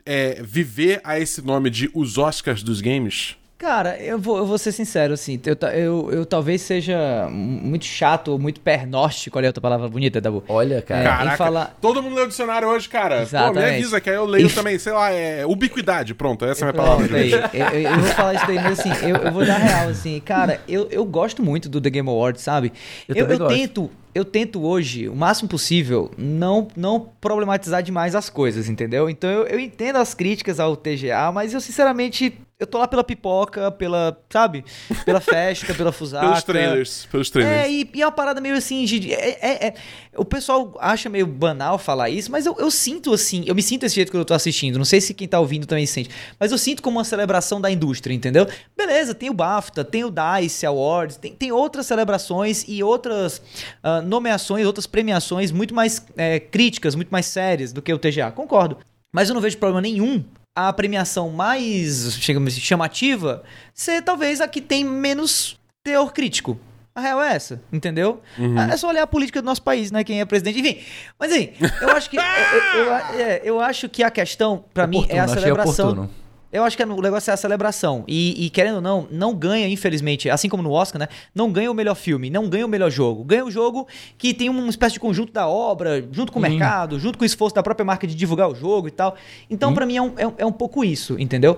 é, 0.05 0.41
viver 0.43 1.01
a 1.03 1.19
esse 1.19 1.41
nome 1.41 1.71
de 1.71 1.89
os 1.93 2.19
Oscars 2.19 2.61
dos 2.61 2.79
games? 2.79 3.35
Cara, 3.57 3.97
eu 3.99 4.19
vou, 4.19 4.37
eu 4.37 4.45
vou 4.45 4.57
ser 4.59 4.71
sincero, 4.71 5.15
assim, 5.15 5.41
eu, 5.43 5.57
eu, 5.69 6.11
eu 6.11 6.25
talvez 6.27 6.61
seja 6.61 7.27
muito 7.31 7.85
chato 7.85 8.27
ou 8.27 8.37
muito 8.37 8.61
pernóstico, 8.61 9.35
olha 9.35 9.47
a 9.47 9.49
outra 9.49 9.61
palavra 9.61 9.89
bonita, 9.89 10.21
Dabu. 10.21 10.43
Olha, 10.47 10.79
cara. 10.79 11.01
É, 11.01 11.03
Caraca, 11.05 11.37
falar... 11.37 11.77
todo 11.81 12.03
mundo 12.03 12.13
leu 12.13 12.25
o 12.25 12.27
dicionário 12.27 12.67
hoje, 12.67 12.87
cara. 12.87 13.23
Exatamente. 13.23 13.55
Pô, 13.55 13.59
me 13.59 13.75
avisa 13.77 13.99
que 13.99 14.11
aí 14.11 14.15
eu 14.15 14.25
leio 14.25 14.53
também, 14.53 14.77
sei 14.77 14.93
lá, 14.93 15.09
é 15.11 15.43
ubiquidade, 15.43 16.13
pronto, 16.13 16.45
essa 16.45 16.65
é 16.65 16.69
a 16.69 16.71
minha 16.71 16.85
palavra. 16.85 17.17
Aí, 17.17 17.31
eu, 17.31 17.91
eu, 17.91 17.99
vou 17.99 18.09
falar 18.09 18.35
isso 18.35 18.45
daí, 18.45 18.55
mas 18.57 18.79
assim, 18.79 18.91
eu, 19.09 19.15
eu 19.15 19.31
vou 19.31 19.43
dar 19.43 19.57
real, 19.57 19.89
assim, 19.89 20.19
cara, 20.19 20.61
eu, 20.67 20.87
eu 20.91 21.03
gosto 21.03 21.41
muito 21.41 21.67
do 21.67 21.81
The 21.81 21.89
Game 21.89 22.07
Awards, 22.07 22.43
sabe? 22.43 22.71
Eu, 23.07 23.15
eu, 23.15 23.27
eu 23.27 23.47
tento 23.47 23.89
eu 24.13 24.25
tento 24.25 24.65
hoje, 24.65 25.07
o 25.07 25.15
máximo 25.15 25.47
possível, 25.47 26.09
não, 26.17 26.67
não 26.75 26.99
problematizar 27.21 27.83
demais 27.83 28.15
as 28.15 28.31
coisas, 28.31 28.67
entendeu? 28.67 29.07
Então 29.07 29.29
eu, 29.29 29.45
eu 29.45 29.59
entendo 29.59 29.97
as 29.97 30.15
críticas 30.15 30.59
ao 30.59 30.75
TGA, 30.75 31.31
mas 31.31 31.53
eu 31.53 31.61
sinceramente 31.61 32.33
eu 32.59 32.65
tô 32.65 32.79
lá 32.79 32.87
pela 32.87 33.03
pipoca, 33.03 33.71
pela, 33.71 34.19
sabe? 34.31 34.65
Pela 35.05 35.21
festa, 35.21 35.75
pela 35.75 35.91
fusaca. 35.93 36.25
pelos 36.25 36.43
trailers, 36.43 37.05
pelos 37.11 37.29
trailers. 37.29 37.67
É, 37.67 37.71
e, 37.71 37.89
e 37.93 38.01
é 38.01 38.05
uma 38.05 38.11
parada 38.11 38.41
meio 38.41 38.55
assim, 38.55 38.83
de, 38.83 39.13
é, 39.13 39.37
é, 39.41 39.67
é, 39.67 39.73
o 40.15 40.25
pessoal 40.25 40.75
acha 40.79 41.07
meio 41.07 41.27
banal 41.27 41.77
falar 41.77 42.09
isso, 42.09 42.31
mas 42.31 42.47
eu, 42.47 42.55
eu 42.57 42.71
sinto 42.71 43.13
assim, 43.13 43.43
eu 43.45 43.53
me 43.53 43.61
sinto 43.61 43.81
desse 43.81 43.93
jeito 43.93 44.11
quando 44.11 44.21
eu 44.21 44.25
tô 44.25 44.33
assistindo, 44.33 44.77
não 44.77 44.85
sei 44.85 44.99
se 44.99 45.13
quem 45.13 45.27
tá 45.27 45.39
ouvindo 45.39 45.67
também 45.67 45.85
se 45.85 45.93
sente, 45.93 46.09
mas 46.39 46.51
eu 46.51 46.57
sinto 46.57 46.81
como 46.81 46.97
uma 46.97 47.03
celebração 47.03 47.61
da 47.61 47.69
indústria, 47.69 48.11
entendeu? 48.11 48.47
Beleza, 48.75 49.13
tem 49.13 49.29
o 49.29 49.33
BAFTA, 49.33 49.85
tem 49.85 50.03
o 50.03 50.11
DICE 50.11 50.65
Awards, 50.65 51.17
tem, 51.17 51.35
tem 51.35 51.51
outras 51.51 51.85
celebrações 51.85 52.65
e 52.67 52.81
outras 52.81 53.37
uh, 53.83 54.01
nomeações, 54.03 54.65
outras 54.65 54.87
premiações 54.87 55.51
muito 55.51 55.75
mais 55.75 56.03
é, 56.17 56.39
críticas, 56.39 56.95
muito 56.95 57.09
mais 57.09 57.27
sérias 57.27 57.71
do 57.71 57.83
que 57.83 57.93
o 57.93 57.99
TGA, 57.99 58.31
concordo. 58.31 58.79
Mas 59.13 59.29
eu 59.29 59.35
não 59.35 59.41
vejo 59.41 59.57
problema 59.57 59.81
nenhum 59.81 60.23
a 60.57 60.73
premiação 60.73 61.29
mais 61.29 62.17
chamativa 62.59 63.43
ser 63.75 64.01
talvez 64.01 64.41
a 64.41 64.47
que 64.47 64.59
tem 64.59 64.83
menos 64.83 65.55
teor 65.83 66.11
crítico. 66.11 66.59
A 66.95 66.99
real 66.99 67.21
é 67.21 67.35
essa, 67.35 67.61
entendeu? 67.71 68.21
Uhum. 68.39 68.59
É 68.59 68.75
só 68.75 68.89
olhar 68.89 69.03
a 69.03 69.07
política 69.07 69.39
do 69.39 69.45
nosso 69.45 69.61
país, 69.61 69.91
né? 69.91 70.03
Quem 70.03 70.19
é 70.19 70.25
presidente. 70.25 70.59
Enfim, 70.59 70.79
mas 71.19 71.31
assim, 71.31 71.49
eu 71.79 71.89
acho 71.89 72.09
que. 72.09 72.17
eu, 72.17 72.23
eu, 72.23 72.85
eu, 72.85 72.93
é, 72.93 73.41
eu, 73.43 73.61
acho 73.61 73.87
que 73.87 74.01
a 74.01 74.09
questão, 74.09 74.65
para 74.73 74.87
mim, 74.87 75.05
é 75.07 75.19
a 75.19 75.27
celebração. 75.27 76.09
Eu 76.51 76.63
acho 76.63 76.77
que 76.77 76.83
o 76.83 77.01
negócio 77.01 77.29
é 77.29 77.33
a 77.33 77.37
celebração. 77.37 78.05
E, 78.07 78.45
e, 78.45 78.49
querendo 78.49 78.75
ou 78.75 78.81
não, 78.81 79.07
não 79.11 79.35
ganha, 79.35 79.67
infelizmente, 79.67 80.29
assim 80.29 80.47
como 80.47 80.63
no 80.63 80.71
Oscar, 80.71 80.99
né? 80.99 81.07
Não 81.35 81.51
ganha 81.51 81.69
o 81.69 81.73
melhor 81.73 81.95
filme, 81.95 82.29
não 82.29 82.47
ganha 82.47 82.65
o 82.65 82.69
melhor 82.69 82.89
jogo. 82.89 83.23
Ganha 83.23 83.43
o 83.45 83.51
jogo 83.51 83.85
que 84.17 84.33
tem 84.33 84.47
uma 84.47 84.69
espécie 84.69 84.93
de 84.93 84.99
conjunto 84.99 85.33
da 85.33 85.47
obra, 85.47 86.07
junto 86.11 86.31
com 86.31 86.39
o 86.39 86.41
mercado, 86.41 86.99
junto 86.99 87.17
com 87.17 87.23
o 87.23 87.25
esforço 87.25 87.53
da 87.53 87.61
própria 87.61 87.85
marca 87.85 88.07
de 88.07 88.15
divulgar 88.15 88.49
o 88.49 88.55
jogo 88.55 88.87
e 88.87 88.91
tal. 88.91 89.15
Então, 89.49 89.73
para 89.73 89.85
mim, 89.85 89.97
é 89.97 90.01
um, 90.01 90.13
é, 90.17 90.33
é 90.37 90.45
um 90.45 90.51
pouco 90.51 90.85
isso, 90.85 91.19
entendeu? 91.19 91.57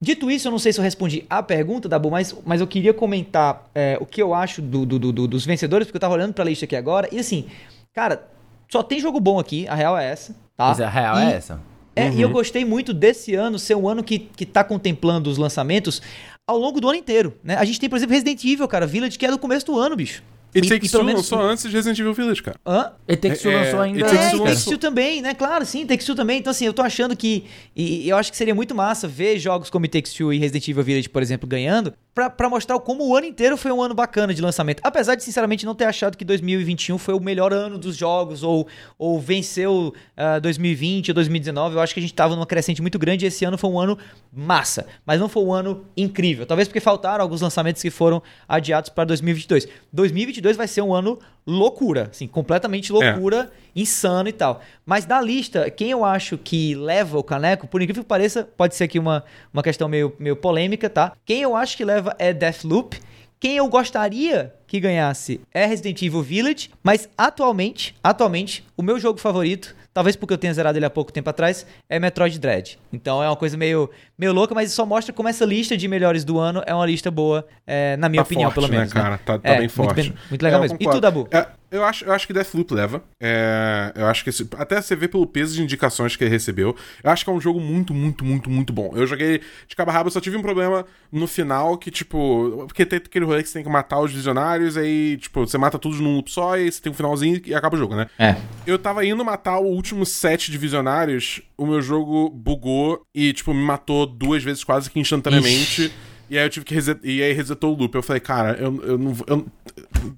Dito 0.00 0.30
isso, 0.30 0.46
eu 0.46 0.52
não 0.52 0.60
sei 0.60 0.72
se 0.72 0.78
eu 0.78 0.84
respondi 0.84 1.26
a 1.28 1.42
pergunta, 1.42 1.88
Dabu, 1.88 2.08
mas, 2.08 2.34
mas 2.46 2.60
eu 2.60 2.68
queria 2.68 2.94
comentar 2.94 3.68
é, 3.74 3.98
o 4.00 4.06
que 4.06 4.22
eu 4.22 4.32
acho 4.32 4.62
do, 4.62 4.86
do, 4.86 4.98
do, 4.98 5.26
dos 5.26 5.44
vencedores, 5.44 5.88
porque 5.88 5.96
eu 5.96 6.00
tava 6.00 6.14
olhando 6.14 6.32
pra 6.32 6.44
lista 6.44 6.64
aqui 6.64 6.76
agora. 6.76 7.08
E 7.10 7.18
assim, 7.18 7.46
cara, 7.92 8.24
só 8.70 8.82
tem 8.82 9.00
jogo 9.00 9.18
bom 9.18 9.40
aqui, 9.40 9.66
a 9.66 9.74
real 9.74 9.98
é 9.98 10.08
essa, 10.08 10.32
tá? 10.56 10.68
Mas 10.68 10.80
a 10.80 10.88
real 10.88 11.18
e, 11.18 11.24
é 11.24 11.32
essa. 11.34 11.60
É, 11.98 12.10
uhum. 12.10 12.18
E 12.18 12.22
eu 12.22 12.30
gostei 12.30 12.64
muito 12.64 12.92
desse 12.94 13.34
ano 13.34 13.58
ser 13.58 13.74
um 13.74 13.88
ano 13.88 14.02
que, 14.02 14.18
que 14.18 14.46
tá 14.46 14.62
contemplando 14.62 15.28
os 15.30 15.38
lançamentos 15.38 16.00
ao 16.46 16.56
longo 16.56 16.80
do 16.80 16.88
ano 16.88 16.98
inteiro, 16.98 17.34
né? 17.44 17.56
A 17.56 17.64
gente 17.64 17.78
tem, 17.78 17.88
por 17.88 17.96
exemplo, 17.96 18.14
Resident 18.14 18.42
Evil, 18.44 18.66
cara, 18.66 18.86
Village, 18.86 19.18
que 19.18 19.26
é 19.26 19.30
do 19.30 19.38
começo 19.38 19.66
do 19.66 19.78
ano, 19.78 19.94
bicho. 19.94 20.22
E 20.54 20.62
Takes 20.62 20.90
Two 20.90 21.02
lançou 21.02 21.38
antes 21.38 21.62
de 21.64 21.70
Resident 21.70 21.98
Evil 21.98 22.14
Village, 22.14 22.42
cara. 22.42 22.58
Hã? 22.66 22.92
E 23.06 23.16
Takes 23.16 23.42
Two 23.42 23.52
é, 23.52 23.56
lançou 23.56 23.80
ainda 23.80 24.06
antes. 24.06 24.18
É, 24.18 24.38
Takes 24.38 24.64
Two 24.64 24.78
também, 24.78 25.20
né? 25.20 25.34
Claro, 25.34 25.66
sim, 25.66 25.86
Takes 25.86 26.06
Two 26.06 26.14
também. 26.14 26.38
Então, 26.38 26.50
assim, 26.50 26.64
eu 26.64 26.72
tô 26.72 26.80
achando 26.80 27.14
que... 27.14 27.44
E 27.76 28.08
eu 28.08 28.16
acho 28.16 28.30
que 28.30 28.36
seria 28.36 28.54
muito 28.54 28.74
massa 28.74 29.06
ver 29.06 29.38
jogos 29.38 29.68
como 29.68 29.86
Takes 29.86 30.14
Two 30.14 30.32
e 30.32 30.38
Resident 30.38 30.66
Evil 30.66 30.82
Village, 30.82 31.08
por 31.10 31.20
exemplo, 31.20 31.46
ganhando 31.46 31.92
pra 32.30 32.48
mostrar 32.48 32.78
como 32.80 33.06
o 33.06 33.16
ano 33.16 33.26
inteiro 33.26 33.56
foi 33.56 33.70
um 33.70 33.82
ano 33.82 33.94
bacana 33.94 34.34
de 34.34 34.42
lançamento. 34.42 34.80
Apesar 34.82 35.14
de, 35.14 35.22
sinceramente, 35.22 35.64
não 35.64 35.74
ter 35.74 35.84
achado 35.84 36.16
que 36.16 36.24
2021 36.24 36.98
foi 36.98 37.14
o 37.14 37.20
melhor 37.20 37.52
ano 37.52 37.78
dos 37.78 37.96
jogos 37.96 38.42
ou, 38.42 38.66
ou 38.98 39.20
venceu 39.20 39.94
uh, 40.16 40.40
2020 40.40 41.10
ou 41.10 41.14
2019. 41.14 41.76
Eu 41.76 41.80
acho 41.80 41.94
que 41.94 42.00
a 42.00 42.02
gente 42.02 42.14
tava 42.14 42.34
numa 42.34 42.46
crescente 42.46 42.82
muito 42.82 42.98
grande 42.98 43.24
e 43.24 43.28
esse 43.28 43.44
ano 43.44 43.56
foi 43.56 43.70
um 43.70 43.78
ano 43.78 43.96
massa. 44.32 44.86
Mas 45.06 45.20
não 45.20 45.28
foi 45.28 45.42
um 45.42 45.52
ano 45.52 45.84
incrível. 45.96 46.44
Talvez 46.44 46.68
porque 46.68 46.80
faltaram 46.80 47.22
alguns 47.22 47.40
lançamentos 47.40 47.80
que 47.80 47.90
foram 47.90 48.22
adiados 48.48 48.90
para 48.90 49.04
2022. 49.04 49.68
2022 49.92 50.56
vai 50.56 50.66
ser 50.66 50.82
um 50.82 50.92
ano 50.92 51.18
loucura, 51.48 52.08
assim, 52.10 52.28
completamente 52.28 52.92
loucura, 52.92 53.50
é. 53.50 53.80
insano 53.80 54.28
e 54.28 54.32
tal. 54.32 54.60
Mas 54.84 55.06
da 55.06 55.18
lista, 55.18 55.70
quem 55.70 55.90
eu 55.90 56.04
acho 56.04 56.36
que 56.36 56.74
leva 56.74 57.18
o 57.18 57.22
caneco, 57.22 57.66
por 57.66 57.80
incrível 57.80 58.02
que 58.02 58.08
pareça, 58.08 58.44
pode 58.44 58.74
ser 58.74 58.84
aqui 58.84 58.98
uma, 58.98 59.24
uma 59.52 59.62
questão 59.62 59.88
meio, 59.88 60.14
meio 60.18 60.36
polêmica, 60.36 60.90
tá? 60.90 61.12
Quem 61.24 61.40
eu 61.40 61.56
acho 61.56 61.74
que 61.74 61.86
leva 61.86 62.14
é 62.18 62.34
Deathloop. 62.34 63.00
Quem 63.40 63.56
eu 63.56 63.68
gostaria 63.68 64.52
que 64.66 64.80
ganhasse 64.80 65.40
é 65.54 65.64
Resident 65.64 66.02
Evil 66.02 66.22
Village, 66.22 66.70
mas 66.82 67.08
atualmente, 67.16 67.94
atualmente, 68.02 68.66
o 68.76 68.82
meu 68.82 68.98
jogo 68.98 69.18
favorito 69.18 69.74
talvez 69.92 70.16
porque 70.16 70.34
eu 70.34 70.38
tenha 70.38 70.52
zerado 70.54 70.78
ele 70.78 70.86
há 70.86 70.90
pouco 70.90 71.12
tempo 71.12 71.28
atrás, 71.28 71.66
é 71.88 71.98
Metroid 71.98 72.38
Dread. 72.38 72.78
Então 72.92 73.22
é 73.22 73.28
uma 73.28 73.36
coisa 73.36 73.56
meio, 73.56 73.90
meio 74.18 74.32
louca, 74.32 74.54
mas 74.54 74.72
só 74.72 74.86
mostra 74.86 75.12
como 75.12 75.28
essa 75.28 75.44
lista 75.44 75.76
de 75.76 75.88
melhores 75.88 76.24
do 76.24 76.38
ano 76.38 76.62
é 76.66 76.74
uma 76.74 76.86
lista 76.86 77.10
boa, 77.10 77.46
é, 77.66 77.96
na 77.96 78.08
minha 78.08 78.22
tá 78.22 78.26
opinião, 78.26 78.50
forte, 78.50 78.66
pelo 78.66 78.68
menos. 78.68 78.92
Né, 78.92 79.00
cara? 79.00 79.18
Tá, 79.18 79.38
tá 79.38 79.48
é, 79.48 79.58
bem 79.58 79.68
forte. 79.68 79.94
Muito, 79.94 80.12
bem, 80.12 80.22
muito 80.30 80.42
legal 80.42 80.58
é, 80.58 80.62
mesmo. 80.62 80.78
E 80.80 80.84
tu, 80.84 81.00
Dabu? 81.00 81.28
É, 81.30 81.46
eu 81.70 81.84
acho, 81.84 82.04
eu 82.04 82.12
acho 82.12 82.26
que 82.26 82.32
Deathloop 82.32 82.72
leva. 82.72 83.02
É, 83.20 83.92
eu 83.94 84.06
acho 84.06 84.24
que 84.24 84.30
esse, 84.30 84.48
até 84.56 84.80
você 84.80 84.96
vê 84.96 85.06
pelo 85.06 85.26
peso 85.26 85.54
de 85.54 85.62
indicações 85.62 86.16
que 86.16 86.24
ele 86.24 86.30
recebeu. 86.30 86.74
Eu 87.02 87.10
acho 87.10 87.24
que 87.24 87.30
é 87.30 87.32
um 87.32 87.40
jogo 87.40 87.60
muito, 87.60 87.92
muito, 87.92 88.24
muito, 88.24 88.48
muito 88.48 88.72
bom. 88.72 88.92
Eu 88.94 89.06
joguei 89.06 89.40
de 89.66 89.76
cabo 89.76 89.90
a 89.90 89.94
rabo, 89.94 90.10
só 90.10 90.20
tive 90.20 90.36
um 90.36 90.42
problema 90.42 90.86
no 91.12 91.26
final 91.26 91.76
que, 91.76 91.90
tipo. 91.90 92.64
Porque 92.66 92.86
tem 92.86 92.98
aquele 92.98 93.24
rolê 93.24 93.42
que 93.42 93.48
você 93.48 93.54
tem 93.54 93.64
que 93.64 93.70
matar 93.70 94.00
os 94.00 94.12
visionários, 94.12 94.76
aí, 94.76 95.16
tipo, 95.18 95.46
você 95.46 95.58
mata 95.58 95.78
todos 95.78 96.00
num 96.00 96.16
loop 96.16 96.30
só, 96.30 96.56
e 96.56 96.70
você 96.70 96.80
tem 96.80 96.90
um 96.90 96.94
finalzinho 96.94 97.40
e 97.44 97.54
acaba 97.54 97.76
o 97.76 97.78
jogo, 97.78 97.94
né? 97.94 98.08
É. 98.18 98.36
Eu 98.66 98.78
tava 98.78 99.04
indo 99.04 99.24
matar 99.24 99.58
o 99.58 99.66
último 99.66 100.06
set 100.06 100.50
de 100.50 100.58
visionários, 100.58 101.42
o 101.56 101.66
meu 101.66 101.82
jogo 101.82 102.30
bugou 102.30 103.02
e, 103.14 103.32
tipo, 103.32 103.52
me 103.52 103.62
matou 103.62 104.06
duas 104.06 104.42
vezes 104.42 104.64
quase 104.64 104.90
que 104.90 104.98
instantaneamente. 104.98 105.82
Ixi. 105.82 105.92
E 106.30 106.36
aí 106.38 106.44
eu 106.44 106.50
tive 106.50 106.66
que 106.66 106.74
reset... 106.74 107.00
E 107.02 107.22
aí 107.22 107.32
resetou 107.32 107.74
o 107.74 107.78
loop. 107.78 107.94
Eu 107.94 108.02
falei, 108.02 108.20
cara, 108.20 108.52
eu, 108.58 108.84
eu 108.84 108.98
não. 108.98 109.16
Eu... 109.26 109.46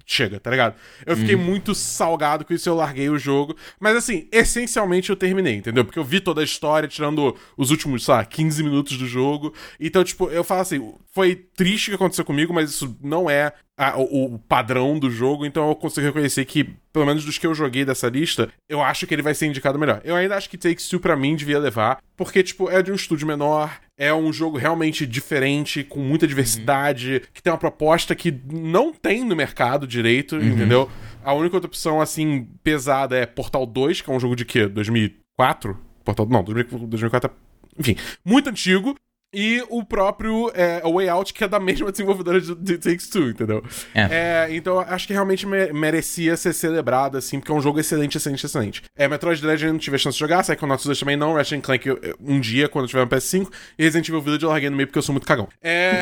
Chega, 0.05 0.39
tá 0.39 0.49
ligado? 0.49 0.75
Eu 1.05 1.15
fiquei 1.15 1.35
uhum. 1.35 1.43
muito 1.43 1.73
salgado 1.75 2.45
com 2.45 2.53
isso, 2.53 2.67
eu 2.67 2.75
larguei 2.75 3.09
o 3.09 3.17
jogo. 3.17 3.55
Mas 3.79 3.95
assim, 3.95 4.27
essencialmente 4.31 5.09
eu 5.09 5.15
terminei, 5.15 5.55
entendeu? 5.55 5.85
Porque 5.85 5.99
eu 5.99 6.03
vi 6.03 6.19
toda 6.19 6.41
a 6.41 6.43
história, 6.43 6.87
tirando 6.87 7.35
os 7.57 7.71
últimos, 7.71 8.05
sei 8.05 8.13
lá, 8.13 8.25
15 8.25 8.63
minutos 8.63 8.97
do 8.97 9.07
jogo. 9.07 9.53
Então, 9.79 10.03
tipo, 10.03 10.29
eu 10.29 10.43
falo 10.43 10.61
assim, 10.61 10.93
foi 11.11 11.35
triste 11.35 11.87
o 11.87 11.91
que 11.91 11.95
aconteceu 11.95 12.25
comigo, 12.25 12.53
mas 12.53 12.69
isso 12.69 12.97
não 13.01 13.29
é 13.29 13.53
a, 13.81 13.97
o, 13.97 14.35
o, 14.35 14.39
padrão 14.39 14.99
do 14.99 15.09
jogo, 15.09 15.43
então 15.43 15.67
eu 15.67 15.75
consigo 15.75 16.05
reconhecer 16.05 16.45
que, 16.45 16.63
pelo 16.93 17.03
menos 17.03 17.25
dos 17.25 17.39
que 17.39 17.47
eu 17.47 17.55
joguei 17.55 17.83
dessa 17.83 18.07
lista, 18.07 18.47
eu 18.69 18.79
acho 18.79 19.07
que 19.07 19.15
ele 19.15 19.23
vai 19.23 19.33
ser 19.33 19.47
indicado 19.47 19.79
melhor. 19.79 19.99
Eu 20.03 20.15
ainda 20.15 20.37
acho 20.37 20.47
que 20.47 20.55
Takes 20.55 20.87
Two 20.87 20.99
pra 20.99 21.15
mim 21.15 21.35
devia 21.35 21.57
levar, 21.57 21.97
porque, 22.15 22.43
tipo, 22.43 22.69
é 22.69 22.83
de 22.83 22.91
um 22.91 22.95
estúdio 22.95 23.25
menor, 23.25 23.79
é 23.97 24.13
um 24.13 24.31
jogo 24.31 24.59
realmente 24.59 25.07
diferente, 25.07 25.83
com 25.83 25.99
muita 25.99 26.27
diversidade, 26.27 27.13
uhum. 27.13 27.21
que 27.33 27.41
tem 27.41 27.51
uma 27.51 27.57
proposta 27.57 28.13
que 28.13 28.31
não 28.53 28.93
tem 28.93 29.25
no 29.25 29.35
mercado 29.35 29.87
direito, 29.87 30.35
uhum. 30.35 30.43
entendeu? 30.43 30.87
A 31.23 31.33
única 31.33 31.55
outra 31.55 31.67
opção, 31.67 31.99
assim, 31.99 32.47
pesada 32.63 33.17
é 33.17 33.25
Portal 33.25 33.65
2, 33.65 34.01
que 34.01 34.11
é 34.11 34.13
um 34.13 34.19
jogo 34.19 34.35
de 34.35 34.45
quê? 34.45 34.67
2004? 34.67 35.75
Portal... 36.05 36.27
Não, 36.27 36.43
2004 36.43 37.31
é 37.31 37.51
enfim, 37.79 37.95
muito 38.23 38.49
antigo, 38.49 38.95
e 39.33 39.63
o 39.69 39.83
próprio 39.83 40.51
é, 40.53 40.81
Way 40.81 41.09
Out, 41.09 41.33
que 41.33 41.43
é 41.43 41.47
da 41.47 41.59
mesma 41.59 41.91
desenvolvedora 41.91 42.41
de, 42.41 42.53
de 42.55 42.77
Takes 42.77 43.07
Two, 43.07 43.29
entendeu? 43.29 43.63
É. 43.93 44.01
é 44.01 44.55
então, 44.55 44.79
acho 44.79 45.07
que 45.07 45.13
realmente 45.13 45.45
me 45.45 45.71
merecia 45.71 46.35
ser 46.35 46.53
celebrado, 46.53 47.17
assim, 47.17 47.39
porque 47.39 47.51
é 47.51 47.55
um 47.55 47.61
jogo 47.61 47.79
excelente, 47.79 48.17
excelente, 48.17 48.45
excelente. 48.45 48.83
É, 48.95 49.07
Metroid 49.07 49.41
Dread 49.41 49.65
eu 49.65 49.73
não 49.73 49.79
tive 49.79 49.95
a 49.95 49.99
chance 49.99 50.15
de 50.15 50.19
jogar, 50.19 50.43
Psychonauts 50.43 50.85
2 50.85 50.99
também 50.99 51.15
não, 51.15 51.33
Ratchet 51.33 51.61
Clank 51.61 51.87
eu, 51.87 51.99
um 52.19 52.39
dia, 52.39 52.67
quando 52.67 52.85
eu 52.85 52.89
tiver 52.89 53.01
no 53.01 53.09
PS5, 53.09 53.49
e 53.77 53.83
Resident 53.83 54.09
Evil 54.09 54.21
Village 54.21 54.43
eu 54.43 54.49
larguei 54.49 54.69
no 54.69 54.75
meio 54.75 54.87
porque 54.87 54.99
eu 54.99 55.03
sou 55.03 55.13
muito 55.13 55.27
cagão. 55.27 55.47
É... 55.61 56.01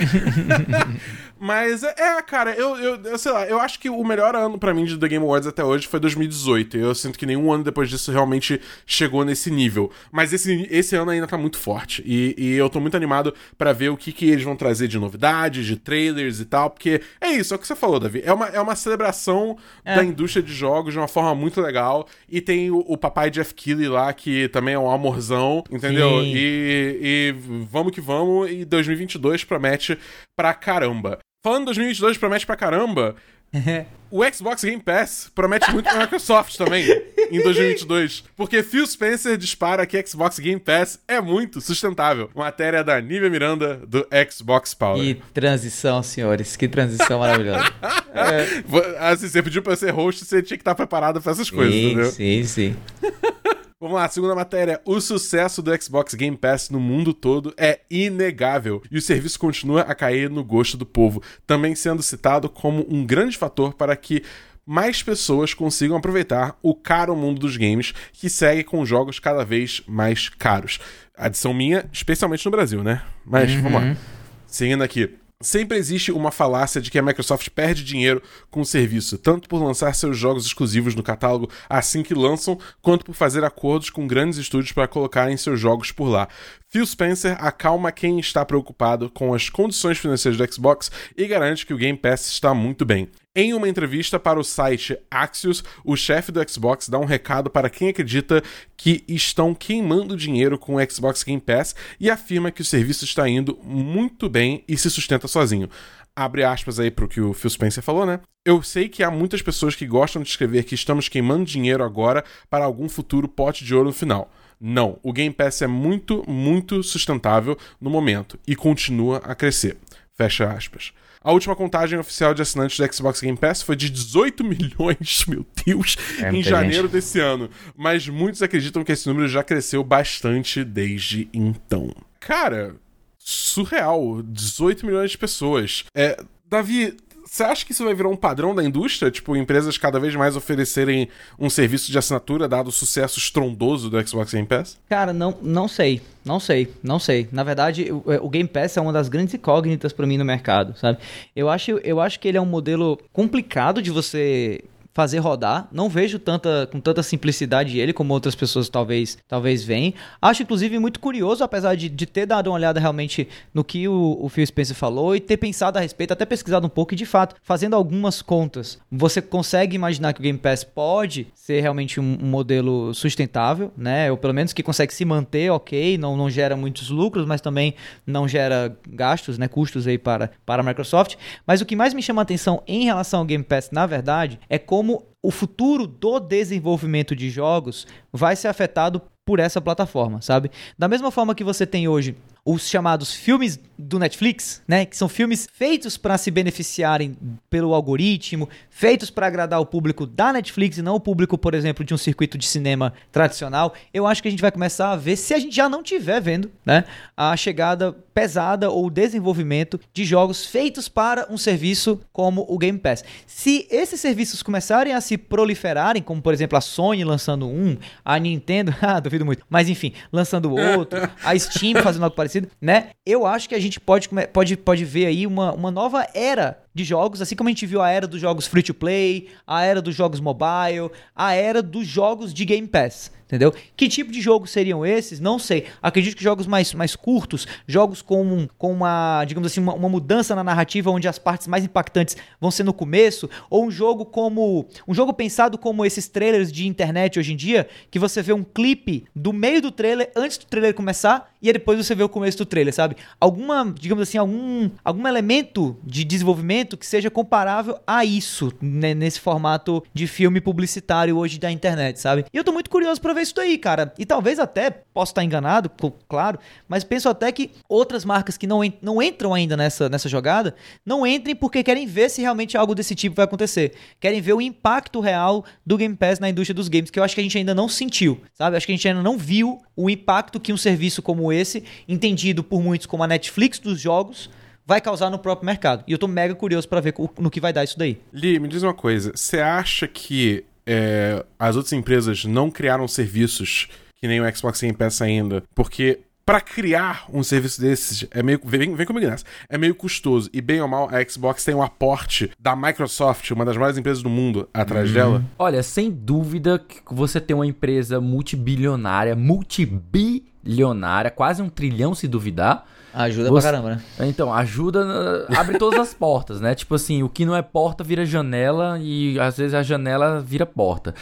Mas, 1.39 1.83
é, 1.83 2.21
cara, 2.21 2.53
eu, 2.53 2.75
eu, 2.77 2.95
eu, 3.03 3.17
sei 3.17 3.31
lá, 3.31 3.45
eu 3.45 3.59
acho 3.59 3.79
que 3.79 3.89
o 3.89 4.03
melhor 4.03 4.35
ano 4.35 4.57
para 4.57 4.73
mim 4.73 4.85
de 4.85 4.97
The 4.97 5.07
Game 5.07 5.25
Awards 5.25 5.47
até 5.47 5.63
hoje 5.63 5.87
foi 5.87 5.99
2018, 5.99 6.77
e 6.77 6.81
eu 6.81 6.95
sinto 6.95 7.17
que 7.17 7.25
nenhum 7.25 7.51
ano 7.51 7.63
depois 7.63 7.89
disso 7.89 8.11
realmente 8.11 8.61
chegou 8.85 9.25
nesse 9.25 9.51
nível. 9.51 9.91
Mas 10.11 10.33
esse, 10.33 10.67
esse 10.71 10.95
ano 10.95 11.11
ainda 11.11 11.27
tá 11.27 11.37
muito 11.37 11.57
forte, 11.57 12.03
e, 12.05 12.35
e 12.37 12.55
eu 12.55 12.69
tô 12.69 12.79
muito 12.79 12.95
animado 12.95 13.09
animado 13.09 13.33
para 13.57 13.73
ver 13.73 13.89
o 13.89 13.97
que, 13.97 14.11
que 14.11 14.29
eles 14.29 14.43
vão 14.43 14.55
trazer 14.55 14.87
de 14.87 14.97
novidades, 14.99 15.65
de 15.65 15.75
trailers 15.75 16.39
e 16.39 16.45
tal, 16.45 16.69
porque 16.69 17.01
é 17.19 17.31
isso, 17.31 17.53
é 17.53 17.57
o 17.57 17.59
que 17.59 17.67
você 17.67 17.75
falou, 17.75 17.99
Davi. 17.99 18.21
É 18.23 18.31
uma, 18.31 18.47
é 18.47 18.61
uma 18.61 18.75
celebração 18.75 19.57
é. 19.83 19.95
da 19.95 20.03
indústria 20.03 20.43
de 20.43 20.53
jogos 20.53 20.93
de 20.93 20.99
uma 20.99 21.07
forma 21.07 21.33
muito 21.33 21.59
legal. 21.59 22.07
E 22.29 22.39
tem 22.39 22.69
o, 22.69 22.79
o 22.79 22.97
papai 22.97 23.29
Jeff 23.29 23.53
Keighley 23.53 23.87
lá, 23.87 24.13
que 24.13 24.47
também 24.49 24.75
é 24.75 24.79
um 24.79 24.89
amorzão, 24.89 25.63
entendeu? 25.71 26.23
E, 26.23 26.99
e 27.01 27.35
vamos 27.69 27.91
que 27.91 28.01
vamos, 28.01 28.49
e 28.51 28.65
2022 28.65 29.43
promete 29.43 29.97
pra 30.35 30.53
caramba. 30.53 31.19
Falando 31.41 31.65
2022 31.65 32.17
promete 32.17 32.45
pra 32.45 32.57
caramba, 32.57 33.15
o 34.11 34.21
Xbox 34.25 34.61
Game 34.61 34.81
Pass 34.81 35.31
promete 35.33 35.71
muito 35.71 35.89
pra 35.89 36.01
Microsoft 36.01 36.57
também 36.57 36.85
em 37.31 37.41
2022. 37.41 38.25
Porque 38.35 38.61
Phil 38.61 38.85
Spencer 38.85 39.37
dispara 39.37 39.85
que 39.85 40.05
Xbox 40.05 40.37
Game 40.37 40.59
Pass 40.59 40.99
é 41.07 41.21
muito 41.21 41.61
sustentável. 41.61 42.29
Matéria 42.35 42.83
da 42.83 42.99
Nívia 42.99 43.29
Miranda 43.29 43.77
do 43.87 44.05
Xbox 44.29 44.73
Power. 44.73 45.01
Que 45.01 45.21
transição, 45.33 46.03
senhores. 46.03 46.57
Que 46.57 46.67
transição 46.67 47.19
maravilhosa. 47.19 47.71
é. 48.13 49.09
Assim, 49.09 49.29
você 49.29 49.41
pediu 49.41 49.61
pra 49.61 49.77
ser 49.77 49.91
host, 49.91 50.25
você 50.25 50.41
tinha 50.43 50.57
que 50.57 50.61
estar 50.61 50.75
preparado 50.75 51.21
pra 51.21 51.31
essas 51.31 51.49
coisas, 51.49 51.73
sim, 51.73 51.85
entendeu? 51.85 52.11
Sim, 52.11 52.43
sim. 52.43 52.75
Vamos 53.81 53.95
lá, 53.95 54.09
segunda 54.09 54.35
matéria. 54.35 54.81
O 54.83 54.99
sucesso 54.99 55.61
do 55.61 55.71
Xbox 55.81 56.13
Game 56.13 56.35
Pass 56.35 56.69
no 56.69 56.81
mundo 56.81 57.13
todo 57.13 57.53
é 57.57 57.79
inegável 57.89 58.83
e 58.91 58.97
o 58.97 59.01
serviço 59.01 59.39
continua 59.39 59.83
a 59.83 59.95
cair 59.95 60.29
no 60.29 60.43
gosto 60.43 60.75
do 60.75 60.85
povo, 60.85 61.23
também 61.47 61.73
sendo 61.75 62.03
citado 62.03 62.49
como 62.49 62.85
um 62.89 63.05
grande 63.05 63.37
fator 63.37 63.73
para 63.73 63.95
que 63.95 64.21
mais 64.65 65.01
pessoas 65.01 65.53
consigam 65.53 65.95
aproveitar 65.95 66.59
o 66.61 66.75
caro 66.75 67.15
mundo 67.15 67.39
dos 67.39 67.55
games 67.55 67.93
que 68.11 68.29
segue 68.29 68.65
com 68.65 68.85
jogos 68.85 69.17
cada 69.17 69.45
vez 69.45 69.81
mais 69.87 70.27
caros. 70.27 70.81
Adição 71.15 71.53
minha, 71.53 71.89
especialmente 71.89 72.43
no 72.43 72.51
Brasil, 72.51 72.83
né? 72.83 73.01
Mas 73.25 73.49
uhum. 73.49 73.61
vamos 73.61 73.81
lá. 73.81 73.97
Seguindo 74.45 74.83
aqui. 74.83 75.17
Sempre 75.41 75.77
existe 75.77 76.11
uma 76.11 76.31
falácia 76.31 76.81
de 76.81 76.91
que 76.91 76.99
a 76.99 77.01
Microsoft 77.01 77.47
perde 77.51 77.81
dinheiro 77.81 78.21
com 78.51 78.59
o 78.59 78.65
serviço, 78.65 79.17
tanto 79.17 79.47
por 79.47 79.63
lançar 79.63 79.95
seus 79.95 80.17
jogos 80.17 80.45
exclusivos 80.45 80.95
no 80.95 81.01
catálogo 81.01 81.49
assim 81.69 82.03
que 82.03 82.13
lançam, 82.13 82.59
quanto 82.81 83.05
por 83.05 83.15
fazer 83.15 83.45
acordos 83.45 83.89
com 83.89 84.05
grandes 84.05 84.37
estúdios 84.37 84.73
para 84.73 84.85
colocarem 84.85 85.37
seus 85.37 85.57
jogos 85.57 85.93
por 85.93 86.09
lá. 86.09 86.27
Phil 86.67 86.85
Spencer 86.85 87.37
acalma 87.39 87.89
quem 87.89 88.19
está 88.19 88.43
preocupado 88.43 89.09
com 89.09 89.33
as 89.33 89.49
condições 89.49 89.97
financeiras 89.97 90.37
do 90.37 90.53
Xbox 90.53 90.91
e 91.15 91.25
garante 91.25 91.65
que 91.65 91.73
o 91.73 91.77
Game 91.77 91.97
Pass 91.97 92.27
está 92.27 92.53
muito 92.53 92.83
bem. 92.83 93.09
Em 93.35 93.53
uma 93.53 93.69
entrevista 93.69 94.19
para 94.19 94.39
o 94.39 94.43
site 94.43 94.97
Axios, 95.09 95.63
o 95.85 95.95
chefe 95.95 96.31
do 96.31 96.41
Xbox 96.49 96.89
dá 96.89 96.97
um 96.97 97.05
recado 97.05 97.49
para 97.49 97.69
quem 97.69 97.89
acredita 97.89 98.43
que 98.75 99.03
estão 99.07 99.53
queimando 99.53 100.17
dinheiro 100.17 100.57
com 100.57 100.75
o 100.75 100.91
Xbox 100.91 101.23
Game 101.23 101.39
Pass 101.39 101.75
e 101.99 102.09
afirma 102.09 102.49
que 102.49 102.61
o 102.61 102.65
serviço 102.65 103.05
está 103.05 103.29
indo 103.29 103.57
muito 103.63 104.27
bem 104.27 104.63
e 104.67 104.75
se 104.75 104.89
sustenta 104.89 105.27
sozinho 105.27 105.69
abre 106.15 106.43
aspas 106.43 106.79
aí 106.79 106.91
pro 106.91 107.07
que 107.07 107.21
o 107.21 107.33
Phil 107.33 107.49
Spencer 107.49 107.81
falou, 107.81 108.05
né? 108.05 108.19
Eu 108.45 108.61
sei 108.61 108.89
que 108.89 109.03
há 109.03 109.09
muitas 109.09 109.41
pessoas 109.41 109.73
que 109.73 109.87
gostam 109.87 110.21
de 110.21 110.27
escrever 110.27 110.65
que 110.65 110.75
estamos 110.75 111.07
queimando 111.07 111.45
dinheiro 111.45 111.81
agora 111.81 112.25
para 112.49 112.65
algum 112.65 112.89
futuro 112.89 113.27
pote 113.27 113.63
de 113.63 113.73
ouro 113.73 113.87
no 113.87 113.93
final. 113.93 114.29
Não, 114.59 114.99
o 115.01 115.13
Game 115.13 115.33
Pass 115.33 115.61
é 115.61 115.67
muito, 115.67 116.29
muito 116.29 116.83
sustentável 116.83 117.57
no 117.79 117.89
momento 117.89 118.37
e 118.45 118.53
continua 118.53 119.17
a 119.19 119.33
crescer. 119.33 119.77
Fecha 120.17 120.51
aspas. 120.51 120.91
A 121.21 121.31
última 121.33 121.55
contagem 121.55 121.99
oficial 121.99 122.33
de 122.33 122.41
assinantes 122.41 122.79
do 122.79 122.93
Xbox 122.93 123.19
Game 123.19 123.37
Pass 123.37 123.61
foi 123.61 123.75
de 123.75 123.89
18 123.89 124.41
milhões, 124.45 125.25
meu 125.27 125.45
Deus, 125.65 125.97
é, 126.21 126.29
em 126.29 126.41
janeiro 126.41 126.83
gente. 126.83 126.91
desse 126.93 127.19
ano. 127.19 127.49
Mas 127.75 128.07
muitos 128.07 128.41
acreditam 128.41 128.83
que 128.83 128.91
esse 128.93 129.07
número 129.07 129.27
já 129.27 129.43
cresceu 129.43 129.83
bastante 129.83 130.63
desde 130.63 131.29
então. 131.33 131.93
Cara, 132.19 132.75
surreal. 133.17 134.21
18 134.23 134.85
milhões 134.85 135.11
de 135.11 135.17
pessoas. 135.17 135.83
É, 135.93 136.17
Davi, 136.49 136.95
você 137.29 137.43
acha 137.43 137.65
que 137.65 137.71
isso 137.71 137.83
vai 137.85 137.93
virar 137.93 138.09
um 138.09 138.15
padrão 138.15 138.55
da 138.55 138.63
indústria? 138.63 139.11
Tipo, 139.11 139.35
empresas 139.35 139.77
cada 139.77 139.99
vez 139.99 140.15
mais 140.15 140.35
oferecerem 140.35 141.07
um 141.37 141.49
serviço 141.49 141.91
de 141.91 141.97
assinatura, 141.97 142.47
dado 142.47 142.67
o 142.67 142.71
sucesso 142.71 143.19
estrondoso 143.19 143.89
do 143.89 144.07
Xbox 144.07 144.33
Game 144.33 144.47
Pass? 144.47 144.77
Cara, 144.89 145.13
não, 145.13 145.37
não 145.41 145.67
sei. 145.67 146.01
Não 146.25 146.39
sei, 146.39 146.73
não 146.83 146.99
sei. 146.99 147.27
Na 147.31 147.43
verdade, 147.43 147.91
o, 147.91 148.03
o 148.21 148.29
Game 148.29 148.47
Pass 148.47 148.77
é 148.77 148.81
uma 148.81 148.91
das 148.91 149.09
grandes 149.09 149.33
incógnitas 149.33 149.93
para 149.93 150.05
mim 150.05 150.17
no 150.17 150.25
mercado, 150.25 150.77
sabe? 150.77 150.97
Eu 151.35 151.49
acho, 151.49 151.71
eu 151.83 151.99
acho 151.99 152.19
que 152.19 152.27
ele 152.27 152.37
é 152.37 152.41
um 152.41 152.45
modelo 152.45 152.99
complicado 153.13 153.81
de 153.81 153.89
você 153.89 154.63
fazer 154.99 155.19
rodar. 155.19 155.65
Não 155.71 155.87
vejo 155.87 156.19
tanta, 156.19 156.67
com 156.69 156.81
tanta 156.81 157.01
simplicidade 157.01 157.79
ele 157.79 157.93
como 157.93 158.13
outras 158.13 158.35
pessoas 158.35 158.67
talvez 158.67 159.17
talvez 159.29 159.63
veem. 159.63 159.93
Acho 160.21 160.43
inclusive 160.43 160.77
muito 160.77 160.99
curioso, 160.99 161.41
apesar 161.41 161.75
de, 161.75 161.87
de 161.87 162.05
ter 162.05 162.25
dado 162.25 162.47
uma 162.47 162.57
olhada 162.57 162.81
realmente 162.81 163.25
no 163.53 163.63
que 163.63 163.87
o, 163.87 164.17
o 164.19 164.27
Phil 164.27 164.45
Spencer 164.45 164.75
falou 164.75 165.15
e 165.15 165.21
ter 165.21 165.37
pensado 165.37 165.77
a 165.77 165.81
respeito, 165.81 166.11
até 166.11 166.25
pesquisado 166.25 166.67
um 166.67 166.69
pouco 166.69 166.93
e 166.93 166.97
de 166.97 167.05
fato, 167.05 167.37
fazendo 167.41 167.77
algumas 167.77 168.21
contas, 168.21 168.77
você 168.91 169.21
consegue 169.21 169.73
imaginar 169.73 170.11
que 170.11 170.19
o 170.19 170.23
Game 170.23 170.37
Pass 170.37 170.65
pode 170.65 171.27
ser 171.33 171.61
realmente 171.61 171.97
um, 171.97 172.17
um 172.21 172.25
modelo 172.25 172.93
sustentável, 172.93 173.71
né? 173.77 174.11
Ou 174.11 174.17
pelo 174.17 174.33
menos 174.33 174.51
que 174.51 174.61
consegue 174.61 174.93
se 174.93 175.05
manter, 175.05 175.49
ok, 175.49 175.97
não, 175.97 176.17
não 176.17 176.29
gera 176.29 176.57
muitos 176.57 176.89
lucros, 176.89 177.25
mas 177.25 177.39
também 177.39 177.73
não 178.05 178.27
gera 178.27 178.77
gastos, 178.85 179.37
né? 179.37 179.47
Custos 179.47 179.87
aí 179.87 179.97
para, 179.97 180.29
para 180.45 180.61
a 180.61 180.65
Microsoft. 180.65 181.15
Mas 181.47 181.61
o 181.61 181.65
que 181.65 181.73
mais 181.73 181.93
me 181.93 182.01
chama 182.01 182.21
a 182.21 182.23
atenção 182.23 182.61
em 182.67 182.83
relação 182.83 183.21
ao 183.21 183.25
Game 183.25 183.45
Pass, 183.45 183.69
na 183.71 183.85
verdade, 183.85 184.37
é 184.49 184.57
como 184.57 184.88
o 185.21 185.31
futuro 185.31 185.85
do 185.85 186.19
desenvolvimento 186.19 187.15
de 187.15 187.29
jogos 187.29 187.85
vai 188.11 188.35
ser 188.35 188.47
afetado 188.47 189.01
por 189.25 189.39
essa 189.39 189.61
plataforma, 189.61 190.21
sabe? 190.21 190.49
Da 190.77 190.87
mesma 190.87 191.11
forma 191.11 191.35
que 191.35 191.43
você 191.43 191.63
tem 191.63 191.87
hoje 191.87 192.15
os 192.43 192.67
chamados 192.67 193.13
filmes 193.13 193.59
do 193.77 193.99
Netflix, 193.99 194.61
né, 194.67 194.85
que 194.85 194.97
são 194.97 195.07
filmes 195.07 195.47
feitos 195.53 195.97
para 195.97 196.17
se 196.17 196.31
beneficiarem 196.31 197.15
pelo 197.47 197.75
algoritmo, 197.75 198.49
feitos 198.71 199.11
para 199.11 199.27
agradar 199.27 199.59
o 199.61 199.67
público 199.67 200.07
da 200.07 200.33
Netflix 200.33 200.79
e 200.79 200.81
não 200.81 200.95
o 200.95 200.99
público, 200.99 201.37
por 201.37 201.53
exemplo, 201.53 201.85
de 201.85 201.93
um 201.93 201.97
circuito 201.97 202.39
de 202.39 202.47
cinema 202.47 202.91
tradicional. 203.11 203.75
Eu 203.93 204.07
acho 204.07 204.21
que 204.21 204.27
a 204.27 204.31
gente 204.31 204.41
vai 204.41 204.51
começar 204.51 204.91
a 204.91 204.95
ver, 204.95 205.15
se 205.15 205.33
a 205.33 205.39
gente 205.39 205.55
já 205.55 205.69
não 205.69 205.83
tiver 205.83 206.19
vendo, 206.19 206.51
né, 206.65 206.85
a 207.15 207.37
chegada 207.37 207.95
pesada 208.19 208.69
ou 208.69 208.89
desenvolvimento 208.89 209.79
de 209.93 210.03
jogos 210.03 210.45
feitos 210.45 210.89
para 210.89 211.25
um 211.29 211.37
serviço 211.37 212.01
como 212.11 212.45
o 212.49 212.57
Game 212.57 212.77
Pass. 212.77 213.01
Se 213.25 213.65
esses 213.71 214.01
serviços 214.01 214.43
começarem 214.43 214.93
a 214.93 214.99
se 214.99 215.17
proliferarem, 215.17 216.03
como 216.03 216.21
por 216.21 216.33
exemplo 216.33 216.57
a 216.57 216.61
Sony 216.61 217.05
lançando 217.05 217.47
um, 217.47 217.77
a 218.03 218.19
Nintendo, 218.19 218.75
ah, 218.81 218.99
duvido 218.99 219.25
muito, 219.25 219.45
mas 219.49 219.69
enfim, 219.69 219.93
lançando 220.11 220.53
outro, 220.53 220.99
a 221.23 221.39
Steam 221.39 221.81
fazendo 221.81 222.03
algo 222.03 222.15
parecido, 222.15 222.49
né? 222.59 222.89
Eu 223.05 223.25
acho 223.25 223.47
que 223.47 223.55
a 223.55 223.59
gente 223.59 223.79
pode, 223.79 224.09
pode, 224.33 224.57
pode 224.57 224.83
ver 224.83 225.05
aí 225.05 225.25
uma, 225.25 225.53
uma 225.53 225.71
nova 225.71 226.05
era 226.13 226.59
de 226.79 226.85
jogos, 226.85 227.21
assim 227.21 227.35
como 227.35 227.49
a 227.49 227.51
gente 227.51 227.65
viu 227.65 227.81
a 227.81 227.89
era 227.89 228.07
dos 228.07 228.21
jogos 228.21 228.47
free 228.47 228.63
to 228.63 228.73
play, 228.73 229.27
a 229.45 229.63
era 229.63 229.81
dos 229.81 229.93
jogos 229.93 230.21
mobile, 230.21 230.89
a 231.13 231.33
era 231.33 231.61
dos 231.61 231.85
jogos 231.85 232.33
de 232.33 232.45
Game 232.45 232.67
Pass 232.67 233.11
entendeu? 233.29 233.53
Que 233.77 233.87
tipo 233.87 234.11
de 234.11 234.19
jogos 234.19 234.49
seriam 234.49 234.83
esses? 234.83 235.19
Não 235.19 235.37
sei. 235.37 235.67
Acredito 235.83 236.17
que 236.17 236.23
jogos 236.23 236.47
mais, 236.47 236.73
mais 236.73 236.95
curtos, 236.95 237.47
jogos 237.67 238.01
com, 238.01 238.47
com 238.57 238.73
uma, 238.73 239.23
digamos 239.25 239.51
assim, 239.51 239.61
uma, 239.61 239.75
uma, 239.75 239.87
mudança 239.87 240.35
na 240.35 240.43
narrativa 240.43 240.89
onde 240.89 241.07
as 241.07 241.19
partes 241.19 241.45
mais 241.45 241.63
impactantes 241.63 242.17
vão 242.41 242.49
ser 242.49 242.63
no 242.63 242.73
começo, 242.73 243.29
ou 243.47 243.65
um 243.65 243.69
jogo 243.69 244.03
como 244.03 244.65
um 244.87 244.93
jogo 244.95 245.13
pensado 245.13 245.59
como 245.59 245.85
esses 245.85 246.07
trailers 246.07 246.51
de 246.51 246.67
internet 246.67 247.19
hoje 247.19 247.33
em 247.33 247.35
dia, 247.35 247.67
que 247.91 247.99
você 247.99 248.23
vê 248.23 248.33
um 248.33 248.43
clipe 248.43 249.05
do 249.15 249.31
meio 249.31 249.61
do 249.61 249.71
trailer 249.71 250.11
antes 250.15 250.39
do 250.39 250.47
trailer 250.47 250.73
começar 250.73 251.31
e 251.41 251.51
depois 251.51 251.77
você 251.77 251.95
vê 251.95 252.03
o 252.03 252.09
começo 252.09 252.37
do 252.37 252.45
trailer, 252.45 252.73
sabe? 252.73 252.95
Alguma, 253.19 253.73
digamos 253.77 254.03
assim, 254.03 254.17
algum 254.17 254.69
algum 254.83 255.07
elemento 255.07 255.77
de 255.83 256.03
desenvolvimento 256.03 256.77
que 256.77 256.85
seja 256.85 257.09
comparável 257.09 257.79
a 257.85 258.03
isso, 258.03 258.51
né, 258.61 258.93
nesse 258.93 259.19
formato 259.19 259.83
de 259.93 260.07
filme 260.07 260.41
publicitário 260.41 261.17
hoje 261.17 261.39
da 261.39 261.51
internet, 261.51 261.99
sabe? 261.99 262.25
E 262.33 262.37
eu 262.37 262.43
tô 262.43 262.51
muito 262.51 262.69
curioso 262.69 263.01
para 263.01 263.13
ver 263.13 263.21
isso 263.21 263.35
daí, 263.35 263.57
cara. 263.57 263.93
E 263.97 264.05
talvez 264.05 264.39
até, 264.39 264.69
posso 264.69 265.11
estar 265.11 265.23
enganado, 265.23 265.71
claro, 266.07 266.39
mas 266.67 266.83
penso 266.83 267.09
até 267.09 267.31
que 267.31 267.51
outras 267.67 268.03
marcas 268.03 268.37
que 268.37 268.47
não, 268.47 268.61
não 268.81 269.01
entram 269.01 269.33
ainda 269.33 269.55
nessa, 269.55 269.89
nessa 269.89 270.09
jogada, 270.09 270.55
não 270.85 271.05
entrem 271.05 271.35
porque 271.35 271.63
querem 271.63 271.85
ver 271.85 272.09
se 272.09 272.21
realmente 272.21 272.57
algo 272.57 272.75
desse 272.75 272.95
tipo 272.95 273.15
vai 273.15 273.25
acontecer. 273.25 273.73
Querem 273.99 274.21
ver 274.21 274.33
o 274.33 274.41
impacto 274.41 274.99
real 274.99 275.45
do 275.65 275.77
Game 275.77 275.95
Pass 275.95 276.19
na 276.19 276.29
indústria 276.29 276.55
dos 276.55 276.67
games, 276.67 276.89
que 276.89 276.99
eu 276.99 277.03
acho 277.03 277.15
que 277.15 277.21
a 277.21 277.23
gente 277.23 277.37
ainda 277.37 277.55
não 277.55 277.69
sentiu, 277.69 278.19
sabe? 278.33 278.57
Acho 278.57 278.65
que 278.65 278.71
a 278.71 278.75
gente 278.75 278.87
ainda 278.87 279.01
não 279.01 279.17
viu 279.17 279.59
o 279.75 279.89
impacto 279.89 280.39
que 280.39 280.51
um 280.51 280.57
serviço 280.57 281.01
como 281.01 281.28
esse, 281.31 281.63
entendido 281.87 282.43
por 282.43 282.61
muitos 282.61 282.87
como 282.87 283.03
a 283.03 283.07
Netflix 283.07 283.59
dos 283.59 283.79
jogos, 283.79 284.29
vai 284.65 284.79
causar 284.79 285.09
no 285.09 285.17
próprio 285.17 285.45
mercado. 285.45 285.83
E 285.87 285.91
eu 285.91 285.97
tô 285.97 286.07
mega 286.07 286.35
curioso 286.35 286.67
para 286.67 286.79
ver 286.79 286.93
no 287.17 287.31
que 287.31 287.41
vai 287.41 287.51
dar 287.51 287.63
isso 287.63 287.77
daí. 287.77 287.99
Li, 288.13 288.39
me 288.39 288.47
diz 288.47 288.63
uma 288.63 288.73
coisa. 288.73 289.11
Você 289.15 289.39
acha 289.39 289.87
que 289.87 290.45
é, 290.65 291.25
as 291.39 291.55
outras 291.55 291.73
empresas 291.73 292.25
não 292.25 292.51
criaram 292.51 292.87
serviços 292.87 293.67
que 293.99 294.07
nem 294.07 294.21
o 294.21 294.35
Xbox 294.35 294.61
Game 294.61 294.77
Pass 294.77 295.01
ainda, 295.01 295.43
porque 295.53 295.99
para 296.29 296.41
criar 296.41 297.05
um 297.11 297.23
serviço 297.23 297.59
desses 297.59 298.05
é 298.11 298.21
meio 298.21 298.39
vem, 298.45 298.75
vem 298.75 298.85
comigo 298.85 299.09
nessa, 299.09 299.25
é 299.49 299.57
meio 299.57 299.73
custoso 299.73 300.29
e 300.31 300.39
bem 300.39 300.61
ou 300.61 300.67
mal 300.67 300.87
a 300.91 301.03
Xbox 301.03 301.43
tem 301.43 301.55
um 301.55 301.63
aporte 301.63 302.29
da 302.39 302.55
Microsoft, 302.55 303.31
uma 303.31 303.43
das 303.43 303.57
maiores 303.57 303.79
empresas 303.79 304.03
do 304.03 304.09
mundo, 304.11 304.47
atrás 304.53 304.91
hum. 304.91 304.93
dela. 304.93 305.25
Olha, 305.39 305.63
sem 305.63 305.89
dúvida 305.89 306.59
que 306.59 306.93
você 306.93 307.19
tem 307.19 307.35
uma 307.35 307.47
empresa 307.47 307.99
multibilionária, 307.99 309.15
multibilionária, 309.15 311.09
quase 311.09 311.41
um 311.41 311.49
trilhão 311.49 311.95
se 311.95 312.07
duvidar 312.07 312.63
Ajuda 312.93 313.29
Você... 313.29 313.47
pra 313.47 313.51
caramba, 313.51 313.75
né? 313.75 314.07
Então, 314.07 314.33
ajuda, 314.33 315.27
abre 315.35 315.57
todas 315.59 315.79
as 315.79 315.93
portas, 315.93 316.41
né? 316.41 316.55
Tipo 316.55 316.75
assim, 316.75 317.03
o 317.03 317.09
que 317.09 317.23
não 317.23 317.35
é 317.35 317.41
porta 317.41 317.83
vira 317.83 318.05
janela 318.05 318.79
e 318.81 319.19
às 319.19 319.37
vezes 319.37 319.53
a 319.53 319.61
janela 319.61 320.19
vira 320.21 320.45
porta. 320.45 320.95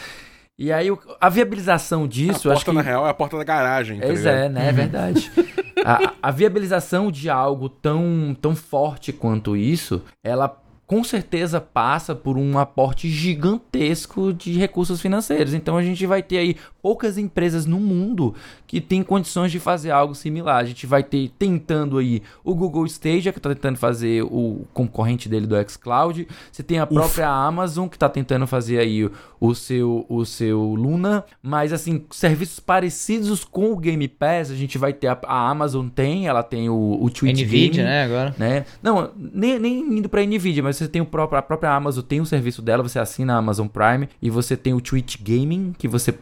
E 0.58 0.72
aí, 0.72 0.88
a 1.20 1.28
viabilização 1.28 2.08
disso. 2.08 2.50
A 2.50 2.54
porta, 2.54 2.70
que... 2.70 2.76
na 2.76 2.82
real, 2.82 3.06
é 3.06 3.10
a 3.10 3.14
porta 3.14 3.38
da 3.38 3.44
garagem. 3.44 4.00
Tá 4.00 4.06
é, 4.08 4.48
né? 4.48 4.68
É 4.68 4.72
verdade. 4.72 5.30
a, 5.84 6.14
a 6.20 6.30
viabilização 6.32 7.12
de 7.12 7.30
algo 7.30 7.68
tão, 7.68 8.36
tão 8.40 8.56
forte 8.56 9.12
quanto 9.12 9.56
isso, 9.56 10.02
ela 10.22 10.60
com 10.88 11.04
certeza 11.04 11.60
passa 11.60 12.14
por 12.14 12.38
um 12.38 12.58
aporte 12.58 13.10
gigantesco 13.10 14.32
de 14.32 14.54
recursos 14.54 15.02
financeiros. 15.02 15.52
Então 15.52 15.76
a 15.76 15.82
gente 15.82 16.06
vai 16.06 16.22
ter 16.22 16.38
aí 16.38 16.56
poucas 16.80 17.18
empresas 17.18 17.66
no 17.66 17.78
mundo 17.78 18.34
que 18.66 18.80
têm 18.80 19.02
condições 19.02 19.52
de 19.52 19.60
fazer 19.60 19.90
algo 19.90 20.14
similar. 20.14 20.56
A 20.56 20.64
gente 20.64 20.86
vai 20.86 21.02
ter 21.02 21.30
tentando 21.38 21.98
aí 21.98 22.22
o 22.42 22.54
Google 22.54 22.86
Stadia, 22.86 23.32
que 23.32 23.38
está 23.38 23.50
tentando 23.54 23.76
fazer 23.76 24.22
o 24.22 24.66
concorrente 24.72 25.28
dele 25.28 25.46
do 25.46 25.56
xCloud. 25.68 26.26
Você 26.50 26.62
tem 26.62 26.78
a 26.78 26.86
própria. 26.86 27.28
Amazon, 27.28 27.86
que 27.86 27.96
está 27.96 28.08
tentando 28.08 28.46
fazer 28.46 28.78
aí 28.78 29.10
o 29.38 29.54
seu, 29.54 30.06
o 30.08 30.24
seu 30.24 30.58
Luna. 30.74 31.22
Mas 31.42 31.70
assim, 31.70 32.06
serviços 32.10 32.60
parecidos 32.60 33.44
com 33.44 33.72
o 33.72 33.76
Game 33.76 34.08
Pass, 34.08 34.50
a 34.50 34.56
gente 34.56 34.78
vai 34.78 34.94
ter 34.94 35.08
a, 35.08 35.18
a 35.22 35.50
Amazon 35.50 35.88
tem, 35.88 36.26
ela 36.26 36.42
tem 36.42 36.70
o, 36.70 36.98
o 36.98 37.10
Twitch 37.10 37.42
Nvidia, 37.42 37.70
Game, 37.70 37.82
né, 37.82 38.04
agora. 38.04 38.34
Né? 38.38 38.64
Não, 38.82 39.10
nem, 39.14 39.58
nem 39.58 39.80
indo 39.98 40.08
para 40.08 40.24
Nvidia, 40.24 40.62
mas 40.62 40.77
você 40.78 40.88
tem 40.88 41.02
o 41.02 41.06
próprio, 41.06 41.38
a 41.38 41.42
própria 41.42 41.70
Amazon 41.70 42.04
tem 42.04 42.20
um 42.20 42.24
serviço 42.24 42.62
dela, 42.62 42.82
você 42.82 42.98
assina 42.98 43.34
a 43.34 43.38
Amazon 43.38 43.66
Prime 43.66 44.08
e 44.20 44.30
você 44.30 44.56
tem 44.56 44.74
o 44.74 44.80
Twitch 44.80 45.16
Gaming, 45.20 45.74
que 45.76 45.88
você 45.88 46.16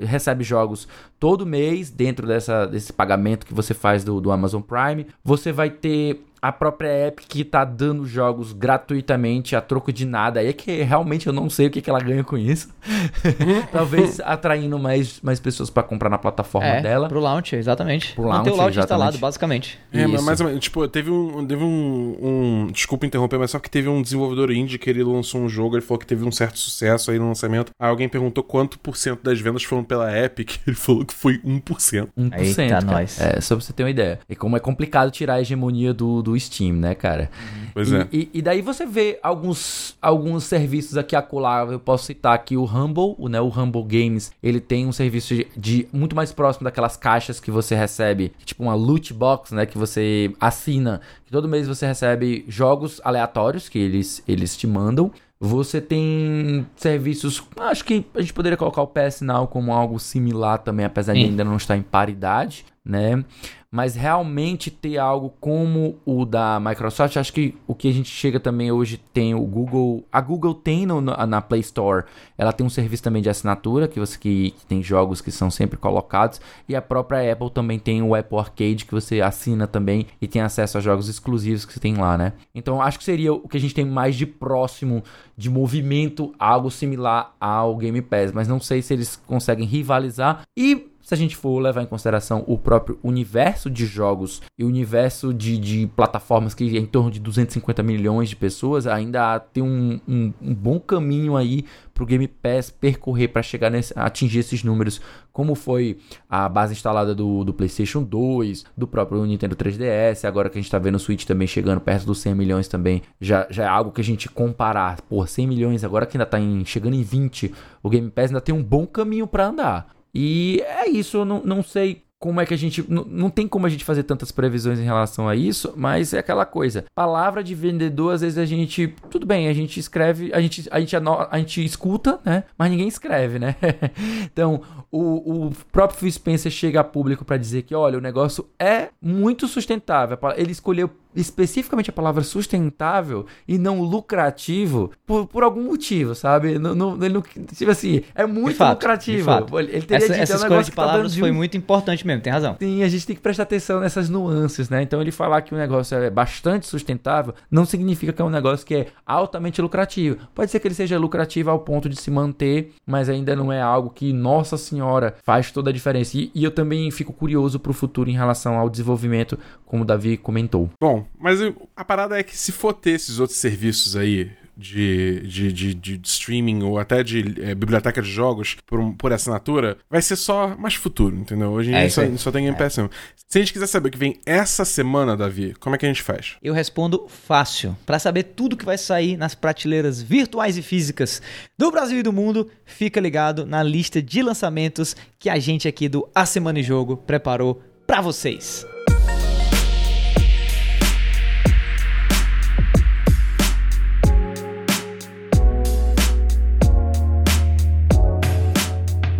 recebe 0.00 0.44
jogos 0.44 0.86
todo 1.18 1.46
mês 1.46 1.90
dentro 1.90 2.26
dessa, 2.26 2.66
desse 2.66 2.92
pagamento 2.92 3.46
que 3.46 3.54
você 3.54 3.72
faz 3.72 4.04
do, 4.04 4.20
do 4.20 4.30
Amazon 4.30 4.60
Prime. 4.60 5.06
Você 5.24 5.52
vai 5.52 5.70
ter 5.70 6.24
a 6.44 6.52
própria 6.52 7.06
Epic 7.06 7.26
que 7.26 7.42
tá 7.42 7.64
dando 7.64 8.06
jogos 8.06 8.52
gratuitamente 8.52 9.56
a 9.56 9.62
troco 9.62 9.90
de 9.90 10.04
nada. 10.04 10.40
Aí 10.40 10.48
é 10.48 10.52
que 10.52 10.82
realmente 10.82 11.26
eu 11.26 11.32
não 11.32 11.48
sei 11.48 11.68
o 11.68 11.70
que, 11.70 11.80
que 11.80 11.88
ela 11.88 12.00
ganha 12.00 12.22
com 12.22 12.36
isso. 12.36 12.68
Talvez 13.72 14.20
atraindo 14.22 14.78
mais, 14.78 15.22
mais 15.22 15.40
pessoas 15.40 15.70
para 15.70 15.82
comprar 15.82 16.10
na 16.10 16.18
plataforma 16.18 16.68
é, 16.68 16.82
dela. 16.82 17.08
Pro 17.08 17.18
launch, 17.18 17.56
exatamente. 17.56 18.12
Pro 18.12 18.24
launch, 18.24 18.40
Manter 18.40 18.50
o 18.50 18.56
launch 18.56 18.78
instalado, 18.78 19.16
basicamente. 19.16 19.80
É, 19.90 20.06
mas 20.06 20.22
mais 20.22 20.40
ou 20.42 20.48
menos, 20.48 20.62
tipo, 20.62 20.86
teve 20.86 21.10
um, 21.10 21.46
teve 21.46 21.64
um, 21.64 22.16
um, 22.20 22.66
Desculpa 22.70 23.06
interromper, 23.06 23.38
mas 23.38 23.50
só 23.50 23.58
que 23.58 23.70
teve 23.70 23.88
um 23.88 24.02
desenvolvedor 24.02 24.50
indie 24.50 24.76
que 24.76 24.90
ele 24.90 25.02
lançou 25.02 25.40
um 25.40 25.48
jogo, 25.48 25.76
ele 25.76 25.82
falou 25.82 25.98
que 25.98 26.06
teve 26.06 26.26
um 26.26 26.32
certo 26.32 26.58
sucesso 26.58 27.10
aí 27.10 27.18
no 27.18 27.26
lançamento. 27.26 27.72
Aí 27.80 27.88
alguém 27.88 28.06
perguntou 28.06 28.44
quanto 28.44 28.78
por 28.78 28.98
cento 28.98 29.22
das 29.22 29.40
vendas 29.40 29.64
foram 29.64 29.82
pela 29.82 30.14
Epic. 30.14 30.58
Ele 30.66 30.76
falou 30.76 31.06
que 31.06 31.14
foi 31.14 31.38
1%. 31.38 32.08
1%. 32.18 32.38
Eita, 32.38 32.68
cara. 32.68 32.84
nós. 32.84 33.20
É, 33.20 33.40
só 33.40 33.54
pra 33.56 33.64
você 33.64 33.72
ter 33.72 33.82
uma 33.82 33.90
ideia. 33.90 34.18
E 34.28 34.36
como 34.36 34.56
é 34.56 34.60
complicado 34.60 35.10
tirar 35.10 35.34
a 35.34 35.40
hegemonia 35.40 35.94
do, 35.94 36.20
do 36.22 36.33
Steam, 36.38 36.74
né, 36.76 36.94
cara? 36.94 37.30
Pois 37.72 37.90
e, 37.90 37.96
é. 37.96 38.08
E, 38.12 38.30
e, 38.34 38.42
daí 38.42 38.62
você 38.62 38.86
vê 38.86 39.18
alguns, 39.22 39.96
alguns 40.00 40.44
serviços 40.44 40.96
aqui 40.96 41.16
acolá. 41.16 41.66
Eu 41.70 41.80
posso 41.80 42.04
citar 42.04 42.34
aqui 42.34 42.56
o 42.56 42.64
Humble, 42.64 43.14
o, 43.18 43.28
né, 43.28 43.40
o 43.40 43.48
Humble 43.48 43.84
Games. 43.84 44.32
Ele 44.42 44.60
tem 44.60 44.86
um 44.86 44.92
serviço 44.92 45.34
de, 45.34 45.46
de, 45.56 45.88
muito 45.92 46.14
mais 46.14 46.32
próximo 46.32 46.64
daquelas 46.64 46.96
caixas 46.96 47.40
que 47.40 47.50
você 47.50 47.74
recebe, 47.74 48.32
tipo 48.44 48.62
uma 48.62 48.74
loot 48.74 49.12
box, 49.12 49.54
né, 49.54 49.66
que 49.66 49.76
você 49.76 50.32
assina. 50.40 51.00
Que 51.24 51.32
todo 51.32 51.48
mês 51.48 51.66
você 51.66 51.86
recebe 51.86 52.44
jogos 52.48 53.00
aleatórios 53.04 53.68
que 53.68 53.78
eles, 53.78 54.22
eles 54.26 54.56
te 54.56 54.66
mandam. 54.66 55.10
Você 55.40 55.80
tem 55.80 56.66
serviços. 56.76 57.42
Acho 57.58 57.84
que 57.84 58.06
a 58.14 58.20
gente 58.20 58.32
poderia 58.32 58.56
colocar 58.56 58.82
o 58.82 58.86
PS 58.86 59.20
Now 59.20 59.46
como 59.46 59.72
algo 59.72 59.98
similar 59.98 60.58
também, 60.58 60.86
apesar 60.86 61.12
de 61.12 61.20
ainda 61.20 61.44
não 61.44 61.56
estar 61.56 61.76
em 61.76 61.82
paridade. 61.82 62.64
Né? 62.84 63.24
Mas 63.70 63.96
realmente 63.96 64.70
ter 64.70 64.98
algo 64.98 65.34
como 65.40 65.98
o 66.04 66.24
da 66.24 66.60
Microsoft, 66.60 67.16
acho 67.16 67.32
que 67.32 67.56
o 67.66 67.74
que 67.74 67.88
a 67.88 67.92
gente 67.92 68.08
chega 68.08 68.38
também 68.38 68.70
hoje 68.70 68.98
tem 69.12 69.34
o 69.34 69.40
Google. 69.40 70.04
A 70.12 70.20
Google 70.20 70.54
tem 70.54 70.86
no, 70.86 71.00
na 71.00 71.42
Play 71.42 71.60
Store, 71.62 72.04
ela 72.38 72.52
tem 72.52 72.64
um 72.64 72.70
serviço 72.70 73.02
também 73.02 73.20
de 73.20 73.28
assinatura, 73.28 73.88
que 73.88 73.98
você 73.98 74.16
que, 74.16 74.52
que, 74.52 74.66
tem 74.66 74.80
jogos 74.80 75.20
que 75.20 75.32
são 75.32 75.50
sempre 75.50 75.76
colocados. 75.76 76.40
E 76.68 76.76
a 76.76 76.82
própria 76.82 77.32
Apple 77.32 77.50
também 77.50 77.80
tem 77.80 78.00
o 78.00 78.14
Apple 78.14 78.38
Arcade, 78.38 78.84
que 78.84 78.92
você 78.92 79.20
assina 79.20 79.66
também 79.66 80.06
e 80.20 80.28
tem 80.28 80.42
acesso 80.42 80.78
a 80.78 80.80
jogos 80.80 81.08
exclusivos 81.08 81.64
que 81.64 81.72
você 81.72 81.80
tem 81.80 81.96
lá, 81.96 82.16
né? 82.16 82.34
Então 82.54 82.80
acho 82.80 82.98
que 82.98 83.04
seria 83.04 83.32
o 83.32 83.48
que 83.48 83.56
a 83.56 83.60
gente 83.60 83.74
tem 83.74 83.84
mais 83.84 84.14
de 84.14 84.26
próximo 84.26 85.02
de 85.36 85.50
movimento, 85.50 86.32
algo 86.38 86.70
similar 86.70 87.34
ao 87.40 87.76
Game 87.76 88.00
Pass. 88.02 88.30
Mas 88.30 88.46
não 88.46 88.60
sei 88.60 88.82
se 88.82 88.94
eles 88.94 89.16
conseguem 89.16 89.66
rivalizar. 89.66 90.42
E 90.56 90.93
se 91.04 91.12
a 91.12 91.16
gente 91.16 91.36
for 91.36 91.58
levar 91.58 91.82
em 91.82 91.86
consideração 91.86 92.42
o 92.46 92.56
próprio 92.56 92.98
universo 93.02 93.70
de 93.70 93.84
jogos 93.84 94.40
e 94.58 94.64
o 94.64 94.66
universo 94.66 95.34
de, 95.34 95.58
de 95.58 95.86
plataformas 95.94 96.54
que 96.54 96.76
é 96.76 96.80
em 96.80 96.86
torno 96.86 97.10
de 97.10 97.20
250 97.20 97.82
milhões 97.82 98.30
de 98.30 98.36
pessoas, 98.36 98.86
ainda 98.86 99.38
tem 99.38 99.62
um, 99.62 100.00
um, 100.08 100.32
um 100.40 100.54
bom 100.54 100.80
caminho 100.80 101.36
aí 101.36 101.66
para 101.92 102.02
o 102.02 102.06
Game 102.06 102.26
Pass 102.26 102.70
percorrer 102.70 103.28
para 103.28 103.42
chegar 103.42 103.70
nesse, 103.70 103.92
atingir 103.94 104.38
esses 104.38 104.64
números, 104.64 105.00
como 105.30 105.54
foi 105.54 105.98
a 106.28 106.48
base 106.48 106.72
instalada 106.72 107.14
do, 107.14 107.44
do 107.44 107.52
PlayStation 107.52 108.02
2, 108.02 108.64
do 108.74 108.86
próprio 108.86 109.24
Nintendo 109.26 109.54
3DS, 109.54 110.24
agora 110.24 110.48
que 110.48 110.58
a 110.58 110.60
gente 110.60 110.68
está 110.68 110.78
vendo 110.78 110.96
o 110.96 110.98
Switch 110.98 111.24
também 111.24 111.46
chegando 111.46 111.82
perto 111.82 112.06
dos 112.06 112.18
100 112.18 112.34
milhões 112.34 112.66
também, 112.66 113.02
já, 113.20 113.46
já 113.50 113.64
é 113.64 113.68
algo 113.68 113.92
que 113.92 114.00
a 114.00 114.04
gente 114.04 114.28
comparar, 114.28 115.02
por 115.02 115.28
100 115.28 115.46
milhões, 115.46 115.84
agora 115.84 116.06
que 116.06 116.16
ainda 116.16 116.24
está 116.24 116.38
chegando 116.64 116.94
em 116.94 117.02
20, 117.02 117.54
o 117.82 117.90
Game 117.90 118.10
Pass 118.10 118.30
ainda 118.30 118.40
tem 118.40 118.54
um 118.54 118.62
bom 118.62 118.86
caminho 118.86 119.26
para 119.26 119.46
andar. 119.46 119.93
E 120.14 120.62
é 120.66 120.88
isso, 120.88 121.18
eu 121.18 121.24
não, 121.24 121.42
não 121.44 121.62
sei 121.62 122.04
como 122.24 122.40
é 122.40 122.46
que 122.46 122.54
a 122.54 122.56
gente. 122.56 122.82
Não, 122.90 123.04
não 123.04 123.28
tem 123.28 123.46
como 123.46 123.66
a 123.66 123.68
gente 123.68 123.84
fazer 123.84 124.02
tantas 124.04 124.32
previsões 124.32 124.78
em 124.78 124.84
relação 124.84 125.28
a 125.28 125.36
isso, 125.36 125.74
mas 125.76 126.14
é 126.14 126.18
aquela 126.18 126.46
coisa. 126.46 126.86
Palavra 126.94 127.44
de 127.44 127.54
vendedor, 127.54 128.14
às 128.14 128.22
vezes 128.22 128.38
a 128.38 128.46
gente. 128.46 128.94
Tudo 129.10 129.26
bem, 129.26 129.46
a 129.46 129.52
gente 129.52 129.78
escreve, 129.78 130.32
a 130.32 130.40
gente, 130.40 130.66
a 130.70 130.80
gente, 130.80 130.96
a 130.96 131.38
gente 131.38 131.62
escuta, 131.62 132.18
né? 132.24 132.44
Mas 132.56 132.70
ninguém 132.70 132.88
escreve, 132.88 133.38
né? 133.38 133.56
então, 134.24 134.62
o, 134.90 135.48
o 135.48 135.50
próprio 135.70 135.98
Phil 135.98 136.10
Spencer 136.12 136.50
chega 136.50 136.80
a 136.80 136.84
público 136.84 137.26
para 137.26 137.36
dizer 137.36 137.60
que, 137.60 137.74
olha, 137.74 137.98
o 137.98 138.00
negócio 138.00 138.48
é 138.58 138.88
muito 139.02 139.46
sustentável. 139.46 140.18
Ele 140.34 140.52
escolheu 140.52 140.90
especificamente 141.14 141.90
a 141.90 141.92
palavra 141.92 142.22
sustentável 142.22 143.26
e 143.46 143.58
não 143.58 143.82
lucrativo 143.82 144.90
por, 145.06 145.26
por 145.26 145.42
algum 145.42 145.64
motivo, 145.64 146.14
sabe? 146.14 146.58
No, 146.58 146.74
no, 146.74 147.04
ele 147.04 147.14
não, 147.14 147.22
tipo 147.22 147.70
assim, 147.70 148.02
é 148.14 148.26
muito 148.26 148.56
fato, 148.56 148.80
lucrativo. 148.80 149.30
Ele 149.58 149.82
teria 149.82 150.06
essa, 150.06 150.14
essa 150.14 150.34
escolha 150.36 150.62
de 150.62 150.70
tá 150.70 150.76
palavras 150.76 151.14
tá 151.14 151.20
foi 151.20 151.30
um... 151.30 151.34
muito 151.34 151.56
importante 151.56 152.06
mesmo, 152.06 152.22
tem 152.22 152.32
razão. 152.32 152.56
Sim, 152.58 152.82
a 152.82 152.88
gente 152.88 153.06
tem 153.06 153.16
que 153.16 153.22
prestar 153.22 153.44
atenção 153.44 153.80
nessas 153.80 154.08
nuances, 154.08 154.68
né? 154.68 154.82
Então 154.82 155.00
ele 155.00 155.10
falar 155.10 155.42
que 155.42 155.54
o 155.54 155.56
negócio 155.56 155.96
é 155.96 156.10
bastante 156.10 156.66
sustentável 156.66 157.34
não 157.50 157.64
significa 157.64 158.12
que 158.12 158.20
é 158.20 158.24
um 158.24 158.30
negócio 158.30 158.66
que 158.66 158.74
é 158.74 158.86
altamente 159.06 159.60
lucrativo. 159.60 160.16
Pode 160.34 160.50
ser 160.50 160.60
que 160.60 160.68
ele 160.68 160.74
seja 160.74 160.98
lucrativo 160.98 161.50
ao 161.50 161.60
ponto 161.60 161.88
de 161.88 161.96
se 161.96 162.10
manter, 162.10 162.72
mas 162.86 163.08
ainda 163.08 163.36
não 163.36 163.52
é 163.52 163.60
algo 163.60 163.90
que, 163.90 164.12
nossa 164.12 164.56
senhora, 164.56 165.14
faz 165.22 165.50
toda 165.50 165.70
a 165.70 165.72
diferença. 165.72 166.16
E, 166.18 166.30
e 166.34 166.44
eu 166.44 166.50
também 166.50 166.90
fico 166.90 167.12
curioso 167.12 167.58
para 167.58 167.70
o 167.70 167.74
futuro 167.74 168.10
em 168.10 168.14
relação 168.14 168.58
ao 168.58 168.68
desenvolvimento, 168.68 169.38
como 169.64 169.82
o 169.82 169.86
Davi 169.86 170.16
comentou. 170.16 170.70
Bom, 170.80 171.03
mas 171.18 171.40
a 171.76 171.84
parada 171.84 172.18
é 172.18 172.22
que 172.22 172.36
se 172.36 172.52
for 172.52 172.72
ter 172.72 172.92
esses 172.92 173.18
outros 173.18 173.38
serviços 173.38 173.96
aí, 173.96 174.30
de, 174.56 175.20
de, 175.20 175.52
de, 175.52 175.74
de, 175.74 176.00
streaming 176.04 176.62
ou 176.62 176.78
até 176.78 177.02
de 177.02 177.42
é, 177.42 177.54
biblioteca 177.54 178.00
de 178.00 178.10
jogos 178.10 178.56
por, 178.66 178.94
por 178.94 179.12
assinatura, 179.12 179.76
vai 179.90 180.00
ser 180.00 180.16
só 180.16 180.56
mais 180.56 180.74
futuro, 180.74 181.16
entendeu? 181.16 181.50
Hoje 181.50 181.70
em 181.70 181.74
é, 181.74 181.80
dia 181.80 181.90
só, 181.90 182.02
só, 182.16 182.30
tem 182.30 182.44
Game 182.44 182.56
Pass. 182.56 182.78
É. 182.78 182.88
Se 183.28 183.38
a 183.38 183.40
gente 183.40 183.52
quiser 183.52 183.66
saber 183.66 183.88
o 183.88 183.90
que 183.90 183.98
vem 183.98 184.20
essa 184.24 184.64
semana, 184.64 185.16
Davi, 185.16 185.54
como 185.58 185.74
é 185.74 185.78
que 185.78 185.84
a 185.84 185.88
gente 185.88 186.02
faz? 186.02 186.36
Eu 186.42 186.54
respondo 186.54 187.06
fácil. 187.08 187.76
Para 187.84 187.98
saber 187.98 188.22
tudo 188.22 188.56
que 188.56 188.64
vai 188.64 188.78
sair 188.78 189.16
nas 189.16 189.34
prateleiras 189.34 190.00
virtuais 190.00 190.56
e 190.56 190.62
físicas 190.62 191.20
do 191.58 191.70
Brasil 191.70 191.98
e 191.98 192.02
do 192.02 192.12
mundo, 192.12 192.48
fica 192.64 193.00
ligado 193.00 193.44
na 193.44 193.62
lista 193.62 194.00
de 194.00 194.22
lançamentos 194.22 194.94
que 195.18 195.28
a 195.28 195.38
gente 195.38 195.66
aqui 195.66 195.88
do 195.88 196.08
A 196.14 196.24
Semana 196.24 196.60
em 196.60 196.62
Jogo 196.62 196.96
preparou 196.96 197.60
para 197.86 198.00
vocês. 198.00 198.64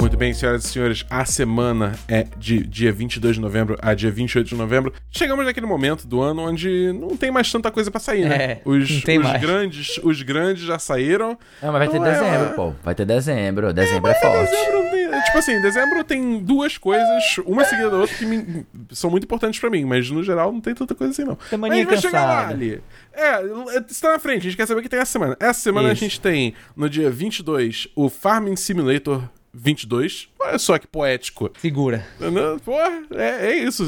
Muito 0.04 0.18
bem, 0.18 0.34
senhoras 0.34 0.66
e 0.66 0.68
senhores, 0.68 1.06
a 1.08 1.24
semana 1.24 1.98
é 2.06 2.26
de 2.36 2.58
dia 2.66 2.92
22 2.92 3.36
de 3.36 3.40
novembro 3.40 3.78
a 3.80 3.94
dia 3.94 4.10
28 4.10 4.46
de 4.46 4.54
novembro. 4.54 4.92
Chegamos 5.10 5.46
naquele 5.46 5.64
momento 5.64 6.06
do 6.06 6.20
ano 6.20 6.42
onde 6.42 6.92
não 6.92 7.16
tem 7.16 7.30
mais 7.30 7.50
tanta 7.50 7.70
coisa 7.70 7.90
para 7.90 8.00
sair, 8.00 8.28
né? 8.28 8.36
É, 8.36 8.60
os, 8.66 8.90
os 8.90 9.40
grandes, 9.40 9.98
os 10.02 10.20
grandes 10.20 10.64
já 10.64 10.78
saíram. 10.78 11.38
Não, 11.62 11.72
mas 11.72 11.78
vai 11.78 11.88
ter 11.88 11.96
é 11.96 12.12
dezembro, 12.12 12.46
é... 12.46 12.52
pô. 12.52 12.74
Vai 12.84 12.94
ter 12.94 13.06
dezembro. 13.06 13.72
Dezembro 13.72 14.10
é, 14.10 14.12
é 14.12 14.20
forte. 14.20 14.50
Dezembro 14.50 14.90
tem, 14.90 15.22
tipo 15.22 15.38
assim, 15.38 15.60
dezembro 15.62 16.04
tem 16.04 16.38
duas 16.38 16.76
coisas, 16.76 17.38
uma 17.46 17.64
seguida 17.64 17.88
da 17.88 17.96
outra, 17.96 18.14
que 18.14 18.26
me, 18.26 18.66
são 18.90 19.08
muito 19.08 19.24
importantes 19.24 19.58
para 19.58 19.70
mim, 19.70 19.86
mas 19.86 20.10
no 20.10 20.22
geral 20.22 20.52
não 20.52 20.60
tem 20.60 20.74
tanta 20.74 20.94
coisa 20.94 21.14
assim, 21.14 21.24
não. 21.24 21.38
Semana 21.48 21.74
mas 21.74 21.86
vai 21.86 21.96
chegar 21.96 22.26
lá 22.26 22.48
ali. 22.48 22.78
É, 23.10 23.40
está 23.88 24.12
na 24.12 24.18
frente, 24.18 24.40
a 24.40 24.42
gente 24.42 24.56
quer 24.58 24.66
saber 24.66 24.80
o 24.80 24.82
que 24.82 24.88
tem 24.90 25.00
essa 25.00 25.12
semana. 25.12 25.34
Essa 25.40 25.60
semana 25.60 25.88
Isso. 25.88 26.04
a 26.04 26.06
gente 26.06 26.20
tem, 26.20 26.52
no 26.76 26.90
dia 26.90 27.10
22, 27.10 27.88
o 27.96 28.10
Farming 28.10 28.56
Simulator 28.56 29.22
22. 29.54 30.28
Olha 30.44 30.58
só 30.58 30.78
que 30.78 30.86
poético. 30.86 31.50
Segura. 31.58 32.04
Pô, 32.64 32.74
é, 33.14 33.52
é 33.52 33.58
isso. 33.58 33.84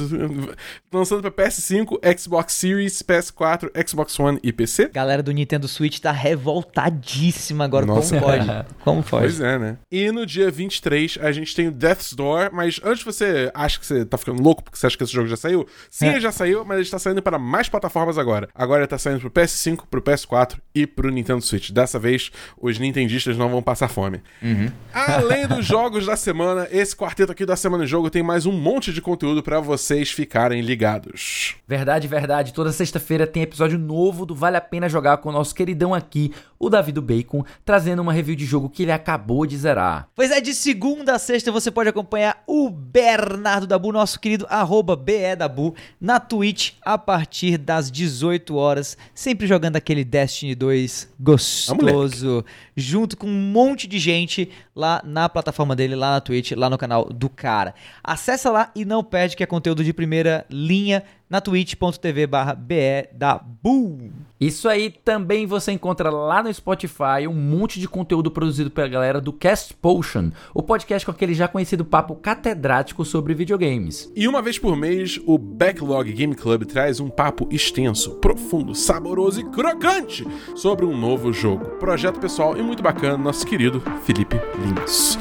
Lançando 0.93 1.31
pra 1.31 1.47
PS5, 1.47 1.99
Xbox 2.19 2.55
Series, 2.55 3.03
PS4, 3.03 3.71
Xbox 3.87 4.19
One 4.19 4.39
e 4.43 4.53
PC. 4.53 4.89
Galera 4.89 5.23
do 5.23 5.33
Nintendo 5.33 5.67
Switch 5.67 5.99
tá 5.99 6.13
revoltadíssima 6.13 7.65
agora. 7.65 7.85
Nossa, 7.85 8.19
como 8.19 8.33
pode? 8.33 8.47
como 8.85 9.03
pode? 9.03 9.23
Pois 9.25 9.41
é, 9.41 9.59
né? 9.59 9.79
E 9.91 10.11
no 10.13 10.25
dia 10.25 10.51
23 10.51 11.19
a 11.21 11.33
gente 11.33 11.55
tem 11.55 11.69
o 11.69 11.73
Death's 11.73 12.13
Door, 12.13 12.51
mas 12.53 12.81
antes 12.85 13.03
você 13.03 13.51
acha 13.53 13.79
que 13.79 13.85
você 13.87 14.05
tá 14.05 14.17
ficando 14.17 14.41
louco 14.43 14.63
porque 14.63 14.79
você 14.79 14.87
acha 14.87 14.97
que 14.97 15.03
esse 15.03 15.13
jogo 15.13 15.29
já 15.29 15.37
saiu, 15.37 15.67
sim, 15.91 16.07
é. 16.07 16.13
ele 16.13 16.21
já 16.21 16.33
saiu, 16.33 16.65
mas 16.65 16.77
ele 16.77 16.85
está 16.85 16.99
saindo 16.99 17.21
para 17.21 17.39
mais 17.39 17.69
plataformas 17.69 18.17
agora. 18.17 18.49
Agora 18.55 18.81
ele 18.81 18.89
tá 18.89 18.99
saindo 18.99 19.21
pro 19.21 19.31
PS5, 19.31 19.85
pro 19.91 20.01
PS4 20.01 20.59
e 20.75 20.87
pro 20.87 21.11
Nintendo 21.11 21.43
Switch. 21.43 21.71
Dessa 21.71 21.99
vez, 21.99 22.31
os 22.57 22.79
nintendistas 22.79 23.37
não 23.37 23.51
vão 23.51 23.63
passar 23.63 23.89
fome. 23.89 24.23
Uhum. 24.43 24.71
Além 24.95 25.47
do 25.47 25.57
dos 25.57 25.65
jogos 25.67 26.07
da 26.07 26.17
semana, 26.17 26.46
esse 26.71 26.95
quarteto 26.95 27.33
aqui 27.33 27.47
da 27.47 27.57
Semana 27.57 27.85
em 27.85 27.87
Jogo 27.87 28.11
tem 28.11 28.23
mais 28.23 28.47
um 28.47 28.53
monte 28.53 28.93
de 28.93 29.01
conteúdo 29.01 29.43
para 29.43 29.61
vocês 29.61 30.11
ficarem 30.11 30.61
ligados. 30.61 31.57
Verdade, 31.67 32.07
verdade. 32.07 32.53
Toda 32.53 32.73
sexta-feira 32.73 33.27
tem 33.27 33.43
episódio 33.43 33.79
novo 33.79 34.27
do 34.27 34.35
Vale 34.35 34.57
a 34.57 34.61
Pena 34.61 34.89
Jogar 34.89 35.19
com 35.19 35.29
o 35.29 35.33
nosso 35.33 35.55
queridão 35.55 35.95
aqui, 35.95 36.33
o 36.59 36.69
Davi 36.71 36.93
do 36.93 37.03
Bacon, 37.03 37.45
trazendo 37.65 38.03
uma 38.03 38.13
review 38.13 38.37
de 38.37 38.45
jogo 38.45 38.69
que 38.69 38.83
ele 38.83 38.93
acabou 38.93 39.47
de 39.47 39.57
zerar. 39.57 40.09
Pois 40.15 40.31
é, 40.31 40.41
de 40.41 40.55
segunda 40.55 41.15
a 41.15 41.19
sexta 41.19 41.51
você 41.53 41.71
pode 41.71 41.89
acompanhar 41.89 42.43
o 42.47 42.71
Bernardo 42.71 43.67
Dabu, 43.67 43.93
nosso 43.93 44.21
querido 44.21 44.47
arroba 44.49 44.97
BEDabu, 44.97 45.75
na 46.01 46.21
Twitch 46.21 46.73
a 46.83 46.97
partir 46.99 47.59
das 47.59 47.91
18 47.91 48.55
horas, 48.55 48.97
sempre 49.15 49.47
jogando 49.47 49.77
aquele 49.77 50.05
Destiny 50.05 50.55
2 50.55 51.15
gostoso, 51.19 52.45
junto 52.77 53.17
com 53.17 53.27
um 53.27 53.51
monte 53.51 53.87
de 53.87 53.99
gente 53.99 54.51
lá 54.75 55.01
na 55.05 55.29
plataforma 55.29 55.75
dele, 55.75 55.95
lá 55.95 56.13
na 56.13 56.21
Twitch, 56.21 56.36
lá 56.55 56.69
no 56.69 56.79
canal 56.79 57.05
do 57.07 57.29
cara. 57.29 57.75
Acessa 58.03 58.51
lá 58.51 58.71
e 58.75 58.85
não 58.85 59.03
perde 59.03 59.37
que 59.37 59.43
é 59.43 59.47
conteúdo 59.47 59.83
de 59.83 59.93
primeira 59.93 60.45
linha 60.51 61.03
na 61.29 61.41
twitch.tv 61.41 62.27
barra 62.27 62.57
da 63.13 63.39
Bull. 63.39 64.11
Isso 64.41 64.69
aí 64.69 64.91
também 64.91 65.47
você 65.47 65.73
encontra 65.73 66.11
lá 66.11 66.43
no 66.43 66.53
Spotify 66.53 67.27
um 67.29 67.35
monte 67.35 67.81
de 67.81 67.89
conteúdo 67.89 68.31
produzido 68.31 68.71
pela 68.71 68.87
galera 68.87 69.21
do 69.21 69.33
Cast 69.33 69.75
Potion, 69.75 70.31
o 70.53 70.63
podcast 70.63 71.07
com 71.07 71.11
aquele 71.11 71.35
já 71.35 71.49
conhecido 71.49 71.85
papo 71.85 72.15
catedrático 72.15 73.05
sobre 73.05 73.35
videogames. 73.35 74.13
E 74.15 74.29
uma 74.29 74.43
vez 74.43 74.59
por 74.59 74.77
mês, 74.77 75.19
o 75.27 75.39
Backlog 75.39 76.13
Game 76.13 76.35
Club 76.35 76.65
traz 76.65 77.01
um 77.01 77.09
papo 77.09 77.49
extenso, 77.51 78.17
profundo, 78.17 78.75
saboroso 78.75 79.41
e 79.41 79.45
crocante 79.45 80.27
sobre 80.55 80.85
um 80.85 80.97
novo 80.97 81.33
jogo. 81.33 81.65
Projeto 81.79 82.21
pessoal 82.21 82.57
e 82.57 82.63
muito 82.63 82.83
bacana, 82.83 83.17
nosso 83.17 83.47
querido 83.47 83.81
Felipe 84.05 84.37
Lins. 84.59 85.19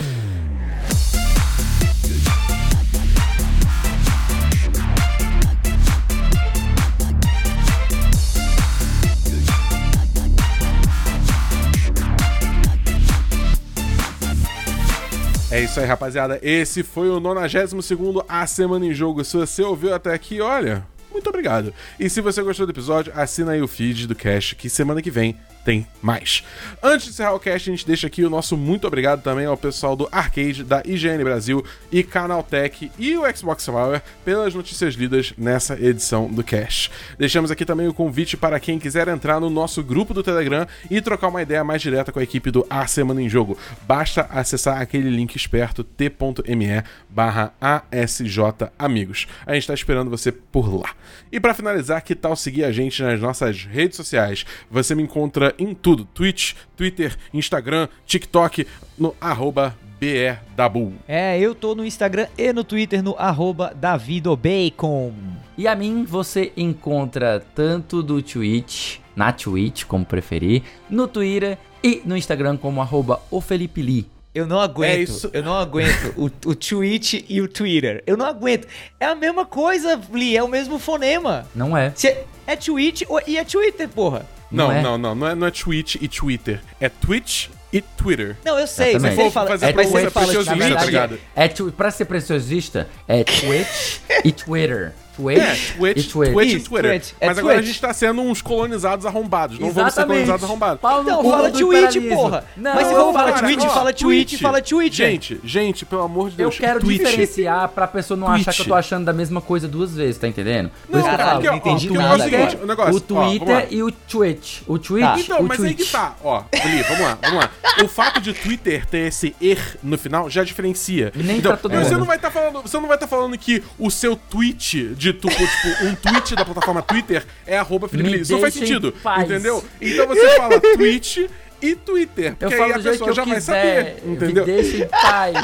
É 15.56 15.62
isso 15.62 15.80
aí, 15.80 15.86
rapaziada. 15.86 16.38
Esse 16.41 16.84
foi 16.84 17.08
o 17.10 17.18
92 17.18 18.26
A 18.28 18.45
Semana 18.45 18.86
em 18.86 18.93
Jogo. 18.93 19.24
Se 19.24 19.38
você 19.38 19.64
ouviu 19.64 19.95
até 19.95 20.14
aqui, 20.14 20.41
olha, 20.41 20.86
muito 21.10 21.30
obrigado. 21.30 21.74
E 21.97 22.10
se 22.10 22.20
você 22.20 22.43
gostou 22.43 22.66
do 22.66 22.74
episódio, 22.74 23.14
assina 23.16 23.53
aí 23.53 23.62
o 23.62 23.68
feed 23.68 24.06
do 24.06 24.14
Cash, 24.14 24.51
que 24.51 24.70
semana 24.70 25.01
que 25.01 25.10
vem 25.10 25.38
tem 25.66 25.88
mais. 26.01 26.43
Antes 26.82 27.07
de 27.07 27.11
encerrar 27.11 27.34
o 27.34 27.39
cast, 27.39 27.70
a 27.70 27.74
gente 27.74 27.88
deixa 27.88 28.05
aqui 28.05 28.24
o 28.24 28.30
nosso 28.30 28.55
muito 28.55 28.86
obrigado 28.86 29.24
também 29.24 29.47
ao 29.47 29.57
pessoal 29.57 29.95
do 29.95 30.07
Arcade, 30.11 30.63
da 30.63 30.84
IGN 30.86 31.24
Brasil 31.24 31.66
e 31.91 32.03
Canaltech 32.03 32.91
e 32.99 33.18
o 33.18 33.36
Xbox 33.36 33.68
Hour 33.68 33.99
pelas 34.24 34.53
notícias 34.53 34.93
lidas 34.93 35.34
nessa 35.36 35.74
edição 35.74 36.28
do 36.28 36.43
cast. 36.43 36.91
Deixamos 37.18 37.49
aqui 37.49 37.66
também 37.66 37.88
o 37.88 37.93
convite 37.93 38.38
para 38.38 38.59
quem 38.59 38.78
quiser 38.78 39.07
entrar 39.07 39.39
no 39.39 39.49
nosso 39.49 39.84
grupo 39.84 40.13
do 40.13 40.22
Telegram 40.22 40.68
e 40.89 41.01
trocar 41.01 41.30
uma 41.30 41.41
ideia 41.41 41.63
mais 41.63 41.82
direta 41.82 42.11
com 42.11 42.20
a 42.20 42.24
equipe 42.24 42.51
do 42.51 42.66
A 42.70 42.86
Semana 42.86 43.22
em 43.22 43.28
Jogo. 43.28 43.57
Basta 43.88 44.28
acessar 44.30 44.80
aquele 44.80 45.09
link 45.09 45.36
esperto 45.36 45.84
t.me 45.84 46.84
barra 47.09 47.53
ASJ 47.59 48.70
Amigos. 48.78 49.26
A 49.45 49.53
gente 49.53 49.63
está 49.63 49.74
esperando 49.74 50.11
você 50.11 50.32
por 50.32 50.72
lá. 50.72 50.91
E 51.32 51.39
para 51.39 51.53
finalizar, 51.53 52.03
que 52.03 52.13
tal 52.13 52.36
seguir 52.36 52.63
a 52.63 52.72
gente 52.72 53.01
nas 53.01 53.20
nossas 53.20 53.63
redes 53.63 53.97
sociais? 53.97 54.45
Você 54.70 54.93
me 54.93 55.01
encontra 55.01 55.55
em 55.58 55.74
tudo: 55.74 56.06
Twitch, 56.14 56.53
Twitter, 56.76 57.16
Instagram, 57.34 57.88
TikTok, 58.06 58.66
no 58.97 59.16
arroba 59.20 59.76
BRDabu. 59.99 60.93
É, 61.08 61.39
eu 61.39 61.56
tô 61.56 61.74
no 61.76 61.86
Instagram 61.86 62.28
e 62.38 62.51
no 62.53 62.64
Twitter 62.64 63.01
no 63.01 63.16
arroba 63.18 63.74
davidobacon. 63.76 65.14
E 65.58 65.68
a 65.68 65.76
mim 65.76 66.03
você 66.03 66.51
encontra 66.58 67.43
tanto 67.56 68.03
do 68.03 68.22
Twitch, 68.22 68.97
na 69.16 69.32
Twitch, 69.32 69.86
como 69.86 70.06
preferir, 70.06 70.64
no 70.89 71.08
Twitter 71.08 71.58
e 71.84 72.01
no 72.06 72.18
Instagram 72.18 72.58
como 72.58 72.82
arroba 72.82 73.22
o 73.32 73.39
Felipe 73.39 73.82
Lee. 73.82 74.06
Eu 74.34 74.45
não 74.45 74.60
aguento, 74.60 74.91
É 74.91 74.99
isso. 74.99 75.30
eu 75.32 75.41
não 75.41 75.53
aguento 75.53 76.14
o, 76.18 76.26
o 76.49 76.53
Twitch 76.56 77.24
e 77.30 77.39
o 77.41 77.47
Twitter. 77.47 78.03
Eu 78.06 78.18
não 78.18 78.26
aguento. 78.26 78.68
É 78.99 79.06
a 79.06 79.16
mesma 79.16 79.45
coisa, 79.45 79.97
Lee, 80.12 80.36
é 80.36 80.43
o 80.43 80.47
mesmo 80.49 80.78
fonema. 80.78 81.47
Não 81.56 81.76
é? 81.78 81.93
Se 81.95 82.10
é, 82.10 82.26
é 82.45 82.56
Twitch 82.58 83.03
ou- 83.08 83.22
e 83.26 83.38
é 83.38 83.45
Twitter, 83.45 83.88
porra. 83.88 84.26
Não, 84.51 84.67
Não 84.67 84.71
é? 84.71 84.81
não, 84.81 84.97
não, 84.97 85.15
não 85.15 85.27
é, 85.27 85.35
não 85.35 85.47
é 85.47 85.51
Twitch 85.51 85.95
e 85.99 86.07
Twitter. 86.07 86.61
É 86.79 86.87
Twitch 86.87 87.47
e 87.73 87.81
Twitter. 87.81 88.37
Não, 88.45 88.57
eu 88.59 88.67
sei, 88.67 88.91
Exatamente. 88.91 89.15
mas 89.17 89.19
ele 89.25 89.31
fala, 89.31 89.47
Fazer 89.49 89.65
É 89.65 89.73
mas 89.73 89.93
ele 89.93 90.09
fala 90.09 90.25
preciosista, 90.27 90.75
tá 90.75 90.85
ligado? 90.85 91.19
é, 91.35 91.47
tw- 91.47 91.71
pra 91.75 91.91
ser 91.91 92.05
preciosista, 92.05 92.87
é 93.07 93.23
Twitch 93.23 93.97
e 94.23 94.31
Twitter. 94.31 94.93
Twitch, 95.16 95.38
É, 95.39 95.78
Twitch, 95.78 95.97
e 95.97 96.03
Twitter. 96.09 96.34
Twitch 96.34 96.53
e 96.53 96.59
Twitter. 96.59 96.91
Twitch. 96.91 97.13
É 97.20 97.28
Mas 97.28 97.38
agora 97.38 97.53
a 97.53 97.57
Twitch. 97.57 97.68
gente 97.68 97.82
tá 97.82 97.93
sendo 97.93 98.22
uns 98.22 98.41
colonizados 98.41 99.05
arrombados. 99.05 99.59
Não 99.59 99.72
vamos 99.72 99.93
ser 99.93 100.01
Exatamente. 100.01 100.07
colonizados 100.26 100.43
arrombados. 100.43 100.82
Pau 100.82 101.03
no 101.03 101.09
Então, 101.09 101.32
fala 101.32 101.51
do 101.51 101.59
Twitch, 101.59 102.09
porra. 102.09 102.45
Não, 102.57 102.76
Mas 102.76 102.88
se 102.88 102.93
for 102.93 103.13
falar 103.13 103.32
Cara, 103.34 103.47
Twitch, 103.47 103.63
ó, 103.63 103.70
fala 103.70 103.93
Twitch, 103.93 104.41
fala 104.41 104.61
Twitter. 104.61 104.91
Gente, 105.09 105.39
gente, 105.43 105.86
pelo 105.86 106.01
amor 106.03 106.26
de 106.30 106.34
Eu 106.36 106.49
Deus. 106.49 106.57
quero 106.59 106.80
Twitch. 106.80 106.99
diferenciar 106.99 107.70
pra 107.70 107.88
pessoa 107.88 108.18
não 108.18 108.28
achar 108.28 108.43
que 108.45 108.49
eu 108.49 108.55
Twitch. 108.55 108.68
tô 108.68 108.74
achando 108.76 109.05
da 109.05 109.13
mesma 109.13 109.41
coisa 109.41 109.68
duas 109.68 109.95
vezes, 109.95 110.18
tá 110.18 110.28
entendendo? 110.28 110.70
Por 110.88 110.91
Não, 110.93 110.99
isso 110.99 111.09
que 111.09 111.16
eu 111.16 111.26
falo, 111.26 111.39
ó, 111.39 111.43
não 111.43 111.55
entendi 111.55 111.86
ó, 111.88 111.91
porque 111.93 111.97
nada 111.97 112.13
é 112.13 112.16
o 112.16 112.30
seguinte, 112.30 112.41
agora. 112.55 112.63
o 112.63 112.68
negócio, 112.68 112.93
o 112.93 112.97
ó, 112.97 113.20
vamos. 113.22 113.38
Twitter 113.39 113.68
e 113.72 113.84
o 113.84 113.91
Twitch. 113.91 114.61
O 114.68 114.78
Twitch. 114.80 115.03
Tá. 115.05 115.20
Então, 115.20 115.39
o 115.39 115.43
mas 115.47 115.63
aí 115.63 115.74
Twitch. 115.74 115.86
que 115.88 115.91
tá, 115.91 116.16
ó, 116.24 116.43
Eli, 116.51 116.84
vamos 116.84 116.99
lá, 117.01 117.18
vamos 117.22 117.38
lá. 117.39 117.51
O 117.84 117.88
fato 117.88 118.22
de 118.22 118.34
Twitter 118.34 118.86
ter 118.86 119.07
esse 119.07 119.36
er 119.41 119.78
no 119.84 119.97
final 119.97 120.30
já 120.30 120.43
diferencia. 120.43 121.11
E 121.16 121.24
nem 121.24 121.38
então, 121.38 121.51
pra 121.51 121.57
todo 121.57 121.72
você 121.74 121.89
mundo. 121.91 121.99
não 121.99 122.05
vai 122.05 122.16
estar 122.18 122.32
falando, 122.32 122.61
você 122.61 122.78
não 122.80 122.88
vai 122.88 122.95
estar 122.97 123.07
falando 123.07 123.38
que 123.38 123.61
o 123.78 123.89
seu 123.91 124.16
tweet 124.16 124.93
de 125.06 125.14
tu, 125.14 125.28
tipo, 125.30 125.86
um 125.86 125.95
tweet 125.95 126.36
da 126.36 126.43
plataforma 126.45 126.82
Twitter 126.82 127.24
é 127.45 127.58
arroba 127.58 127.88
Felipe. 127.88 128.22
Isso 128.22 128.32
não 128.34 128.39
faz 128.41 128.53
sentido, 128.53 128.93
entendeu? 129.24 129.64
Então 129.80 130.08
você 130.08 130.36
fala 130.36 130.60
tweet 130.60 131.30
e 131.62 131.76
Twitter, 131.76 132.32
Eu 132.32 132.36
porque 132.36 132.56
falo 132.56 132.74
aí 132.74 132.80
a 132.80 132.84
pessoa 132.84 133.10
que 133.10 133.16
já 133.16 133.22
eu 133.22 133.26
vai 133.28 133.36
quiser. 133.36 133.84
saber, 133.95 134.12
entendeu? 134.12 134.45
Me 134.47 134.51
deixa 134.53 134.78
em 134.78 134.88
paz. 134.88 135.38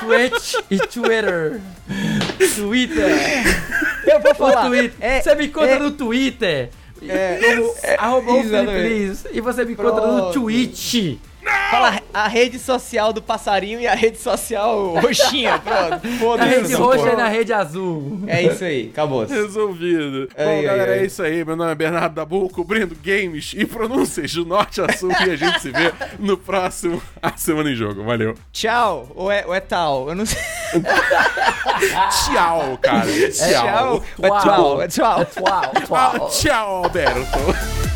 Twitch 0.00 0.54
e 0.70 0.78
Twitter. 0.78 1.60
Twitter. 2.54 3.06
Eu 4.06 4.20
vou 4.20 4.34
falar. 4.34 4.66
Twitter. 4.66 4.92
É, 5.00 5.20
você 5.20 5.34
me 5.34 5.46
encontra 5.46 5.70
é- 5.72 5.78
no 5.78 5.90
Twitter. 5.90 6.70
É, 7.08 7.38
Como 7.56 7.74
arroba 7.98 8.32
o 8.32 8.42
Felipe. 8.44 8.88
Liz. 8.88 9.24
E 9.32 9.40
você 9.40 9.64
me 9.64 9.72
encontra 9.72 10.06
no 10.06 10.30
Pronto. 10.32 10.32
Twitch. 11.46 11.70
Fala 11.70 12.00
a 12.12 12.28
rede 12.28 12.58
social 12.58 13.12
do 13.12 13.22
passarinho 13.22 13.80
e 13.80 13.86
a 13.86 13.94
rede 13.94 14.18
social 14.18 14.94
roxinha, 15.00 15.58
pronto. 15.62 16.06
Na 16.06 16.18
Foda-se. 16.18 16.48
rede 16.48 16.74
roxa 16.74 17.12
e 17.12 17.16
na 17.16 17.28
rede 17.28 17.52
azul. 17.52 18.20
É 18.26 18.42
isso 18.42 18.64
aí, 18.64 18.88
acabou. 18.92 19.24
Resolvido. 19.26 20.28
Ai, 20.36 20.44
Bom, 20.44 20.50
ai, 20.50 20.62
galera, 20.62 20.92
ai. 20.92 20.98
é 21.00 21.04
isso 21.06 21.22
aí. 21.22 21.44
Meu 21.44 21.56
nome 21.56 21.70
é 21.72 21.74
Bernardo 21.74 22.14
Dabu, 22.14 22.48
cobrindo 22.48 22.96
games 23.02 23.52
e 23.56 23.64
pronúncias 23.64 24.32
do 24.34 24.44
norte 24.44 24.80
a 24.80 24.92
sul. 24.92 25.10
e 25.26 25.30
a 25.30 25.36
gente 25.36 25.60
se 25.60 25.70
vê 25.70 25.92
no 26.18 26.36
próximo 26.36 27.00
A 27.22 27.36
Semana 27.36 27.70
em 27.70 27.74
Jogo. 27.74 28.04
Valeu. 28.04 28.34
Tchau, 28.52 29.08
ou 29.14 29.30
é, 29.30 29.44
ou 29.46 29.54
é 29.54 29.60
tal? 29.60 30.08
Eu 30.08 30.14
não 30.14 30.26
sei. 30.26 30.42
Tchau, 32.10 32.78
cara. 32.82 33.06
Tchau. 33.06 34.02
É 34.22 34.28
tchau, 34.28 34.82
é 34.82 34.88
tchau. 34.88 35.20
É 35.20 35.26
tchau, 35.30 35.44
Ah, 35.46 36.10
tchau. 36.18 36.28
tchau, 36.30 36.84
Alberto. 36.84 37.95